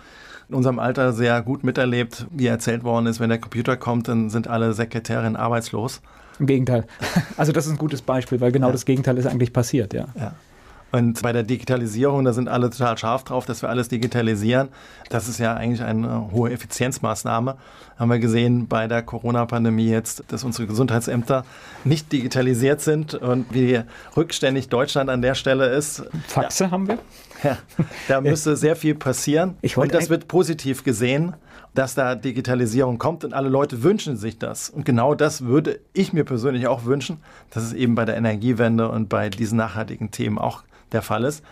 in 0.48 0.54
unserem 0.54 0.78
Alter 0.78 1.12
sehr 1.12 1.42
gut 1.42 1.64
miterlebt, 1.64 2.28
wie 2.30 2.46
erzählt 2.46 2.84
worden 2.84 3.06
ist, 3.06 3.18
wenn 3.18 3.30
der 3.30 3.40
Computer 3.40 3.76
kommt, 3.76 4.06
dann 4.06 4.30
sind 4.30 4.46
alle 4.46 4.74
Sekretärinnen 4.74 5.34
arbeitslos. 5.34 6.02
Im 6.38 6.46
Gegenteil. 6.46 6.86
Also 7.36 7.50
das 7.50 7.66
ist 7.66 7.72
ein 7.72 7.78
gutes 7.78 8.00
Beispiel, 8.00 8.40
weil 8.40 8.52
genau 8.52 8.68
ja. 8.68 8.72
das 8.72 8.84
Gegenteil 8.84 9.18
ist 9.18 9.26
eigentlich 9.26 9.52
passiert, 9.52 9.92
ja. 9.92 10.06
ja. 10.14 10.34
Und 10.92 11.20
bei 11.22 11.32
der 11.32 11.42
Digitalisierung, 11.42 12.24
da 12.24 12.32
sind 12.32 12.48
alle 12.48 12.70
total 12.70 12.96
scharf 12.96 13.24
drauf, 13.24 13.44
dass 13.44 13.60
wir 13.60 13.68
alles 13.68 13.88
digitalisieren. 13.88 14.68
Das 15.08 15.28
ist 15.28 15.38
ja 15.38 15.54
eigentlich 15.54 15.82
eine 15.82 16.30
hohe 16.30 16.50
Effizienzmaßnahme. 16.50 17.56
Haben 17.98 18.10
wir 18.10 18.18
gesehen 18.18 18.68
bei 18.68 18.86
der 18.86 19.02
Corona-Pandemie 19.02 19.88
jetzt, 19.88 20.24
dass 20.28 20.44
unsere 20.44 20.66
Gesundheitsämter 20.66 21.44
nicht 21.84 22.12
digitalisiert 22.12 22.80
sind 22.80 23.14
und 23.14 23.52
wie 23.52 23.80
rückständig 24.16 24.68
Deutschland 24.68 25.10
an 25.10 25.22
der 25.22 25.34
Stelle 25.34 25.66
ist. 25.66 26.04
Faxe 26.28 26.64
ja. 26.64 26.70
haben 26.70 26.88
wir. 26.88 26.98
Ja, 27.42 27.58
da 28.08 28.20
müsste 28.22 28.56
sehr 28.56 28.76
viel 28.76 28.94
passieren. 28.94 29.56
und 29.74 29.92
das 29.92 30.08
wird 30.08 30.28
positiv 30.28 30.84
gesehen 30.84 31.34
dass 31.74 31.94
da 31.94 32.14
Digitalisierung 32.14 32.96
kommt 32.98 33.22
und 33.22 33.34
alle 33.34 33.50
Leute 33.50 33.82
wünschen 33.82 34.16
sich 34.16 34.38
das. 34.38 34.70
Und 34.70 34.86
genau 34.86 35.14
das 35.14 35.44
würde 35.44 35.80
ich 35.92 36.14
mir 36.14 36.24
persönlich 36.24 36.66
auch 36.68 36.86
wünschen, 36.86 37.18
dass 37.50 37.62
es 37.62 37.74
eben 37.74 37.94
bei 37.94 38.06
der 38.06 38.16
Energiewende 38.16 38.88
und 38.88 39.10
bei 39.10 39.28
diesen 39.28 39.58
nachhaltigen 39.58 40.10
Themen 40.10 40.38
auch 40.38 40.62
der 40.96 41.02
Fall 41.02 41.24
ist. 41.24 41.44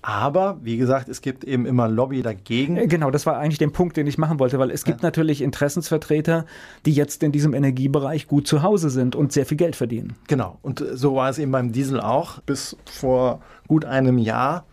Aber 0.00 0.58
wie 0.62 0.76
gesagt, 0.76 1.08
es 1.08 1.20
gibt 1.20 1.44
eben 1.44 1.66
immer 1.66 1.88
Lobby 1.88 2.22
dagegen. 2.22 2.76
Äh, 2.76 2.86
genau, 2.86 3.10
das 3.10 3.26
war 3.26 3.38
eigentlich 3.38 3.58
der 3.58 3.68
Punkt, 3.68 3.96
den 3.96 4.06
ich 4.06 4.18
machen 4.18 4.38
wollte, 4.38 4.58
weil 4.58 4.70
es 4.70 4.84
gibt 4.84 5.02
ja. 5.02 5.06
natürlich 5.06 5.42
Interessensvertreter, 5.42 6.46
die 6.86 6.92
jetzt 6.92 7.22
in 7.22 7.30
diesem 7.30 7.54
Energiebereich 7.54 8.26
gut 8.26 8.48
zu 8.48 8.62
Hause 8.62 8.90
sind 8.90 9.14
und 9.14 9.32
sehr 9.32 9.46
viel 9.46 9.56
Geld 9.56 9.76
verdienen. 9.76 10.16
Genau, 10.26 10.58
und 10.62 10.84
so 10.92 11.14
war 11.14 11.30
es 11.30 11.38
eben 11.38 11.52
beim 11.52 11.72
Diesel 11.72 12.00
auch. 12.00 12.40
Bis 12.40 12.76
vor 12.84 13.40
gut 13.68 13.84
einem 13.84 14.18
Jahr 14.18 14.64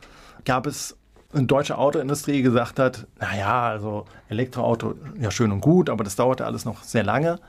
gab 0.45 0.65
es 0.65 0.95
eine 1.31 1.45
deutsche 1.45 1.77
Autoindustrie 1.77 2.41
gesagt 2.41 2.79
hat, 2.79 3.05
naja, 3.19 3.67
also 3.67 4.05
Elektroauto, 4.29 4.95
ja 5.19 5.29
schön 5.29 5.51
und 5.51 5.61
gut, 5.61 5.89
aber 5.89 6.03
das 6.03 6.15
dauerte 6.15 6.45
alles 6.45 6.65
noch 6.65 6.81
sehr 6.83 7.03
lange. 7.03 7.39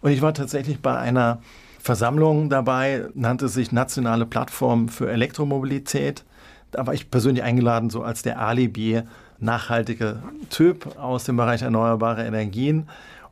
Und 0.00 0.10
ich 0.10 0.22
war 0.22 0.34
tatsächlich 0.34 0.80
bei 0.80 0.98
einer 0.98 1.40
Versammlung 1.82 2.48
dabei, 2.48 3.08
nannte 3.14 3.48
sich 3.48 3.72
Nationale 3.72 4.24
Plattform 4.24 4.88
für 4.88 5.10
Elektromobilität. 5.10 6.24
Da 6.70 6.86
war 6.86 6.94
ich 6.94 7.10
persönlich 7.10 7.42
eingeladen, 7.42 7.90
so 7.90 8.04
als 8.04 8.22
der 8.22 8.40
Alibi 8.40 9.02
nachhaltige 9.40 10.22
Typ 10.48 10.96
aus 10.96 11.24
dem 11.24 11.36
Bereich 11.36 11.62
erneuerbare 11.62 12.24
Energien. 12.24 12.88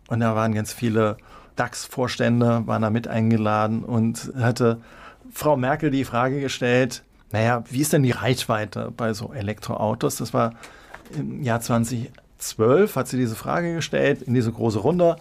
Und 0.09 0.19
da 0.19 0.35
waren 0.35 0.53
ganz 0.53 0.73
viele 0.73 1.17
DAX-Vorstände, 1.55 2.67
waren 2.67 2.83
da 2.83 2.91
mit 2.91 3.07
eingeladen 3.07 3.85
und 3.85 4.33
hatte 4.37 4.81
Frau 5.33 5.57
Merkel 5.57 5.93
die 5.93 6.05
Frage 6.05 6.41
gestellt, 6.41 7.05
naja, 7.31 7.63
wie 7.71 7.81
ist 7.81 7.93
denn 7.93 8.03
die 8.03 8.11
Reichweite 8.11 8.93
bei 8.97 9.13
so 9.13 9.33
Elektroautos? 9.33 10.17
Das 10.17 10.35
war 10.35 10.55
im 11.17 11.45
Jahr 11.45 11.61
2012, 11.61 12.97
hat 12.97 13.07
sie 13.07 13.17
diese 13.17 13.37
Frage 13.37 13.75
gestellt 13.75 14.23
in 14.23 14.35
diese 14.35 14.51
große 14.51 14.81
Runde. 14.81 15.15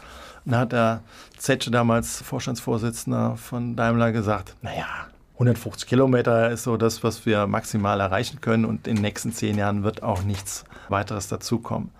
Und 0.50 0.54
da 0.54 0.60
hat 0.62 0.72
der 0.72 1.02
Zetsche 1.38 1.70
damals 1.70 2.24
Vorstandsvorsitzender 2.24 3.38
von 3.38 3.76
Daimler 3.76 4.12
gesagt, 4.12 4.56
naja, 4.64 4.88
150 5.34 5.88
Kilometer 5.88 6.50
ist 6.50 6.64
so 6.64 6.76
das, 6.76 7.04
was 7.04 7.28
wir 7.28 7.46
maximal 7.46 8.00
erreichen 8.00 8.42
können 8.42 8.66
und 8.66 8.88
in 8.88 8.96
den 8.96 9.04
nächsten 9.04 9.32
zehn 9.32 9.60
Jahren 9.60 9.84
wird 9.84 10.02
auch 10.02 10.24
nichts 10.24 10.66
weiteres 10.88 11.28
dazukommen. 11.28 11.92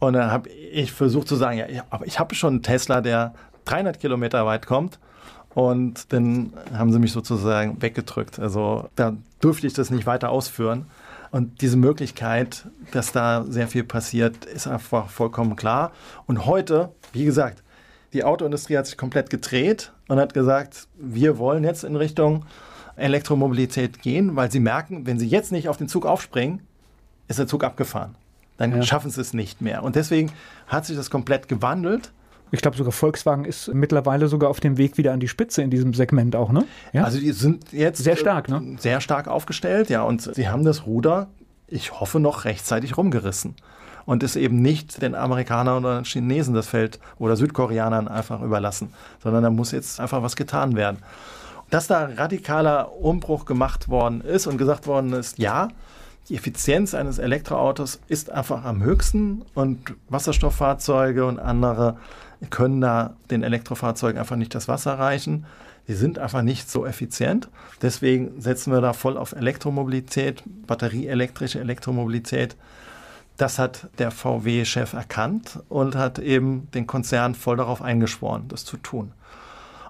Und 0.00 0.14
dann 0.14 0.32
habe 0.32 0.48
ich 0.48 0.90
versucht 0.90 1.28
zu 1.28 1.36
sagen, 1.36 1.58
ja, 1.58 1.84
aber 1.90 2.04
ich 2.04 2.18
habe 2.18 2.34
schon 2.34 2.54
einen 2.54 2.62
Tesla, 2.64 3.00
der 3.00 3.32
300 3.66 4.00
Kilometer 4.00 4.44
weit 4.44 4.66
kommt. 4.66 4.98
Und 5.54 6.12
dann 6.12 6.54
haben 6.74 6.90
sie 6.90 6.98
mich 6.98 7.12
sozusagen 7.12 7.80
weggedrückt. 7.80 8.40
Also 8.40 8.88
da 8.96 9.14
durfte 9.40 9.68
ich 9.68 9.72
das 9.72 9.90
nicht 9.90 10.06
weiter 10.06 10.30
ausführen. 10.30 10.86
Und 11.30 11.60
diese 11.62 11.76
Möglichkeit, 11.76 12.66
dass 12.90 13.12
da 13.12 13.44
sehr 13.48 13.68
viel 13.68 13.84
passiert, 13.84 14.44
ist 14.46 14.66
einfach 14.66 15.08
vollkommen 15.08 15.54
klar. 15.54 15.92
Und 16.26 16.44
heute, 16.44 16.90
wie 17.12 17.24
gesagt, 17.24 17.62
die 18.12 18.24
Autoindustrie 18.24 18.76
hat 18.76 18.86
sich 18.86 18.96
komplett 18.96 19.30
gedreht 19.30 19.92
und 20.08 20.18
hat 20.18 20.34
gesagt, 20.34 20.86
wir 20.98 21.38
wollen 21.38 21.64
jetzt 21.64 21.84
in 21.84 21.96
Richtung 21.96 22.44
Elektromobilität 22.96 24.02
gehen, 24.02 24.36
weil 24.36 24.50
sie 24.50 24.60
merken, 24.60 25.06
wenn 25.06 25.18
sie 25.18 25.26
jetzt 25.26 25.52
nicht 25.52 25.68
auf 25.68 25.76
den 25.76 25.88
Zug 25.88 26.04
aufspringen, 26.04 26.60
ist 27.28 27.38
der 27.38 27.46
Zug 27.46 27.64
abgefahren. 27.64 28.14
Dann 28.58 28.76
ja. 28.76 28.82
schaffen 28.82 29.10
sie 29.10 29.20
es 29.20 29.32
nicht 29.32 29.60
mehr. 29.60 29.82
Und 29.82 29.96
deswegen 29.96 30.30
hat 30.66 30.84
sich 30.84 30.96
das 30.96 31.10
komplett 31.10 31.48
gewandelt. 31.48 32.12
Ich 32.50 32.60
glaube, 32.60 32.76
sogar 32.76 32.92
Volkswagen 32.92 33.46
ist 33.46 33.72
mittlerweile 33.72 34.28
sogar 34.28 34.50
auf 34.50 34.60
dem 34.60 34.76
Weg 34.76 34.98
wieder 34.98 35.14
an 35.14 35.20
die 35.20 35.28
Spitze 35.28 35.62
in 35.62 35.70
diesem 35.70 35.94
Segment 35.94 36.36
auch, 36.36 36.52
ne? 36.52 36.66
Ja? 36.92 37.04
Also 37.04 37.18
die 37.18 37.32
sind 37.32 37.72
jetzt 37.72 38.04
sehr 38.04 38.16
stark, 38.16 38.50
ne? 38.50 38.76
Sehr 38.78 39.00
stark 39.00 39.26
aufgestellt, 39.26 39.88
ja. 39.88 40.02
Und 40.02 40.34
sie 40.34 40.48
haben 40.48 40.62
das 40.62 40.84
Ruder, 40.84 41.30
ich 41.66 41.98
hoffe, 41.98 42.20
noch 42.20 42.44
rechtzeitig 42.44 42.98
rumgerissen. 42.98 43.54
Und 44.04 44.22
ist 44.22 44.36
eben 44.36 44.60
nicht 44.62 45.00
den 45.02 45.14
Amerikanern 45.14 45.84
oder 45.84 46.02
Chinesen 46.02 46.54
das 46.54 46.66
Feld 46.66 46.98
oder 47.18 47.36
Südkoreanern 47.36 48.08
einfach 48.08 48.42
überlassen, 48.42 48.92
sondern 49.22 49.44
da 49.44 49.50
muss 49.50 49.70
jetzt 49.70 50.00
einfach 50.00 50.22
was 50.22 50.36
getan 50.36 50.74
werden. 50.76 50.98
Dass 51.70 51.86
da 51.86 52.10
radikaler 52.16 52.92
Umbruch 53.00 53.44
gemacht 53.44 53.88
worden 53.88 54.20
ist 54.20 54.46
und 54.46 54.58
gesagt 54.58 54.86
worden 54.86 55.12
ist, 55.12 55.38
ja, 55.38 55.68
die 56.28 56.36
Effizienz 56.36 56.94
eines 56.94 57.18
Elektroautos 57.18 58.00
ist 58.08 58.30
einfach 58.30 58.64
am 58.64 58.82
höchsten 58.82 59.42
und 59.54 59.94
Wasserstofffahrzeuge 60.08 61.26
und 61.26 61.38
andere 61.38 61.96
können 62.50 62.80
da 62.80 63.14
den 63.30 63.42
Elektrofahrzeugen 63.42 64.18
einfach 64.18 64.36
nicht 64.36 64.54
das 64.54 64.68
Wasser 64.68 64.98
reichen. 64.98 65.46
Die 65.88 65.94
sind 65.94 66.18
einfach 66.18 66.42
nicht 66.42 66.70
so 66.70 66.86
effizient. 66.86 67.48
Deswegen 67.80 68.40
setzen 68.40 68.72
wir 68.72 68.80
da 68.80 68.92
voll 68.92 69.16
auf 69.16 69.32
Elektromobilität, 69.32 70.42
batterieelektrische 70.66 71.58
Elektromobilität. 71.58 72.56
Das 73.36 73.58
hat 73.58 73.88
der 73.98 74.10
VW-Chef 74.10 74.92
erkannt 74.92 75.60
und 75.68 75.96
hat 75.96 76.18
eben 76.18 76.70
den 76.72 76.86
Konzern 76.86 77.34
voll 77.34 77.56
darauf 77.56 77.82
eingeschworen, 77.82 78.48
das 78.48 78.64
zu 78.64 78.76
tun. 78.76 79.12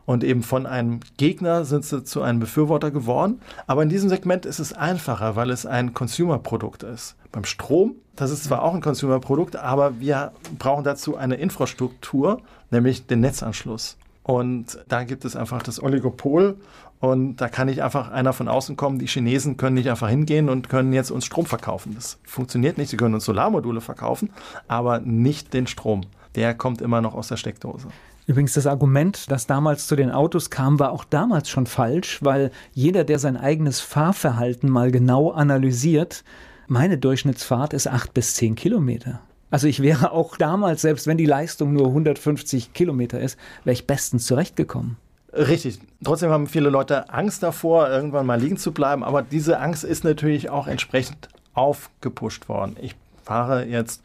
Und 0.04 0.24
eben 0.24 0.42
von 0.42 0.66
einem 0.66 1.00
Gegner 1.16 1.64
sind 1.64 1.84
sie 1.84 2.02
zu 2.02 2.22
einem 2.22 2.40
Befürworter 2.40 2.90
geworden. 2.90 3.40
Aber 3.66 3.82
in 3.82 3.88
diesem 3.88 4.08
Segment 4.08 4.46
ist 4.46 4.58
es 4.58 4.72
einfacher, 4.72 5.36
weil 5.36 5.50
es 5.50 5.64
ein 5.64 5.94
Consumer-Produkt 5.94 6.82
ist. 6.82 7.16
Beim 7.30 7.44
Strom, 7.44 7.94
das 8.16 8.30
ist 8.30 8.44
zwar 8.44 8.62
auch 8.62 8.74
ein 8.74 8.80
Consumer-Produkt, 8.80 9.56
aber 9.56 10.00
wir 10.00 10.32
brauchen 10.58 10.84
dazu 10.84 11.16
eine 11.16 11.36
Infrastruktur, 11.36 12.42
nämlich 12.70 13.06
den 13.06 13.20
Netzanschluss. 13.20 13.96
Und 14.24 14.78
da 14.88 15.04
gibt 15.04 15.24
es 15.24 15.34
einfach 15.36 15.62
das 15.62 15.82
Oligopol 15.82 16.56
und 17.02 17.38
da 17.38 17.48
kann 17.48 17.66
nicht 17.66 17.82
einfach 17.82 18.12
einer 18.12 18.32
von 18.32 18.46
außen 18.46 18.76
kommen. 18.76 19.00
Die 19.00 19.08
Chinesen 19.08 19.56
können 19.56 19.74
nicht 19.74 19.90
einfach 19.90 20.08
hingehen 20.08 20.48
und 20.48 20.68
können 20.68 20.92
jetzt 20.92 21.10
uns 21.10 21.24
Strom 21.24 21.46
verkaufen. 21.46 21.96
Das 21.96 22.20
funktioniert 22.22 22.78
nicht. 22.78 22.90
Sie 22.90 22.96
können 22.96 23.14
uns 23.14 23.24
Solarmodule 23.24 23.80
verkaufen, 23.80 24.30
aber 24.68 25.00
nicht 25.00 25.52
den 25.52 25.66
Strom. 25.66 26.02
Der 26.36 26.54
kommt 26.54 26.80
immer 26.80 27.00
noch 27.00 27.14
aus 27.14 27.26
der 27.26 27.36
Steckdose. 27.36 27.88
Übrigens, 28.28 28.52
das 28.54 28.68
Argument, 28.68 29.28
das 29.32 29.48
damals 29.48 29.88
zu 29.88 29.96
den 29.96 30.12
Autos 30.12 30.48
kam, 30.48 30.78
war 30.78 30.92
auch 30.92 31.02
damals 31.02 31.48
schon 31.48 31.66
falsch, 31.66 32.20
weil 32.22 32.52
jeder, 32.72 33.02
der 33.02 33.18
sein 33.18 33.36
eigenes 33.36 33.80
Fahrverhalten 33.80 34.70
mal 34.70 34.92
genau 34.92 35.32
analysiert, 35.32 36.22
meine 36.68 36.98
Durchschnittsfahrt 36.98 37.72
ist 37.72 37.88
acht 37.88 38.14
bis 38.14 38.36
zehn 38.36 38.54
Kilometer. 38.54 39.18
Also 39.50 39.66
ich 39.66 39.82
wäre 39.82 40.12
auch 40.12 40.36
damals, 40.36 40.82
selbst 40.82 41.08
wenn 41.08 41.18
die 41.18 41.26
Leistung 41.26 41.72
nur 41.72 41.88
150 41.88 42.72
Kilometer 42.72 43.18
ist, 43.18 43.36
wäre 43.64 43.74
ich 43.74 43.88
bestens 43.88 44.24
zurechtgekommen. 44.24 44.98
Richtig. 45.32 45.80
Trotzdem 46.04 46.30
haben 46.30 46.46
viele 46.46 46.68
Leute 46.68 47.08
Angst 47.08 47.42
davor, 47.42 47.88
irgendwann 47.88 48.26
mal 48.26 48.40
liegen 48.40 48.58
zu 48.58 48.72
bleiben. 48.72 49.02
Aber 49.02 49.22
diese 49.22 49.58
Angst 49.60 49.84
ist 49.84 50.04
natürlich 50.04 50.50
auch 50.50 50.66
entsprechend 50.66 51.28
aufgepusht 51.54 52.48
worden. 52.48 52.76
Ich 52.80 52.94
fahre 53.24 53.64
jetzt 53.64 54.02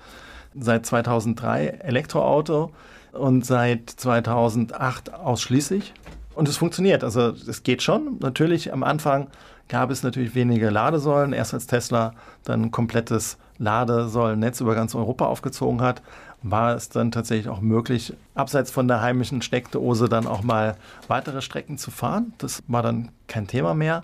seit 0.55 0.85
2003 0.85 1.67
Elektroauto 1.67 2.71
und 3.11 3.45
seit 3.45 3.89
2008 3.89 5.13
ausschließlich. 5.13 5.93
Und 6.33 6.47
es 6.47 6.57
funktioniert. 6.57 7.03
Also 7.03 7.29
es 7.29 7.63
geht 7.63 7.81
schon. 7.81 8.17
Natürlich 8.19 8.71
am 8.71 8.83
Anfang 8.83 9.27
gab 9.67 9.91
es 9.91 10.03
natürlich 10.03 10.35
wenige 10.35 10.69
Ladesäulen. 10.69 11.33
Erst 11.33 11.53
als 11.53 11.67
Tesla 11.67 12.13
dann 12.43 12.63
ein 12.63 12.71
komplettes 12.71 13.37
Ladesäulennetz 13.57 14.61
über 14.61 14.75
ganz 14.75 14.95
Europa 14.95 15.25
aufgezogen 15.25 15.81
hat, 15.81 16.01
war 16.43 16.75
es 16.75 16.89
dann 16.89 17.11
tatsächlich 17.11 17.49
auch 17.49 17.61
möglich, 17.61 18.13
abseits 18.35 18.71
von 18.71 18.87
der 18.87 19.01
heimischen 19.01 19.41
Steckdose 19.41 20.07
dann 20.07 20.27
auch 20.27 20.43
mal 20.43 20.77
weitere 21.07 21.41
Strecken 21.41 21.77
zu 21.77 21.91
fahren. 21.91 22.33
Das 22.37 22.63
war 22.67 22.83
dann 22.83 23.09
kein 23.27 23.47
Thema 23.47 23.73
mehr. 23.73 24.03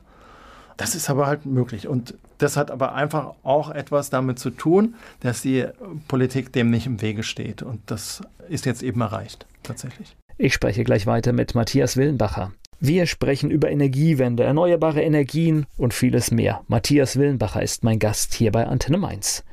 Das 0.78 0.96
ist 0.96 1.10
aber 1.10 1.28
halt 1.28 1.46
möglich. 1.46 1.88
Und 1.88 2.16
das 2.40 2.58
hat 2.58 2.72
aber 2.72 2.94
einfach 2.96 3.36
auch 3.44 3.70
etwas 3.70 4.10
damit 4.10 4.40
zu 4.40 4.50
tun, 4.50 4.96
dass 5.20 5.42
die 5.42 5.66
Politik 6.08 6.52
dem 6.52 6.72
nicht 6.72 6.88
im 6.88 7.02
Wege 7.02 7.24
steht. 7.24 7.62
Und 7.62 7.82
das 7.86 8.22
ist 8.50 8.66
jetzt 8.66 8.84
eben 8.84 9.02
erreicht, 9.02 9.46
tatsächlich. 9.62 10.16
Ich 10.38 10.54
spreche 10.54 10.84
gleich 10.84 11.06
weiter 11.06 11.32
mit 11.32 11.54
Matthias 11.54 11.96
Willenbacher. 11.96 12.52
Wir 12.80 13.06
sprechen 13.06 13.50
über 13.50 13.70
Energiewende, 13.70 14.44
erneuerbare 14.44 15.02
Energien 15.02 15.68
und 15.78 15.94
vieles 15.94 16.32
mehr. 16.32 16.64
Matthias 16.68 17.18
Willenbacher 17.18 17.62
ist 17.62 17.84
mein 17.84 18.00
Gast 18.00 18.34
hier 18.34 18.52
bei 18.52 18.68
Antenne 18.68 18.98
Mainz. 18.98 19.46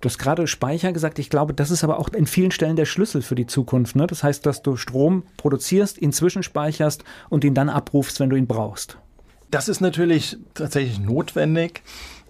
Du 0.00 0.08
hast 0.08 0.18
gerade 0.18 0.46
Speicher 0.46 0.92
gesagt. 0.92 1.18
Ich 1.18 1.30
glaube, 1.30 1.54
das 1.54 1.70
ist 1.70 1.82
aber 1.82 1.98
auch 1.98 2.08
in 2.10 2.26
vielen 2.26 2.50
Stellen 2.50 2.76
der 2.76 2.84
Schlüssel 2.84 3.22
für 3.22 3.34
die 3.34 3.46
Zukunft. 3.46 3.96
Ne? 3.96 4.06
Das 4.06 4.22
heißt, 4.22 4.44
dass 4.44 4.62
du 4.62 4.76
Strom 4.76 5.22
produzierst, 5.38 6.00
ihn 6.00 6.12
zwischenspeicherst 6.12 7.04
und 7.30 7.42
ihn 7.42 7.54
dann 7.54 7.70
abrufst, 7.70 8.20
wenn 8.20 8.28
du 8.28 8.36
ihn 8.36 8.46
brauchst. 8.46 8.98
Das 9.50 9.68
ist 9.68 9.80
natürlich 9.80 10.36
tatsächlich 10.52 10.98
notwendig. 10.98 11.82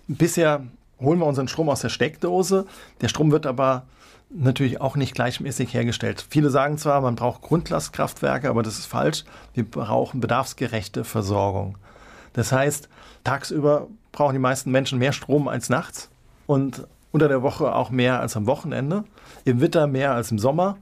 Bisher 0.07 0.65
holen 1.01 1.19
wir 1.19 1.27
unseren 1.27 1.49
Strom 1.49 1.69
aus 1.69 1.81
der 1.81 1.89
Steckdose. 1.89 2.67
Der 3.01 3.09
Strom 3.09 3.33
wird 3.33 3.47
aber 3.47 3.87
natürlich 4.31 4.81
auch 4.81 4.97
nicht 4.97 5.15
gleichmäßig 5.15 5.75
hergestellt. 5.75 6.25
Viele 6.29 6.51
sagen 6.51 6.79
zwar, 6.79 7.01
man 7.01 7.17
braucht 7.17 7.43
Grundlastkraftwerke, 7.43 8.49
aber 8.49 8.63
das 8.63 8.79
ist 8.79 8.87
falsch. 8.87 9.25
Wir 9.53 9.65
brauchen 9.69 10.21
bedarfsgerechte 10.21 11.05
Versorgung. 11.05 11.79
Das 12.33 12.53
heißt, 12.53 12.89
tagsüber 13.23 13.89
brauchen 14.13 14.35
die 14.35 14.41
meisten 14.41 14.71
Menschen 14.71 14.99
mehr 14.99 15.13
Strom 15.13 15.49
als 15.49 15.69
nachts. 15.69 16.11
Und 16.47 16.87
unter 17.15 17.29
der 17.29 17.43
Woche 17.43 17.73
auch 17.73 17.91
mehr 17.91 18.19
als 18.19 18.37
am 18.37 18.49
Wochenende, 18.49 19.05
im 19.45 19.61
Winter 19.61 19.87
mehr 19.87 20.15
als 20.15 20.33
im 20.33 20.41
Sommer. 20.41 20.79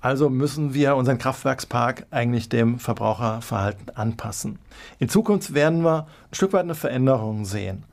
Also 0.00 0.30
müssen 0.30 0.72
wir 0.72 0.96
unseren 0.96 1.18
Kraftwerkspark 1.18 2.06
eigentlich 2.10 2.48
dem 2.48 2.78
Verbraucherverhalten 2.78 3.90
anpassen. 3.94 4.58
In 4.98 5.10
Zukunft 5.10 5.52
werden 5.52 5.84
wir 5.84 6.06
ein 6.30 6.34
Stück 6.34 6.54
weit 6.54 6.62
eine 6.62 6.74
Veränderung 6.74 7.44
sehen. 7.44 7.84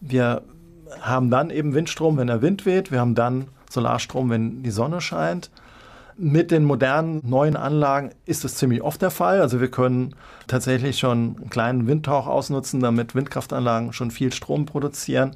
Wir 0.00 0.42
haben 1.00 1.28
dann 1.28 1.50
eben 1.50 1.74
Windstrom, 1.74 2.16
wenn 2.16 2.28
der 2.28 2.42
Wind 2.42 2.64
weht. 2.64 2.92
Wir 2.92 3.00
haben 3.00 3.16
dann 3.16 3.48
Solarstrom, 3.68 4.30
wenn 4.30 4.62
die 4.62 4.70
Sonne 4.70 5.00
scheint. 5.00 5.50
Mit 6.16 6.52
den 6.52 6.62
modernen 6.62 7.22
neuen 7.28 7.56
Anlagen 7.56 8.10
ist 8.24 8.44
es 8.44 8.54
ziemlich 8.54 8.82
oft 8.82 9.02
der 9.02 9.10
Fall. 9.10 9.40
Also 9.40 9.60
wir 9.60 9.70
können 9.70 10.14
tatsächlich 10.46 11.00
schon 11.00 11.34
einen 11.40 11.50
kleinen 11.50 11.88
Windtauch 11.88 12.28
ausnutzen, 12.28 12.78
damit 12.78 13.16
Windkraftanlagen 13.16 13.92
schon 13.92 14.12
viel 14.12 14.32
Strom 14.32 14.64
produzieren. 14.64 15.34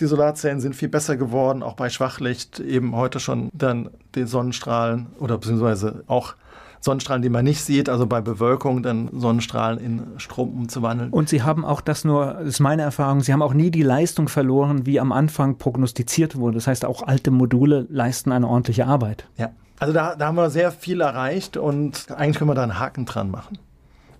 Die 0.00 0.06
Solarzellen 0.06 0.60
sind 0.60 0.74
viel 0.74 0.88
besser 0.88 1.18
geworden, 1.18 1.62
auch 1.62 1.74
bei 1.74 1.90
Schwachlicht 1.90 2.58
eben 2.58 2.96
heute 2.96 3.20
schon 3.20 3.50
dann 3.52 3.90
die 4.14 4.24
Sonnenstrahlen 4.24 5.08
oder 5.18 5.36
beziehungsweise 5.36 6.04
auch 6.06 6.34
Sonnenstrahlen, 6.80 7.22
die 7.22 7.28
man 7.28 7.44
nicht 7.44 7.62
sieht, 7.62 7.90
also 7.90 8.06
bei 8.06 8.22
Bewölkung 8.22 8.82
dann 8.82 9.10
Sonnenstrahlen 9.12 9.78
in 9.78 10.18
Strom 10.18 10.54
umzuwandeln. 10.54 11.10
Und 11.10 11.28
Sie 11.28 11.42
haben 11.42 11.66
auch 11.66 11.82
das 11.82 12.04
nur, 12.04 12.36
das 12.38 12.46
ist 12.48 12.60
meine 12.60 12.80
Erfahrung, 12.80 13.20
Sie 13.20 13.34
haben 13.34 13.42
auch 13.42 13.52
nie 13.52 13.70
die 13.70 13.82
Leistung 13.82 14.28
verloren, 14.28 14.86
wie 14.86 14.98
am 14.98 15.12
Anfang 15.12 15.58
prognostiziert 15.58 16.36
wurde. 16.36 16.54
Das 16.54 16.66
heißt, 16.66 16.86
auch 16.86 17.02
alte 17.02 17.30
Module 17.30 17.86
leisten 17.90 18.32
eine 18.32 18.48
ordentliche 18.48 18.86
Arbeit. 18.86 19.26
Ja, 19.36 19.50
also 19.78 19.92
da, 19.92 20.16
da 20.16 20.28
haben 20.28 20.36
wir 20.36 20.48
sehr 20.48 20.72
viel 20.72 21.02
erreicht 21.02 21.58
und 21.58 22.10
eigentlich 22.10 22.38
können 22.38 22.48
wir 22.48 22.54
da 22.54 22.62
einen 22.62 22.78
Haken 22.78 23.04
dran 23.04 23.30
machen. 23.30 23.58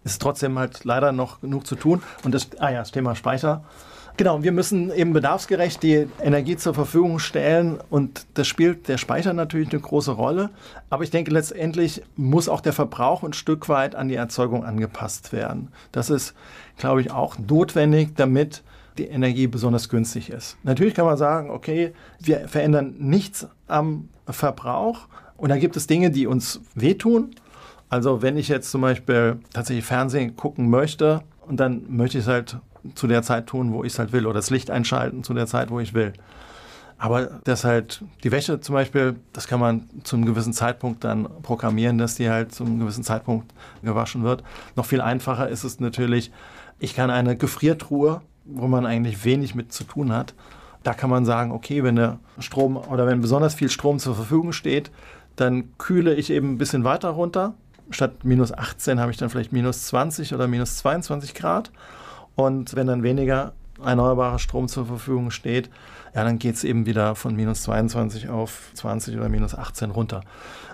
Ist 0.05 0.21
trotzdem 0.21 0.59
halt 0.59 0.85
leider 0.85 1.13
noch 1.13 1.41
genug 1.41 1.67
zu 1.67 1.77
tun. 1.77 2.03
Und 2.25 2.35
das, 2.35 2.49
ah 2.59 2.71
ja, 2.71 2.81
das 2.81 2.91
Thema 2.91 3.15
Speicher. 3.15 3.65
Genau, 4.17 4.43
wir 4.43 4.53
müssen 4.53 4.93
eben 4.93 5.13
bedarfsgerecht 5.13 5.83
die 5.83 6.07
Energie 6.23 6.57
zur 6.57 6.75
Verfügung 6.75 7.19
stellen 7.19 7.79
und 7.91 8.27
das 8.35 8.47
spielt 8.47 8.89
der 8.89 8.99
Speicher 8.99 9.33
natürlich 9.33 9.71
eine 9.71 9.81
große 9.81 10.13
Rolle. 10.13 10.51
Aber 10.91 11.05
ich 11.05 11.11
denke, 11.11 11.31
letztendlich 11.31 12.03
muss 12.17 12.49
auch 12.49 12.61
der 12.61 12.73
Verbrauch 12.73 13.23
ein 13.23 13.33
Stück 13.33 13.69
weit 13.69 13.95
an 13.95 14.09
die 14.09 14.17
Erzeugung 14.17 14.65
angepasst 14.65 15.33
werden. 15.33 15.69
Das 15.93 16.11
ist, 16.11 16.35
glaube 16.77 17.01
ich, 17.01 17.11
auch 17.11 17.39
notwendig, 17.39 18.11
damit 18.17 18.63
die 18.99 19.07
Energie 19.07 19.47
besonders 19.47 19.89
günstig 19.89 20.31
ist. 20.31 20.59
Natürlich 20.63 20.95
kann 20.95 21.07
man 21.07 21.17
sagen, 21.17 21.51
okay, 21.51 21.93
wir 22.19 22.49
verändern 22.49 22.97
nichts 22.99 23.47
am 23.67 24.09
Verbrauch 24.29 25.09
und 25.37 25.49
da 25.49 25.57
gibt 25.57 25.77
es 25.77 25.87
Dinge, 25.87 26.11
die 26.11 26.27
uns 26.27 26.61
wehtun. 26.75 27.31
Also 27.89 28.23
wenn 28.23 28.37
ich 28.37 28.49
jetzt 28.49 28.71
zum 28.71 28.83
Beispiel 28.83 29.39
tatsächlich 29.53 29.85
Fernsehen 29.85 30.37
gucken 30.37 30.69
möchte 30.69 31.23
und 31.47 31.59
dann 31.59 31.85
möchte 31.89 32.19
ich 32.19 32.25
es 32.25 32.29
halt 32.29 32.59
zu 32.95 33.07
der 33.07 33.23
Zeit 33.23 33.47
tun, 33.47 33.73
wo 33.73 33.85
ich 33.85 33.93
es 33.93 33.99
halt 33.99 34.13
will, 34.13 34.27
oder 34.27 34.35
das 34.35 34.51
Licht 34.51 34.71
einschalten 34.71 35.23
zu 35.25 35.35
der 35.35 35.47
Zeit, 35.47 35.71
wo 35.71 35.81
ich 35.81 35.95
will. 35.95 36.13
Aber 36.99 37.41
das 37.45 37.65
halt, 37.65 38.05
die 38.25 38.31
Wäsche 38.31 38.61
zum 38.61 38.75
Beispiel, 38.75 39.17
das 39.33 39.47
kann 39.47 39.59
man 39.59 39.89
zu 40.05 40.17
einem 40.17 40.27
gewissen 40.27 40.53
Zeitpunkt 40.53 41.03
dann 41.03 41.29
programmieren, 41.43 41.97
dass 41.97 42.17
die 42.17 42.29
halt 42.29 42.53
zu 42.53 42.65
einem 42.65 42.79
gewissen 42.79 43.05
Zeitpunkt 43.05 43.55
gewaschen 43.83 44.23
wird. 44.23 44.45
Noch 44.77 44.85
viel 44.85 45.01
einfacher 45.01 45.49
ist 45.49 45.65
es 45.65 45.81
natürlich, 45.81 46.31
ich 46.79 46.95
kann 46.95 47.11
eine 47.11 47.37
Gefriertruhe, 47.37 48.21
wo 48.45 48.69
man 48.69 48.85
eigentlich 48.85 49.25
wenig 49.25 49.55
mit 49.55 49.73
zu 49.73 49.85
tun 49.85 50.13
hat, 50.13 50.35
da 50.83 50.95
kann 50.95 51.11
man 51.11 51.25
sagen, 51.25 51.53
okay, 51.53 51.83
wenn 51.85 51.97
der 51.97 52.19
Strom 52.39 52.77
oder 52.77 53.07
wenn 53.07 53.21
besonders 53.21 53.55
viel 53.55 53.71
Strom 53.71 53.99
zur 53.99 54.15
Verfügung 54.15 54.53
steht, 54.53 54.91
dann 55.37 55.77
kühle 55.79 56.15
ich 56.15 56.31
eben 56.31 56.53
ein 56.53 56.59
bisschen 56.59 56.85
weiter 56.85 57.11
runter. 57.11 57.55
Statt 57.91 58.25
minus 58.25 58.53
18 58.53 59.01
habe 59.01 59.11
ich 59.11 59.17
dann 59.17 59.31
vielleicht 59.31 59.53
minus 59.53 59.87
20 59.87 60.35
oder 60.35 60.47
minus 60.47 60.77
22 60.79 61.35
Grad. 61.35 61.71
Und 62.41 62.75
wenn 62.75 62.87
dann 62.87 63.03
weniger 63.03 63.53
erneuerbarer 63.85 64.39
Strom 64.39 64.69
zur 64.69 64.87
Verfügung 64.87 65.31
steht, 65.31 65.71
ja, 66.15 66.25
dann 66.25 66.39
geht 66.39 66.57
es 66.57 66.65
eben 66.65 66.87
wieder 66.87 67.15
von 67.15 67.37
minus 67.37 67.63
22 67.63 68.29
auf 68.29 68.71
20 68.75 69.17
oder 69.17 69.29
minus 69.29 69.55
18 69.55 69.91
runter. 69.91 70.23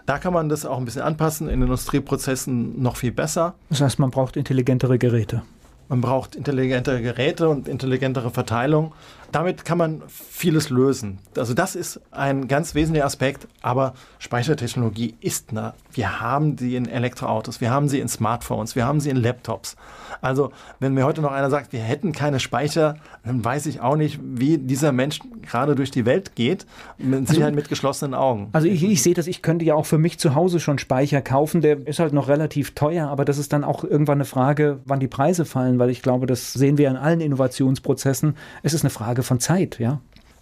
Da 0.06 0.18
kann 0.18 0.32
man 0.32 0.48
das 0.48 0.64
auch 0.64 0.78
ein 0.78 0.84
bisschen 0.84 1.02
anpassen, 1.02 1.48
in 1.48 1.60
Industrieprozessen 1.62 2.80
noch 2.80 2.96
viel 2.96 3.12
besser. 3.12 3.54
Das 3.68 3.80
heißt, 3.80 3.98
man 3.98 4.10
braucht 4.10 4.36
intelligentere 4.36 4.98
Geräte. 4.98 5.42
Man 5.88 6.00
braucht 6.00 6.34
intelligentere 6.34 7.02
Geräte 7.02 7.48
und 7.48 7.68
intelligentere 7.68 8.30
Verteilung. 8.30 8.92
Damit 9.32 9.64
kann 9.64 9.78
man 9.78 10.02
vieles 10.08 10.70
lösen. 10.70 11.18
Also 11.36 11.54
das 11.54 11.76
ist 11.76 12.00
ein 12.10 12.48
ganz 12.48 12.74
wesentlicher 12.74 13.06
Aspekt. 13.06 13.48
Aber 13.62 13.94
Speichertechnologie 14.18 15.14
ist 15.20 15.52
nah. 15.52 15.74
Wir 15.92 16.20
haben 16.20 16.56
sie 16.58 16.76
in 16.76 16.88
Elektroautos, 16.88 17.60
wir 17.60 17.70
haben 17.70 17.88
sie 17.88 18.00
in 18.00 18.08
Smartphones, 18.08 18.76
wir 18.76 18.86
haben 18.86 19.00
sie 19.00 19.10
in 19.10 19.16
Laptops. 19.16 19.76
Also 20.20 20.50
wenn 20.80 20.94
mir 20.94 21.04
heute 21.04 21.20
noch 21.22 21.32
einer 21.32 21.50
sagt, 21.50 21.72
wir 21.72 21.80
hätten 21.80 22.12
keine 22.12 22.40
Speicher, 22.40 22.96
dann 23.24 23.44
weiß 23.44 23.66
ich 23.66 23.80
auch 23.80 23.96
nicht, 23.96 24.18
wie 24.22 24.58
dieser 24.58 24.92
Mensch 24.92 25.20
gerade 25.42 25.74
durch 25.74 25.90
die 25.90 26.06
Welt 26.06 26.34
geht, 26.34 26.66
mit 26.98 27.28
Sicherheit 27.28 27.48
also, 27.48 27.56
mit 27.56 27.68
geschlossenen 27.68 28.14
Augen. 28.14 28.48
Also 28.52 28.68
ich, 28.68 28.82
ich 28.82 29.02
sehe 29.02 29.14
das, 29.14 29.26
ich 29.26 29.42
könnte 29.42 29.64
ja 29.64 29.74
auch 29.74 29.86
für 29.86 29.98
mich 29.98 30.18
zu 30.18 30.34
Hause 30.34 30.60
schon 30.60 30.78
Speicher 30.78 31.22
kaufen, 31.22 31.60
der 31.60 31.86
ist 31.86 31.98
halt 31.98 32.12
noch 32.12 32.28
relativ 32.28 32.74
teuer, 32.74 33.08
aber 33.08 33.24
das 33.24 33.38
ist 33.38 33.52
dann 33.52 33.64
auch 33.64 33.84
irgendwann 33.84 34.18
eine 34.18 34.24
Frage, 34.24 34.80
wann 34.84 35.00
die 35.00 35.08
Preise 35.08 35.44
fallen, 35.44 35.78
weil 35.78 35.90
ich 35.90 36.02
glaube, 36.02 36.26
das 36.26 36.52
sehen 36.52 36.78
wir 36.78 36.88
in 36.88 36.96
allen 36.96 37.20
Innovationsprozessen. 37.20 38.36
Es 38.62 38.74
ist 38.74 38.82
eine 38.82 38.90
Frage 38.90 39.22
von 39.26 39.40
Zeit, 39.40 39.78
ja. 39.78 40.00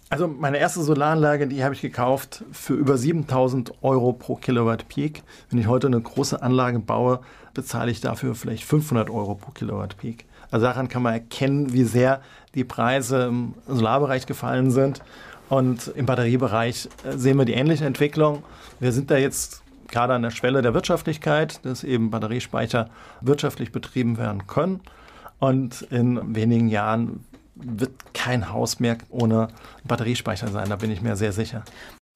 Also 0.09 0.27
meine 0.27 0.59
erste 0.59 0.83
Solaranlage, 0.83 1.47
die 1.47 1.63
habe 1.63 1.73
ich 1.73 1.81
gekauft 1.81 2.43
für 2.51 2.73
über 2.73 2.97
7000 2.97 3.73
Euro 3.81 4.13
pro 4.13 4.35
Kilowatt 4.35 4.87
Peak. 4.87 5.23
Wenn 5.49 5.59
ich 5.59 5.67
heute 5.67 5.87
eine 5.87 5.99
große 5.99 6.41
Anlage 6.41 6.79
baue, 6.79 7.21
bezahle 7.53 7.91
ich 7.91 8.01
dafür 8.01 8.35
vielleicht 8.35 8.63
500 8.63 9.09
Euro 9.09 9.35
pro 9.35 9.51
Kilowatt 9.51 9.97
Peak. 9.97 10.25
Also 10.51 10.67
daran 10.67 10.89
kann 10.89 11.01
man 11.01 11.13
erkennen, 11.13 11.73
wie 11.73 11.83
sehr 11.83 12.21
die 12.53 12.63
Preise 12.63 13.25
im 13.25 13.55
Solarbereich 13.67 14.27
gefallen 14.27 14.69
sind. 14.69 15.01
Und 15.49 15.91
im 15.95 16.05
Batteriebereich 16.05 16.87
äh, 17.03 17.17
sehen 17.17 17.37
wir 17.37 17.45
die 17.45 17.53
ähnliche 17.53 17.85
Entwicklung. 17.85 18.43
Wir 18.79 18.91
sind 18.91 19.11
da 19.11 19.17
jetzt 19.17 19.63
gerade 19.87 20.13
an 20.13 20.21
der 20.21 20.31
Schwelle 20.31 20.61
der 20.61 20.73
Wirtschaftlichkeit, 20.73 21.65
dass 21.65 21.83
eben 21.83 22.09
Batteriespeicher 22.09 22.89
wirtschaftlich 23.21 23.71
betrieben 23.71 24.17
werden 24.17 24.47
können. 24.47 24.81
Und 25.39 25.81
in 25.91 26.35
wenigen 26.35 26.69
Jahren 26.69 27.25
wird 27.55 28.13
kein 28.13 28.51
Haus 28.51 28.79
mehr 28.79 28.97
ohne 29.09 29.47
Batteriespeicher 29.83 30.49
sein, 30.49 30.69
da 30.69 30.75
bin 30.75 30.91
ich 30.91 31.01
mir 31.01 31.15
sehr 31.15 31.31
sicher. 31.31 31.63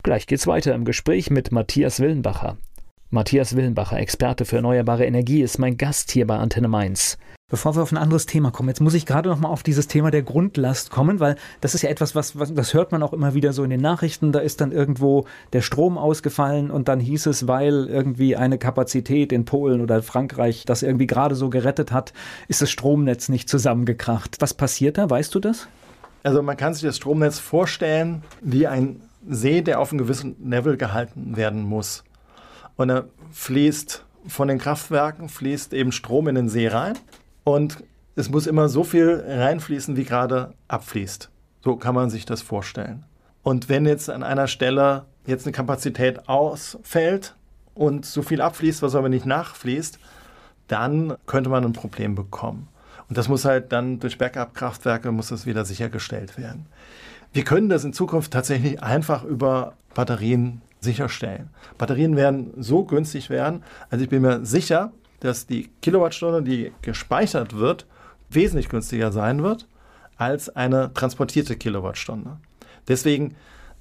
Gleich 0.04 0.28
geht's 0.28 0.48
weiter 0.48 0.74
im 0.76 0.86
Gespräch 0.86 1.30
mit 1.30 1.52
Matthias 1.52 2.00
Willenbacher. 2.00 2.58
Matthias 3.12 3.56
Willenbacher, 3.56 3.98
Experte 3.98 4.46
für 4.46 4.58
erneuerbare 4.58 5.04
Energie, 5.04 5.42
ist 5.42 5.58
mein 5.58 5.78
Gast 5.78 6.12
hier 6.12 6.28
bei 6.28 6.38
Antenne 6.38 6.68
Mainz. 6.68 7.18
Bevor 7.50 7.76
wir 7.76 7.82
auf 7.82 7.92
ein 7.92 7.98
anderes 7.98 8.28
Thema 8.28 8.52
kommen, 8.52 8.70
jetzt 8.70 8.82
muss 8.82 8.94
ich 8.94 9.08
gerade 9.08 9.30
noch 9.30 9.40
mal 9.40 9.50
auf 9.50 9.64
dieses 9.64 9.88
Thema 9.88 10.12
der 10.12 10.22
Grundlast 10.22 10.92
kommen, 10.92 11.20
weil 11.20 11.36
das 11.60 11.74
ist 11.74 11.82
ja 11.82 11.90
etwas, 11.90 12.14
was, 12.14 12.38
was 12.38 12.54
das 12.54 12.76
hört 12.76 12.92
man 12.92 13.02
auch 13.02 13.12
immer 13.12 13.34
wieder 13.34 13.52
so 13.52 13.64
in 13.64 13.72
den 13.72 13.82
Nachrichten. 13.82 14.32
Da 14.32 14.38
ist 14.38 14.62
dann 14.62 14.72
irgendwo 14.72 15.26
der 15.54 15.62
Strom 15.62 15.98
ausgefallen 15.98 16.70
und 16.70 16.88
dann 16.88 17.00
hieß 17.00 17.26
es, 17.26 17.48
weil 17.48 17.88
irgendwie 17.88 18.36
eine 18.36 18.60
Kapazität 18.60 19.32
in 19.32 19.44
Polen 19.44 19.82
oder 19.82 20.04
Frankreich 20.04 20.66
das 20.66 20.84
irgendwie 20.84 21.08
gerade 21.08 21.34
so 21.34 21.50
gerettet 21.50 21.92
hat, 21.92 22.14
ist 22.48 22.62
das 22.62 22.70
Stromnetz 22.70 23.28
nicht 23.28 23.50
zusammengekracht. 23.50 24.36
Was 24.40 24.54
passiert 24.54 25.00
da? 25.00 25.10
Weißt 25.10 25.34
du 25.34 25.40
das? 25.40 25.68
Also 26.22 26.44
man 26.44 26.58
kann 26.58 26.76
sich 26.76 26.84
das 26.84 26.98
Stromnetz 26.98 27.40
vorstellen 27.40 28.22
wie 28.42 28.68
ein 28.68 29.02
See, 29.28 29.64
der 29.64 29.80
auf 29.80 29.92
einem 29.92 29.98
gewissen 29.98 30.36
Level 30.48 30.78
gehalten 30.78 31.36
werden 31.36 31.64
muss. 31.64 32.04
Und 32.80 32.90
er 32.90 33.10
fließt 33.34 34.06
von 34.28 34.48
den 34.48 34.58
Kraftwerken, 34.58 35.28
fließt 35.28 35.74
eben 35.74 35.92
Strom 35.92 36.30
in 36.30 36.36
den 36.36 36.48
See 36.48 36.70
rein 36.70 36.98
und 37.44 37.84
es 38.16 38.30
muss 38.30 38.48
immer 38.48 38.70
so 38.70 38.86
viel 38.86 39.22
reinfließen, 39.28 39.98
wie 39.98 40.06
gerade 40.06 40.54
abfließt. 40.70 41.30
So 41.62 41.76
kann 41.76 41.94
man 41.94 42.10
sich 42.10 42.26
das 42.26 42.42
vorstellen. 42.42 43.04
Und 43.44 43.68
wenn 43.68 43.86
jetzt 43.86 44.10
an 44.10 44.24
einer 44.24 44.48
Stelle 44.48 45.04
jetzt 45.28 45.46
eine 45.46 45.52
Kapazität 45.52 46.30
ausfällt 46.30 47.36
und 47.76 48.06
so 48.06 48.22
viel 48.22 48.40
abfließt, 48.40 48.82
was 48.82 48.96
aber 48.96 49.10
nicht 49.10 49.26
nachfließt, 49.26 50.00
dann 50.70 51.18
könnte 51.26 51.50
man 51.50 51.66
ein 51.66 51.74
Problem 51.74 52.16
bekommen. 52.16 52.70
Und 53.10 53.18
das 53.18 53.28
muss 53.28 53.44
halt 53.44 53.74
dann 53.74 54.00
durch 54.00 54.18
Backup-Kraftwerke 54.18 55.12
muss 55.12 55.28
das 55.28 55.46
wieder 55.46 55.66
sichergestellt 55.66 56.38
werden. 56.38 56.66
Wir 57.34 57.44
können 57.44 57.68
das 57.68 57.84
in 57.84 57.92
Zukunft 57.92 58.32
tatsächlich 58.32 58.82
einfach 58.82 59.26
über 59.26 59.74
Batterien 59.94 60.62
sicherstellen. 60.80 61.50
Batterien 61.78 62.16
werden 62.16 62.54
so 62.58 62.84
günstig 62.84 63.30
werden, 63.30 63.64
also 63.90 64.04
ich 64.04 64.10
bin 64.10 64.22
mir 64.22 64.46
sicher, 64.46 64.92
dass 65.20 65.48
die 65.48 65.70
Kilowattstunde, 65.82 66.42
die 66.44 66.72
gespeichert 66.82 67.58
wird, 67.58 67.86
wesentlich 68.30 68.70
günstiger 68.70 69.12
sein 69.12 69.44
wird 69.44 69.68
als 70.18 70.56
eine 70.56 70.94
transportierte 70.94 71.56
Kilowattstunde. 71.56 72.38
Deswegen 72.88 73.36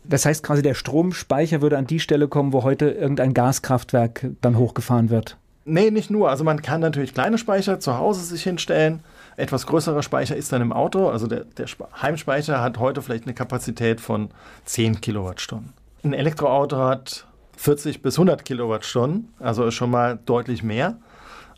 das 0.05 0.25
heißt 0.25 0.43
quasi, 0.43 0.63
der 0.63 0.75
Stromspeicher 0.75 1.61
würde 1.61 1.77
an 1.77 1.87
die 1.87 2.01
Stelle 2.01 2.29
kommen, 2.29 2.53
wo 2.53 2.63
heute 2.63 2.91
irgendein 2.91 3.35
Gaskraftwerk 3.35 4.27
dann 4.41 4.57
hochgefahren 4.57 5.11
wird. 5.11 5.37
Nee, 5.65 5.91
nicht 5.91 6.11
nur. 6.11 6.31
Also 6.31 6.45
man 6.45 6.63
kann 6.63 6.81
natürlich 6.81 7.13
kleine 7.13 7.37
Speicher 7.37 7.79
zu 7.79 7.99
Hause 7.99 8.25
sich 8.25 8.43
hinstellen. 8.43 9.01
Etwas 9.37 9.67
größerer 9.67 10.03
Speicher 10.03 10.35
ist 10.35 10.51
dann 10.51 10.63
im 10.63 10.73
Auto. 10.73 11.11
Also 11.11 11.27
der, 11.27 11.45
der 11.45 11.67
Heimspeicher 12.01 12.63
hat 12.63 12.79
heute 12.79 13.03
vielleicht 13.03 13.25
eine 13.25 13.35
Kapazität 13.35 14.01
von 14.01 14.31
10 14.65 15.03
Kilowattstunden. 15.03 15.75
Ein 16.05 16.13
Elektroauto 16.13 16.77
hat 16.77 17.27
40 17.57 18.03
bis 18.03 18.15
100 18.15 18.45
Kilowattstunden, 18.45 19.35
also 19.41 19.71
schon 19.73 19.91
mal 19.91 20.19
deutlich 20.25 20.63
mehr. 20.63 20.99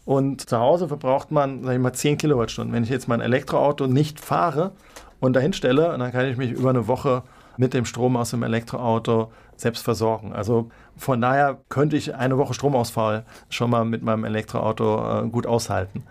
Und 0.07 0.49
zu 0.49 0.59
Hause 0.59 0.88
verbraucht 0.88 1.30
man, 1.30 1.62
sag 1.62 1.74
ich 1.74 1.78
mal, 1.78 1.93
10 1.93 2.16
Kilowattstunden. 2.16 2.74
Wenn 2.74 2.82
ich 2.82 2.88
jetzt 2.88 3.07
mein 3.07 3.20
Elektroauto 3.20 3.86
nicht 3.86 4.18
fahre 4.18 4.72
und 5.20 5.34
dahin 5.34 5.53
stelle, 5.53 5.97
dann 5.97 6.11
kann 6.11 6.26
ich 6.26 6.38
mich 6.38 6.53
über 6.53 6.70
eine 6.70 6.88
Woche 6.88 7.22
mit 7.59 7.74
dem 7.74 7.84
Strom 7.84 8.16
aus 8.16 8.30
dem 8.30 8.43
Elektroauto 8.43 9.30
selbst 9.57 9.84
versorgen. 9.84 10.32
Also 10.32 10.70
von 10.97 11.20
daher 11.20 11.59
könnte 11.68 11.99
ich 11.99 12.14
eine 12.14 12.38
Woche 12.38 12.55
Stromausfall 12.55 13.24
schon 13.51 13.68
mal 13.68 13.84
mit 13.84 14.03
meinem 14.03 14.24
Elektroauto 14.24 15.24
äh, 15.24 15.28
gut 15.28 15.47
aushalten. 15.47 16.05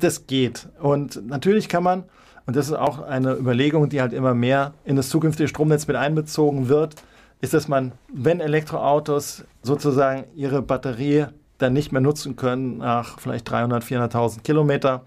Das 0.00 0.26
geht. 0.26 0.68
Und 0.80 1.26
natürlich 1.28 1.68
kann 1.68 1.82
man, 1.82 2.04
und 2.46 2.56
das 2.56 2.68
ist 2.68 2.72
auch 2.72 3.02
eine 3.02 3.34
Überlegung, 3.34 3.90
die 3.90 4.00
halt 4.00 4.14
immer 4.14 4.32
mehr 4.32 4.72
in 4.86 4.96
das 4.96 5.10
zukünftige 5.10 5.48
Stromnetz 5.48 5.86
mit 5.86 5.96
einbezogen 5.96 6.68
wird, 6.68 6.96
ist, 7.44 7.54
dass 7.54 7.68
man, 7.68 7.92
wenn 8.12 8.40
Elektroautos 8.40 9.44
sozusagen 9.62 10.24
ihre 10.34 10.62
Batterie 10.62 11.26
dann 11.58 11.72
nicht 11.72 11.92
mehr 11.92 12.00
nutzen 12.00 12.36
können 12.36 12.78
nach 12.78 13.18
vielleicht 13.20 13.48
300, 13.48 13.84
400.000 13.84 14.42
Kilometer, 14.42 15.02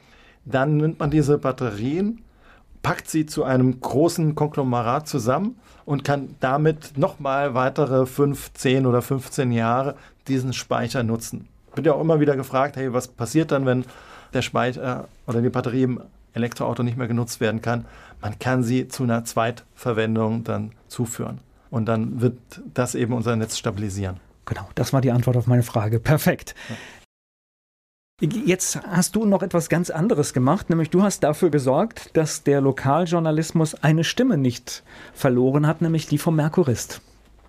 dann 0.46 0.78
nimmt 0.78 1.00
man 1.00 1.12
diese 1.12 1.38
Batterien, 1.38 2.24
packt 2.82 3.10
sie 3.10 3.26
zu 3.26 3.44
einem 3.44 3.80
großen 3.82 4.36
Konglomerat 4.36 5.08
zusammen 5.08 5.60
und 5.86 6.04
kann 6.04 6.36
damit 6.40 6.98
nochmal 6.98 7.54
weitere 7.54 8.06
5, 8.06 8.54
10 8.54 8.86
oder 8.86 9.02
15 9.02 9.52
Jahre 9.52 9.96
diesen 10.28 10.54
Speicher 10.54 11.04
nutzen. 11.04 11.48
Bin 11.76 11.86
ja 11.86 11.94
auch 11.94 12.02
immer 12.02 12.20
wieder 12.20 12.36
gefragt, 12.36 12.78
hey, 12.78 12.94
was 12.94 13.08
passiert 13.08 13.52
dann, 13.52 13.66
wenn 13.66 13.86
der 14.34 14.42
Speicher 14.42 15.08
oder 15.28 15.42
die 15.42 15.50
Batterie 15.50 15.84
im 15.84 16.02
Elektroauto 16.34 16.84
nicht 16.84 16.98
mehr 16.98 17.08
genutzt 17.08 17.42
werden 17.42 17.62
kann? 17.62 17.86
Man 18.22 18.40
kann 18.40 18.64
sie 18.64 18.88
zu 18.88 19.04
einer 19.04 19.26
Zweitverwendung 19.26 20.44
dann 20.44 20.72
zuführen. 20.88 21.40
Und 21.70 21.86
dann 21.86 22.22
wird 22.22 22.38
das 22.74 22.96
eben 22.96 23.14
unser 23.14 23.36
Netz 23.36 23.58
stabilisieren. 23.58 24.20
Genau, 24.46 24.68
das 24.76 24.94
war 24.94 25.02
die 25.02 25.12
Antwort 25.12 25.38
auf 25.38 25.48
meine 25.48 25.64
Frage. 25.64 26.00
Perfekt. 26.00 26.56
Ja. 26.70 26.76
Jetzt 28.20 28.82
hast 28.82 29.16
du 29.16 29.26
noch 29.26 29.44
etwas 29.44 29.70
ganz 29.70 29.92
anderes 29.92 30.34
gemacht, 30.34 30.72
nämlich 30.72 30.90
du 30.90 31.04
hast 31.04 31.20
dafür 31.24 31.52
gesorgt, 31.52 32.18
dass 32.18 32.42
der 32.42 32.62
Lokaljournalismus 32.62 33.76
eine 33.76 34.04
Stimme 34.04 34.38
nicht 34.38 34.82
verloren 35.14 35.68
hat, 35.68 35.82
nämlich 35.82 36.08
die 36.08 36.18
vom 36.18 36.36
Merkurist. 36.36 37.02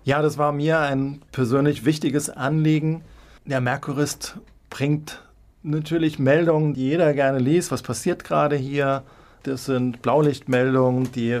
Ja, 0.03 0.21
das 0.21 0.37
war 0.37 0.51
mir 0.51 0.79
ein 0.79 1.23
persönlich 1.31 1.85
wichtiges 1.85 2.29
Anliegen. 2.29 3.01
Der 3.45 3.61
Merkurist 3.61 4.37
bringt 4.69 5.23
natürlich 5.63 6.19
Meldungen, 6.19 6.75
die 6.75 6.81
jeder 6.81 7.13
gerne 7.13 7.39
liest. 7.39 7.71
Was 7.71 7.81
passiert 7.81 8.23
gerade 8.23 8.55
hier? 8.55 9.01
Das 9.43 9.65
sind 9.65 10.03
Blaulichtmeldungen, 10.03 11.11
die, 11.13 11.39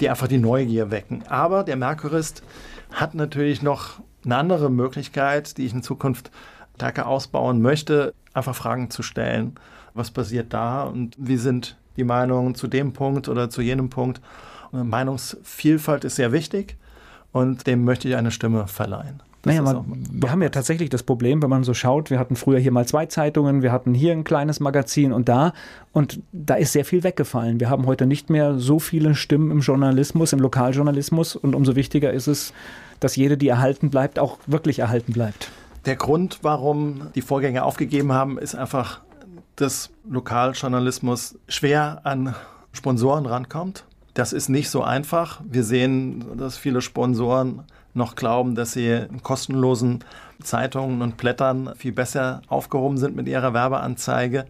die 0.00 0.08
einfach 0.08 0.28
die 0.28 0.38
Neugier 0.38 0.90
wecken. 0.90 1.22
Aber 1.28 1.64
der 1.64 1.76
Merkurist 1.76 2.42
hat 2.92 3.14
natürlich 3.14 3.62
noch 3.62 4.00
eine 4.24 4.36
andere 4.36 4.70
Möglichkeit, 4.70 5.56
die 5.56 5.66
ich 5.66 5.72
in 5.72 5.82
Zukunft 5.82 6.30
stärker 6.76 7.06
ausbauen 7.06 7.62
möchte, 7.62 8.14
einfach 8.34 8.54
Fragen 8.54 8.90
zu 8.90 9.02
stellen. 9.02 9.54
Was 9.94 10.10
passiert 10.10 10.52
da 10.52 10.84
und 10.84 11.14
wie 11.18 11.38
sind 11.38 11.76
die 11.96 12.04
Meinungen 12.04 12.54
zu 12.54 12.66
dem 12.66 12.92
Punkt 12.92 13.28
oder 13.28 13.48
zu 13.48 13.62
jenem 13.62 13.88
Punkt? 13.88 14.20
Meinungsvielfalt 14.72 16.04
ist 16.04 16.16
sehr 16.16 16.32
wichtig 16.32 16.76
und 17.32 17.66
dem 17.66 17.84
möchte 17.84 18.08
ich 18.08 18.16
eine 18.16 18.30
Stimme 18.30 18.66
verleihen. 18.66 19.22
Naja, 19.46 19.62
man, 19.62 19.84
wir 20.10 20.32
haben 20.32 20.42
ja 20.42 20.48
tatsächlich 20.48 20.90
das 20.90 21.04
Problem, 21.04 21.40
wenn 21.40 21.50
man 21.50 21.62
so 21.62 21.72
schaut, 21.72 22.10
wir 22.10 22.18
hatten 22.18 22.34
früher 22.34 22.58
hier 22.58 22.72
mal 22.72 22.84
zwei 22.84 23.06
Zeitungen, 23.06 23.62
wir 23.62 23.70
hatten 23.70 23.94
hier 23.94 24.10
ein 24.10 24.24
kleines 24.24 24.58
Magazin 24.58 25.12
und 25.12 25.28
da 25.28 25.52
und 25.92 26.20
da 26.32 26.56
ist 26.56 26.72
sehr 26.72 26.84
viel 26.84 27.04
weggefallen. 27.04 27.60
Wir 27.60 27.70
haben 27.70 27.86
heute 27.86 28.06
nicht 28.06 28.28
mehr 28.28 28.58
so 28.58 28.80
viele 28.80 29.14
Stimmen 29.14 29.52
im 29.52 29.60
Journalismus, 29.60 30.32
im 30.32 30.40
Lokaljournalismus 30.40 31.36
und 31.36 31.54
umso 31.54 31.76
wichtiger 31.76 32.12
ist 32.12 32.26
es, 32.26 32.52
dass 32.98 33.14
jede, 33.14 33.36
die 33.36 33.46
erhalten 33.46 33.88
bleibt, 33.88 34.18
auch 34.18 34.38
wirklich 34.48 34.80
erhalten 34.80 35.12
bleibt. 35.12 35.52
Der 35.84 35.94
Grund, 35.94 36.40
warum 36.42 37.12
die 37.14 37.22
Vorgänger 37.22 37.64
aufgegeben 37.64 38.12
haben, 38.12 38.38
ist 38.38 38.56
einfach, 38.56 39.00
dass 39.54 39.90
Lokaljournalismus 40.10 41.38
schwer 41.46 42.00
an 42.02 42.34
Sponsoren 42.72 43.26
rankommt. 43.26 43.84
Das 44.14 44.32
ist 44.32 44.48
nicht 44.48 44.70
so 44.70 44.82
einfach. 44.82 45.40
Wir 45.48 45.62
sehen, 45.62 46.36
dass 46.36 46.56
viele 46.56 46.80
Sponsoren 46.80 47.62
noch 47.96 48.16
glauben, 48.16 48.54
dass 48.54 48.72
sie 48.72 48.88
in 48.88 49.22
kostenlosen 49.22 50.04
Zeitungen 50.42 51.02
und 51.02 51.16
Blättern 51.16 51.72
viel 51.76 51.92
besser 51.92 52.42
aufgehoben 52.48 52.98
sind 52.98 53.16
mit 53.16 53.26
ihrer 53.28 53.54
Werbeanzeige. 53.54 54.46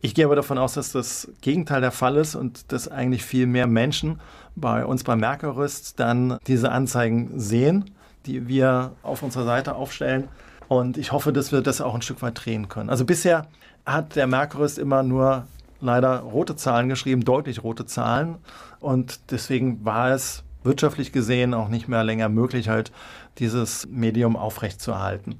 Ich 0.00 0.14
gehe 0.14 0.24
aber 0.24 0.36
davon 0.36 0.58
aus, 0.58 0.74
dass 0.74 0.92
das 0.92 1.28
Gegenteil 1.40 1.80
der 1.80 1.90
Fall 1.90 2.16
ist 2.16 2.36
und 2.36 2.70
dass 2.72 2.88
eigentlich 2.88 3.24
viel 3.24 3.46
mehr 3.46 3.66
Menschen 3.66 4.20
bei 4.54 4.84
uns 4.84 5.02
beim 5.02 5.20
Merkerrüst 5.20 5.98
dann 5.98 6.38
diese 6.46 6.70
Anzeigen 6.70 7.38
sehen, 7.38 7.90
die 8.26 8.46
wir 8.46 8.92
auf 9.02 9.22
unserer 9.22 9.44
Seite 9.44 9.74
aufstellen. 9.74 10.28
Und 10.68 10.98
ich 10.98 11.12
hoffe, 11.12 11.32
dass 11.32 11.50
wir 11.50 11.62
das 11.62 11.80
auch 11.80 11.94
ein 11.94 12.02
Stück 12.02 12.22
weit 12.22 12.44
drehen 12.44 12.68
können. 12.68 12.90
Also 12.90 13.04
bisher 13.04 13.46
hat 13.84 14.14
der 14.14 14.26
Merkurist 14.26 14.78
immer 14.78 15.02
nur 15.02 15.46
leider 15.80 16.20
rote 16.20 16.56
Zahlen 16.56 16.88
geschrieben, 16.88 17.24
deutlich 17.24 17.64
rote 17.64 17.86
Zahlen. 17.86 18.36
Und 18.80 19.32
deswegen 19.32 19.84
war 19.84 20.10
es 20.10 20.44
wirtschaftlich 20.64 21.12
gesehen 21.12 21.54
auch 21.54 21.68
nicht 21.68 21.88
mehr 21.88 22.04
länger 22.04 22.28
möglich, 22.28 22.68
halt 22.68 22.92
dieses 23.38 23.86
Medium 23.90 24.36
aufrechtzuerhalten. 24.36 25.36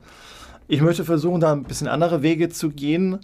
Ich 0.68 0.80
möchte 0.80 1.04
versuchen, 1.04 1.40
da 1.40 1.52
ein 1.52 1.64
bisschen 1.64 1.88
andere 1.88 2.22
Wege 2.22 2.48
zu 2.50 2.70
gehen 2.70 3.20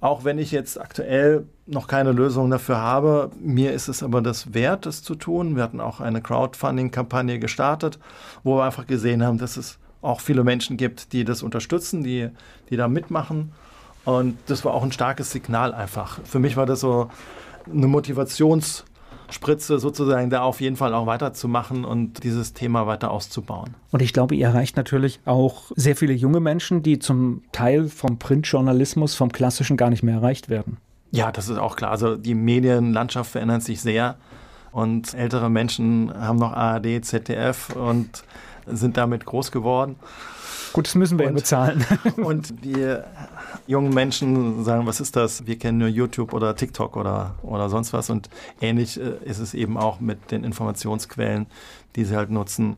Auch 0.00 0.24
wenn 0.24 0.38
ich 0.38 0.50
jetzt 0.50 0.80
aktuell 0.80 1.46
noch 1.66 1.86
keine 1.86 2.12
Lösung 2.12 2.50
dafür 2.50 2.78
habe, 2.78 3.30
mir 3.38 3.72
ist 3.74 3.88
es 3.88 4.02
aber 4.02 4.22
das 4.22 4.54
wert, 4.54 4.86
das 4.86 5.02
zu 5.02 5.14
tun. 5.14 5.56
Wir 5.56 5.62
hatten 5.62 5.80
auch 5.80 6.00
eine 6.00 6.22
Crowdfunding-Kampagne 6.22 7.38
gestartet, 7.38 7.98
wo 8.42 8.56
wir 8.56 8.64
einfach 8.64 8.86
gesehen 8.86 9.22
haben, 9.22 9.36
dass 9.36 9.58
es 9.58 9.78
auch 10.00 10.20
viele 10.22 10.42
Menschen 10.42 10.78
gibt, 10.78 11.12
die 11.12 11.24
das 11.24 11.42
unterstützen, 11.42 12.02
die, 12.02 12.30
die 12.70 12.76
da 12.78 12.88
mitmachen. 12.88 13.52
Und 14.06 14.38
das 14.46 14.64
war 14.64 14.72
auch 14.72 14.82
ein 14.82 14.92
starkes 14.92 15.30
Signal 15.32 15.74
einfach. 15.74 16.18
Für 16.24 16.38
mich 16.38 16.56
war 16.56 16.64
das 16.64 16.80
so 16.80 17.10
eine 17.70 17.86
Motivations- 17.86 18.84
Spritze 19.30 19.78
sozusagen 19.78 20.30
da 20.30 20.42
auf 20.42 20.60
jeden 20.60 20.76
Fall 20.76 20.94
auch 20.94 21.06
weiterzumachen 21.06 21.84
und 21.84 22.24
dieses 22.24 22.52
Thema 22.52 22.86
weiter 22.86 23.10
auszubauen. 23.10 23.74
Und 23.90 24.02
ich 24.02 24.12
glaube, 24.12 24.34
ihr 24.34 24.46
erreicht 24.46 24.76
natürlich 24.76 25.20
auch 25.24 25.70
sehr 25.76 25.96
viele 25.96 26.12
junge 26.12 26.40
Menschen, 26.40 26.82
die 26.82 26.98
zum 26.98 27.42
Teil 27.52 27.88
vom 27.88 28.18
Printjournalismus, 28.18 29.14
vom 29.14 29.32
klassischen 29.32 29.76
gar 29.76 29.90
nicht 29.90 30.02
mehr 30.02 30.16
erreicht 30.16 30.48
werden. 30.48 30.78
Ja, 31.12 31.32
das 31.32 31.48
ist 31.48 31.58
auch 31.58 31.76
klar. 31.76 31.90
Also 31.90 32.16
die 32.16 32.34
Medienlandschaft 32.34 33.32
verändert 33.32 33.62
sich 33.62 33.80
sehr 33.80 34.16
und 34.72 35.14
ältere 35.14 35.50
Menschen 35.50 36.12
haben 36.14 36.38
noch 36.38 36.52
ARD, 36.52 37.04
ZDF 37.04 37.70
und 37.74 38.22
sind 38.66 38.96
damit 38.96 39.24
groß 39.24 39.50
geworden. 39.50 39.96
Gut, 40.72 40.86
das 40.86 40.94
müssen 40.94 41.18
wir 41.18 41.26
und, 41.26 41.34
bezahlen. 41.34 41.84
Und 42.16 42.64
die 42.64 42.96
jungen 43.66 43.92
Menschen 43.92 44.64
sagen, 44.64 44.86
was 44.86 45.00
ist 45.00 45.16
das? 45.16 45.46
Wir 45.46 45.58
kennen 45.58 45.78
nur 45.78 45.88
YouTube 45.88 46.32
oder 46.32 46.54
TikTok 46.54 46.96
oder, 46.96 47.34
oder 47.42 47.68
sonst 47.68 47.92
was. 47.92 48.10
Und 48.10 48.30
ähnlich 48.60 49.00
äh, 49.00 49.14
ist 49.24 49.38
es 49.38 49.54
eben 49.54 49.76
auch 49.76 50.00
mit 50.00 50.30
den 50.30 50.44
Informationsquellen, 50.44 51.46
die 51.96 52.04
sie 52.04 52.16
halt 52.16 52.30
nutzen. 52.30 52.76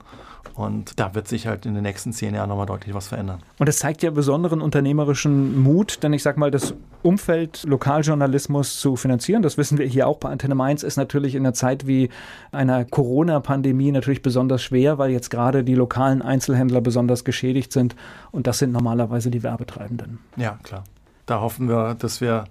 Und 0.54 1.00
da 1.00 1.14
wird 1.14 1.28
sich 1.28 1.46
halt 1.46 1.64
in 1.64 1.74
den 1.74 1.82
nächsten 1.82 2.12
zehn 2.12 2.34
Jahren 2.34 2.48
nochmal 2.48 2.66
deutlich 2.66 2.94
was 2.94 3.08
verändern. 3.08 3.40
Und 3.58 3.68
es 3.68 3.78
zeigt 3.78 4.02
ja 4.02 4.10
besonderen 4.10 4.60
unternehmerischen 4.60 5.58
Mut, 5.62 6.02
denn 6.02 6.12
ich 6.12 6.22
sage 6.22 6.38
mal, 6.38 6.50
das 6.50 6.74
Umfeld 7.02 7.64
Lokaljournalismus 7.64 8.78
zu 8.78 8.96
finanzieren, 8.96 9.42
das 9.42 9.56
wissen 9.56 9.78
wir 9.78 9.86
hier 9.86 10.06
auch 10.06 10.18
bei 10.18 10.28
Antenne 10.28 10.54
Mainz, 10.54 10.82
ist 10.82 10.96
natürlich 10.96 11.34
in 11.34 11.42
einer 11.42 11.54
Zeit 11.54 11.86
wie 11.86 12.10
einer 12.52 12.84
Corona-Pandemie 12.84 13.92
natürlich 13.92 14.22
besonders 14.22 14.62
schwer, 14.62 14.98
weil 14.98 15.10
jetzt 15.10 15.30
gerade 15.30 15.64
die 15.64 15.74
lokalen 15.74 16.22
Einzelhändler 16.22 16.80
besonders 16.80 17.24
geschädigt 17.24 17.72
sind. 17.72 17.96
Und 18.30 18.46
das 18.46 18.58
sind 18.58 18.72
normalerweise 18.72 19.30
die 19.30 19.42
Werbetreibenden. 19.42 20.18
Ja, 20.36 20.58
klar. 20.62 20.84
Da 21.26 21.40
hoffen 21.40 21.68
wir, 21.68 21.94
dass 21.94 22.20
wir 22.20 22.44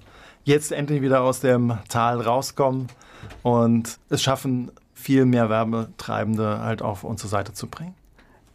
jetzt 0.43 0.71
endlich 0.71 1.01
wieder 1.01 1.21
aus 1.21 1.41
dem 1.41 1.77
Tal 1.89 2.19
rauskommen 2.19 2.87
und 3.43 3.99
es 4.09 4.21
schaffen, 4.23 4.71
viel 5.01 5.25
mehr 5.25 5.49
Werbetreibende 5.49 6.59
halt 6.59 6.81
auf 6.81 7.03
unsere 7.03 7.27
Seite 7.27 7.53
zu 7.53 7.67
bringen. 7.67 7.95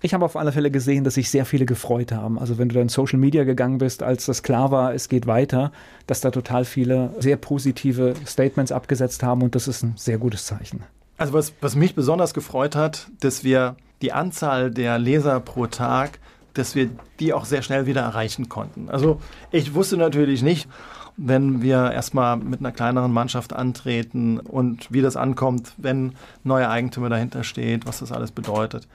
Ich 0.03 0.15
habe 0.15 0.25
auf 0.25 0.37
alle 0.37 0.53
Fälle 0.53 0.71
gesehen, 0.71 1.05
dass 1.05 1.15
sich 1.15 1.31
sehr 1.31 1.45
viele 1.45 1.67
gefreut 1.67 2.13
haben. 2.13 2.39
Also 2.39 2.59
wenn 2.59 2.69
du 2.69 2.75
dann 2.75 2.89
Social 2.89 3.19
Media 3.19 3.45
gegangen 3.45 3.79
bist, 3.79 4.03
als 4.03 4.27
das 4.27 4.43
klar 4.43 4.71
war, 4.71 4.95
es 4.95 5.09
geht 5.09 5.27
weiter, 5.27 5.73
dass 6.07 6.21
da 6.21 6.31
total 6.31 6.65
viele 6.65 7.15
sehr 7.19 7.37
positive 7.37 8.15
Statements 8.27 8.73
abgesetzt 8.73 9.23
haben 9.23 9.43
und 9.43 9.55
das 9.55 9.67
ist 9.67 9.83
ein 9.83 9.95
sehr 9.97 10.19
gutes 10.19 10.47
Zeichen. 10.47 10.85
Also 11.19 11.33
was, 11.33 11.55
was 11.61 11.77
mich 11.77 11.95
besonders 11.95 12.35
gefreut 12.35 12.77
hat, 12.77 13.09
dass 13.21 13.43
wir 13.43 13.77
die 14.03 14.13
Anzahl 14.13 14.71
der 14.71 14.99
Leser 14.99 15.41
pro 15.41 15.67
Tag, 15.67 16.19
dass 16.53 16.75
wir 16.75 16.91
die 17.19 17.33
auch 17.33 17.47
sehr 17.47 17.63
schnell 17.63 17.87
wieder 17.87 18.03
erreichen 18.03 18.49
konnten. 18.49 18.91
Also 18.91 19.21
ich 19.51 19.75
wusste 19.75 19.97
natürlich 19.97 20.43
nicht, 20.43 20.69
wenn 21.17 21.63
wir 21.63 21.93
erstmal 21.93 22.37
mit 22.37 22.61
einer 22.61 22.73
kleineren 22.73 23.13
Mannschaft 23.13 23.53
antreten 23.53 24.39
und 24.39 24.93
wie 24.93 25.03
das 25.03 25.17
ankommt, 25.17 25.73
wenn 25.77 26.13
neuer 26.45 26.69
Eigentümer 26.69 27.09
dahinter 27.09 27.45
steht, 27.45 27.87
was 27.87 28.01
das 28.01 28.13
alles 28.13 28.33
bedeutet. 28.33 28.87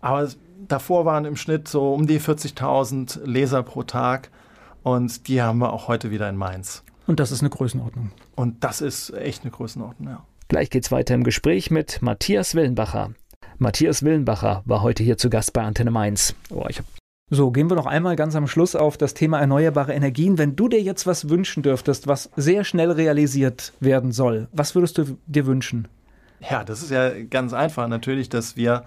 Aber 0.00 0.28
davor 0.66 1.04
waren 1.04 1.24
im 1.24 1.36
Schnitt 1.36 1.68
so 1.68 1.92
um 1.92 2.06
die 2.06 2.20
40.000 2.20 3.24
Leser 3.24 3.62
pro 3.62 3.82
Tag 3.82 4.30
und 4.82 5.28
die 5.28 5.42
haben 5.42 5.58
wir 5.58 5.72
auch 5.72 5.88
heute 5.88 6.10
wieder 6.10 6.28
in 6.28 6.36
Mainz. 6.36 6.84
Und 7.06 7.20
das 7.20 7.32
ist 7.32 7.40
eine 7.40 7.50
Größenordnung. 7.50 8.12
Und 8.36 8.62
das 8.62 8.80
ist 8.80 9.10
echt 9.10 9.42
eine 9.42 9.50
Größenordnung, 9.50 10.08
ja. 10.08 10.24
Gleich 10.48 10.70
geht's 10.70 10.92
weiter 10.92 11.14
im 11.14 11.24
Gespräch 11.24 11.70
mit 11.70 12.00
Matthias 12.00 12.54
Willenbacher. 12.54 13.10
Matthias 13.58 14.02
Willenbacher 14.02 14.62
war 14.66 14.82
heute 14.82 15.02
hier 15.02 15.18
zu 15.18 15.28
Gast 15.28 15.52
bei 15.52 15.62
Antenne 15.62 15.90
Mainz. 15.90 16.34
Oh, 16.50 16.64
ich 16.68 16.78
habe 16.78 16.88
so, 17.30 17.50
gehen 17.50 17.68
wir 17.68 17.76
noch 17.76 17.86
einmal 17.86 18.16
ganz 18.16 18.34
am 18.36 18.46
Schluss 18.46 18.74
auf 18.74 18.96
das 18.96 19.12
Thema 19.12 19.38
erneuerbare 19.38 19.92
Energien. 19.92 20.38
Wenn 20.38 20.56
du 20.56 20.66
dir 20.68 20.80
jetzt 20.80 21.06
was 21.06 21.28
wünschen 21.28 21.62
dürftest, 21.62 22.06
was 22.06 22.30
sehr 22.36 22.64
schnell 22.64 22.90
realisiert 22.90 23.74
werden 23.80 24.12
soll, 24.12 24.48
was 24.52 24.74
würdest 24.74 24.96
du 24.96 25.18
dir 25.26 25.44
wünschen? 25.44 25.88
Ja, 26.40 26.64
das 26.64 26.82
ist 26.82 26.90
ja 26.90 27.10
ganz 27.24 27.52
einfach. 27.52 27.86
Natürlich, 27.86 28.30
dass 28.30 28.56
wir 28.56 28.84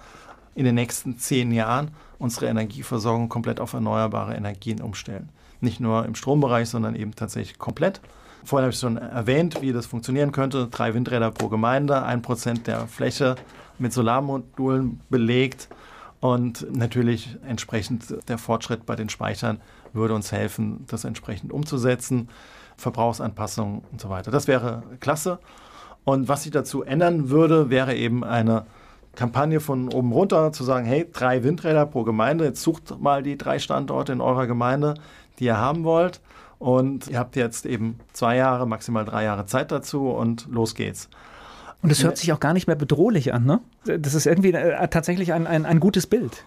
in 0.55 0.65
den 0.65 0.73
nächsten 0.73 1.19
zehn 1.19 1.51
Jahren 1.51 1.91
unsere 2.17 2.47
Energieversorgung 2.47 3.29
komplett 3.29 3.59
auf 3.59 3.73
erneuerbare 3.73 4.35
Energien 4.35 4.81
umstellen. 4.81 5.29
Nicht 5.59 5.79
nur 5.79 6.05
im 6.05 6.15
Strombereich, 6.15 6.67
sondern 6.67 6.95
eben 6.95 7.13
tatsächlich 7.15 7.59
komplett. 7.59 8.01
Vorhin 8.43 8.63
habe 8.63 8.73
ich 8.73 8.79
schon 8.79 8.97
erwähnt, 8.97 9.61
wie 9.61 9.71
das 9.71 9.85
funktionieren 9.85 10.31
könnte. 10.31 10.67
Drei 10.67 10.95
Windräder 10.95 11.29
pro 11.29 11.47
Gemeinde, 11.47 12.01
ein 12.03 12.23
Prozent 12.23 12.65
der 12.65 12.87
Fläche 12.87 13.35
mit 13.77 13.93
Solarmodulen 13.93 14.99
belegt 15.11 15.67
und 16.21 16.73
natürlich 16.73 17.37
entsprechend 17.45 18.29
der 18.29 18.37
Fortschritt 18.37 18.85
bei 18.85 18.95
den 18.95 19.09
Speichern 19.09 19.59
würde 19.91 20.13
uns 20.13 20.31
helfen, 20.31 20.85
das 20.87 21.03
entsprechend 21.03 21.51
umzusetzen. 21.51 22.29
Verbrauchsanpassungen 22.77 23.81
und 23.91 24.01
so 24.01 24.09
weiter. 24.09 24.31
Das 24.31 24.47
wäre 24.47 24.83
klasse. 24.99 25.39
Und 26.03 26.27
was 26.27 26.43
sich 26.43 26.51
dazu 26.51 26.83
ändern 26.83 27.29
würde, 27.29 27.69
wäre 27.69 27.95
eben 27.95 28.23
eine 28.23 28.65
Kampagne 29.15 29.59
von 29.59 29.93
oben 29.93 30.11
runter 30.11 30.51
zu 30.51 30.63
sagen, 30.63 30.85
hey, 30.85 31.07
drei 31.11 31.43
Windräder 31.43 31.85
pro 31.85 32.03
Gemeinde, 32.03 32.45
jetzt 32.45 32.63
sucht 32.63 32.99
mal 32.99 33.23
die 33.23 33.37
drei 33.37 33.59
Standorte 33.59 34.13
in 34.13 34.21
eurer 34.21 34.47
Gemeinde, 34.47 34.95
die 35.37 35.45
ihr 35.45 35.57
haben 35.57 35.83
wollt. 35.83 36.21
Und 36.59 37.07
ihr 37.07 37.19
habt 37.19 37.35
jetzt 37.35 37.65
eben 37.65 37.99
zwei 38.13 38.35
Jahre, 38.35 38.67
maximal 38.67 39.05
drei 39.05 39.23
Jahre 39.23 39.45
Zeit 39.45 39.71
dazu 39.71 40.09
und 40.09 40.47
los 40.49 40.75
geht's. 40.75 41.09
Und 41.81 41.91
es 41.91 42.03
hört 42.03 42.17
sich 42.17 42.31
auch 42.31 42.39
gar 42.39 42.53
nicht 42.53 42.67
mehr 42.67 42.75
bedrohlich 42.75 43.33
an, 43.33 43.45
ne? 43.45 43.59
Das 43.85 44.13
ist 44.13 44.27
irgendwie 44.27 44.53
äh, 44.53 44.87
tatsächlich 44.87 45.33
ein, 45.33 45.47
ein, 45.47 45.65
ein 45.65 45.79
gutes 45.79 46.05
Bild. 46.05 46.45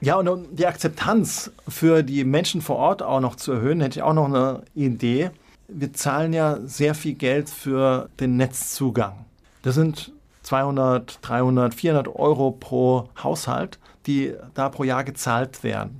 Ja, 0.00 0.14
und 0.16 0.28
um 0.28 0.54
die 0.54 0.66
Akzeptanz 0.66 1.50
für 1.66 2.04
die 2.04 2.24
Menschen 2.24 2.60
vor 2.60 2.76
Ort 2.76 3.02
auch 3.02 3.20
noch 3.20 3.34
zu 3.34 3.52
erhöhen, 3.52 3.80
hätte 3.80 3.98
ich 3.98 4.02
auch 4.02 4.14
noch 4.14 4.26
eine 4.26 4.62
Idee. 4.74 5.30
Wir 5.66 5.92
zahlen 5.92 6.32
ja 6.32 6.58
sehr 6.64 6.94
viel 6.94 7.14
Geld 7.14 7.50
für 7.50 8.08
den 8.20 8.36
Netzzugang. 8.36 9.24
Das 9.62 9.74
sind 9.74 10.12
200, 10.42 11.18
300, 11.22 11.74
400 11.74 12.08
Euro 12.14 12.52
pro 12.52 13.08
Haushalt, 13.22 13.80
die 14.06 14.34
da 14.54 14.68
pro 14.68 14.84
Jahr 14.84 15.02
gezahlt 15.02 15.64
werden. 15.64 15.98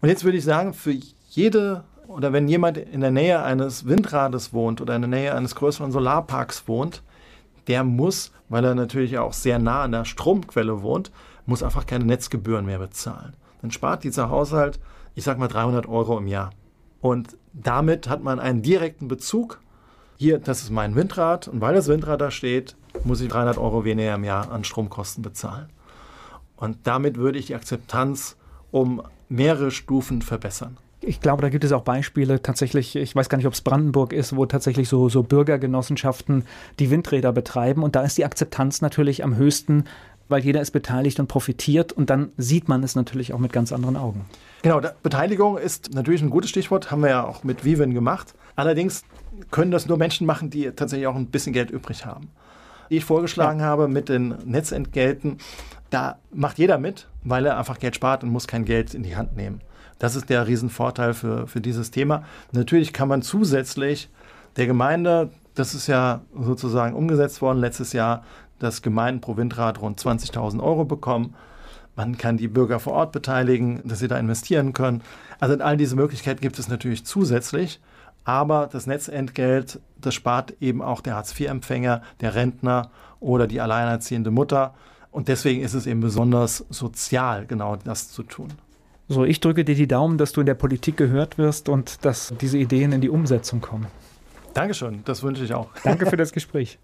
Und 0.00 0.08
jetzt 0.08 0.24
würde 0.24 0.38
ich 0.38 0.44
sagen, 0.44 0.72
für 0.72 0.96
jede 1.28 1.84
oder 2.08 2.32
wenn 2.32 2.48
jemand 2.48 2.76
in 2.78 3.02
der 3.02 3.12
Nähe 3.12 3.42
eines 3.42 3.86
Windrades 3.86 4.52
wohnt 4.52 4.80
oder 4.80 4.96
in 4.96 5.02
der 5.02 5.10
Nähe 5.10 5.34
eines 5.34 5.54
größeren 5.54 5.92
Solarparks 5.92 6.66
wohnt, 6.66 7.02
der 7.66 7.84
muss, 7.84 8.32
weil 8.48 8.64
er 8.64 8.74
natürlich 8.74 9.18
auch 9.18 9.32
sehr 9.32 9.58
nah 9.58 9.82
an 9.82 9.92
der 9.92 10.04
Stromquelle 10.04 10.82
wohnt, 10.82 11.10
muss 11.46 11.62
einfach 11.62 11.86
keine 11.86 12.04
Netzgebühren 12.04 12.66
mehr 12.66 12.78
bezahlen. 12.78 13.34
Dann 13.62 13.70
spart 13.70 14.04
dieser 14.04 14.30
Haushalt, 14.30 14.78
ich 15.14 15.24
sag 15.24 15.38
mal 15.38 15.48
300 15.48 15.86
Euro 15.88 16.18
im 16.18 16.26
Jahr. 16.26 16.50
Und 17.00 17.36
damit 17.52 18.08
hat 18.08 18.22
man 18.22 18.38
einen 18.38 18.62
direkten 18.62 19.08
Bezug. 19.08 19.60
Hier, 20.16 20.38
das 20.38 20.62
ist 20.62 20.70
mein 20.70 20.94
Windrad 20.94 21.48
und 21.48 21.60
weil 21.60 21.74
das 21.74 21.88
Windrad 21.88 22.20
da 22.20 22.30
steht, 22.30 22.76
muss 23.04 23.20
ich 23.20 23.28
300 23.28 23.58
Euro 23.58 23.84
weniger 23.84 24.14
im 24.14 24.24
Jahr 24.24 24.50
an 24.50 24.64
Stromkosten 24.64 25.22
bezahlen. 25.22 25.68
Und 26.56 26.78
damit 26.84 27.16
würde 27.16 27.38
ich 27.38 27.46
die 27.46 27.54
Akzeptanz 27.54 28.36
um 28.70 29.02
mehrere 29.28 29.70
Stufen 29.70 30.20
verbessern 30.22 30.76
ich 31.02 31.20
glaube, 31.20 31.42
da 31.42 31.48
gibt 31.48 31.64
es 31.64 31.72
auch 31.72 31.82
Beispiele 31.82 32.42
tatsächlich, 32.42 32.94
ich 32.94 33.16
weiß 33.16 33.28
gar 33.28 33.38
nicht, 33.38 33.46
ob 33.46 33.54
es 33.54 33.62
Brandenburg 33.62 34.12
ist, 34.12 34.36
wo 34.36 34.44
tatsächlich 34.46 34.88
so, 34.88 35.08
so 35.08 35.22
Bürgergenossenschaften 35.22 36.44
die 36.78 36.90
Windräder 36.90 37.32
betreiben. 37.32 37.82
Und 37.82 37.96
da 37.96 38.02
ist 38.02 38.18
die 38.18 38.24
Akzeptanz 38.24 38.82
natürlich 38.82 39.24
am 39.24 39.36
höchsten, 39.36 39.84
weil 40.28 40.44
jeder 40.44 40.60
ist 40.60 40.72
beteiligt 40.72 41.18
und 41.18 41.26
profitiert. 41.26 41.92
Und 41.92 42.10
dann 42.10 42.32
sieht 42.36 42.68
man 42.68 42.82
es 42.82 42.94
natürlich 42.96 43.32
auch 43.32 43.38
mit 43.38 43.52
ganz 43.52 43.72
anderen 43.72 43.96
Augen. 43.96 44.26
Genau, 44.62 44.80
Beteiligung 45.02 45.56
ist 45.56 45.94
natürlich 45.94 46.22
ein 46.22 46.30
gutes 46.30 46.50
Stichwort, 46.50 46.90
haben 46.90 47.02
wir 47.02 47.10
ja 47.10 47.26
auch 47.26 47.44
mit 47.44 47.64
Viven 47.64 47.94
gemacht. 47.94 48.34
Allerdings 48.54 49.04
können 49.50 49.70
das 49.70 49.86
nur 49.86 49.96
Menschen 49.96 50.26
machen, 50.26 50.50
die 50.50 50.70
tatsächlich 50.70 51.06
auch 51.06 51.16
ein 51.16 51.26
bisschen 51.26 51.54
Geld 51.54 51.70
übrig 51.70 52.04
haben. 52.04 52.28
Die 52.90 52.98
ich 52.98 53.04
vorgeschlagen 53.04 53.60
ja. 53.60 53.66
habe 53.66 53.88
mit 53.88 54.08
den 54.08 54.34
Netzentgelten, 54.44 55.38
da 55.88 56.18
macht 56.32 56.58
jeder 56.58 56.78
mit, 56.78 57.08
weil 57.24 57.46
er 57.46 57.58
einfach 57.58 57.78
Geld 57.78 57.94
spart 57.94 58.22
und 58.22 58.30
muss 58.30 58.46
kein 58.46 58.64
Geld 58.64 58.94
in 58.94 59.02
die 59.02 59.16
Hand 59.16 59.36
nehmen. 59.36 59.60
Das 60.00 60.16
ist 60.16 60.30
der 60.30 60.48
Riesenvorteil 60.48 61.14
für, 61.14 61.46
für 61.46 61.60
dieses 61.60 61.92
Thema. 61.92 62.24
Natürlich 62.52 62.92
kann 62.92 63.06
man 63.06 63.22
zusätzlich 63.22 64.08
der 64.56 64.66
Gemeinde, 64.66 65.30
das 65.54 65.74
ist 65.74 65.86
ja 65.86 66.22
sozusagen 66.34 66.96
umgesetzt 66.96 67.40
worden 67.42 67.58
letztes 67.58 67.92
Jahr, 67.92 68.24
dass 68.58 68.82
Gemeinden 68.82 69.20
pro 69.20 69.36
Windrat 69.36 69.80
rund 69.80 70.00
20.000 70.00 70.60
Euro 70.62 70.84
bekommen. 70.84 71.34
Man 71.96 72.16
kann 72.16 72.38
die 72.38 72.48
Bürger 72.48 72.80
vor 72.80 72.94
Ort 72.94 73.12
beteiligen, 73.12 73.82
dass 73.84 73.98
sie 73.98 74.08
da 74.08 74.18
investieren 74.18 74.72
können. 74.72 75.02
Also 75.38 75.62
all 75.62 75.76
diese 75.76 75.96
Möglichkeiten 75.96 76.40
gibt 76.40 76.58
es 76.58 76.68
natürlich 76.68 77.04
zusätzlich. 77.04 77.78
Aber 78.24 78.68
das 78.72 78.86
Netzentgelt, 78.86 79.80
das 80.00 80.14
spart 80.14 80.54
eben 80.60 80.80
auch 80.80 81.02
der 81.02 81.16
Hartz-IV-Empfänger, 81.16 82.02
der 82.20 82.34
Rentner 82.34 82.90
oder 83.18 83.46
die 83.46 83.60
alleinerziehende 83.60 84.30
Mutter. 84.30 84.74
Und 85.10 85.28
deswegen 85.28 85.62
ist 85.62 85.74
es 85.74 85.86
eben 85.86 86.00
besonders 86.00 86.64
sozial, 86.70 87.44
genau 87.46 87.76
das 87.76 88.10
zu 88.10 88.22
tun. 88.22 88.48
So, 89.12 89.24
ich 89.24 89.40
drücke 89.40 89.64
dir 89.64 89.74
die 89.74 89.88
Daumen, 89.88 90.18
dass 90.18 90.30
du 90.30 90.38
in 90.38 90.46
der 90.46 90.54
Politik 90.54 90.96
gehört 90.96 91.36
wirst 91.36 91.68
und 91.68 92.04
dass 92.04 92.32
diese 92.40 92.58
Ideen 92.58 92.92
in 92.92 93.00
die 93.00 93.08
Umsetzung 93.08 93.60
kommen. 93.60 93.88
Dankeschön, 94.54 95.02
das 95.04 95.24
wünsche 95.24 95.42
ich 95.42 95.52
auch. 95.52 95.68
Danke 95.82 96.06
für 96.06 96.16
das 96.16 96.30
Gespräch. 96.30 96.78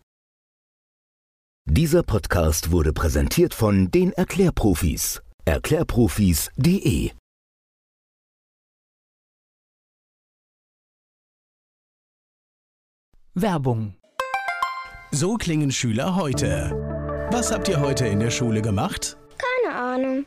Dieser 1.66 2.02
Podcast 2.02 2.72
wurde 2.72 2.92
präsentiert 2.92 3.54
von 3.54 3.92
den 3.92 4.12
Erklärprofis. 4.12 5.22
Erklärprofis.de 5.44 7.12
Werbung. 13.34 13.94
So 15.12 15.36
klingen 15.36 15.70
Schüler 15.70 16.16
heute. 16.16 16.72
Was 17.30 17.52
habt 17.52 17.68
ihr 17.68 17.78
heute 17.78 18.08
in 18.08 18.18
der 18.18 18.30
Schule 18.30 18.62
gemacht? 18.62 19.16
Keine 19.62 19.76
Ahnung. 19.76 20.26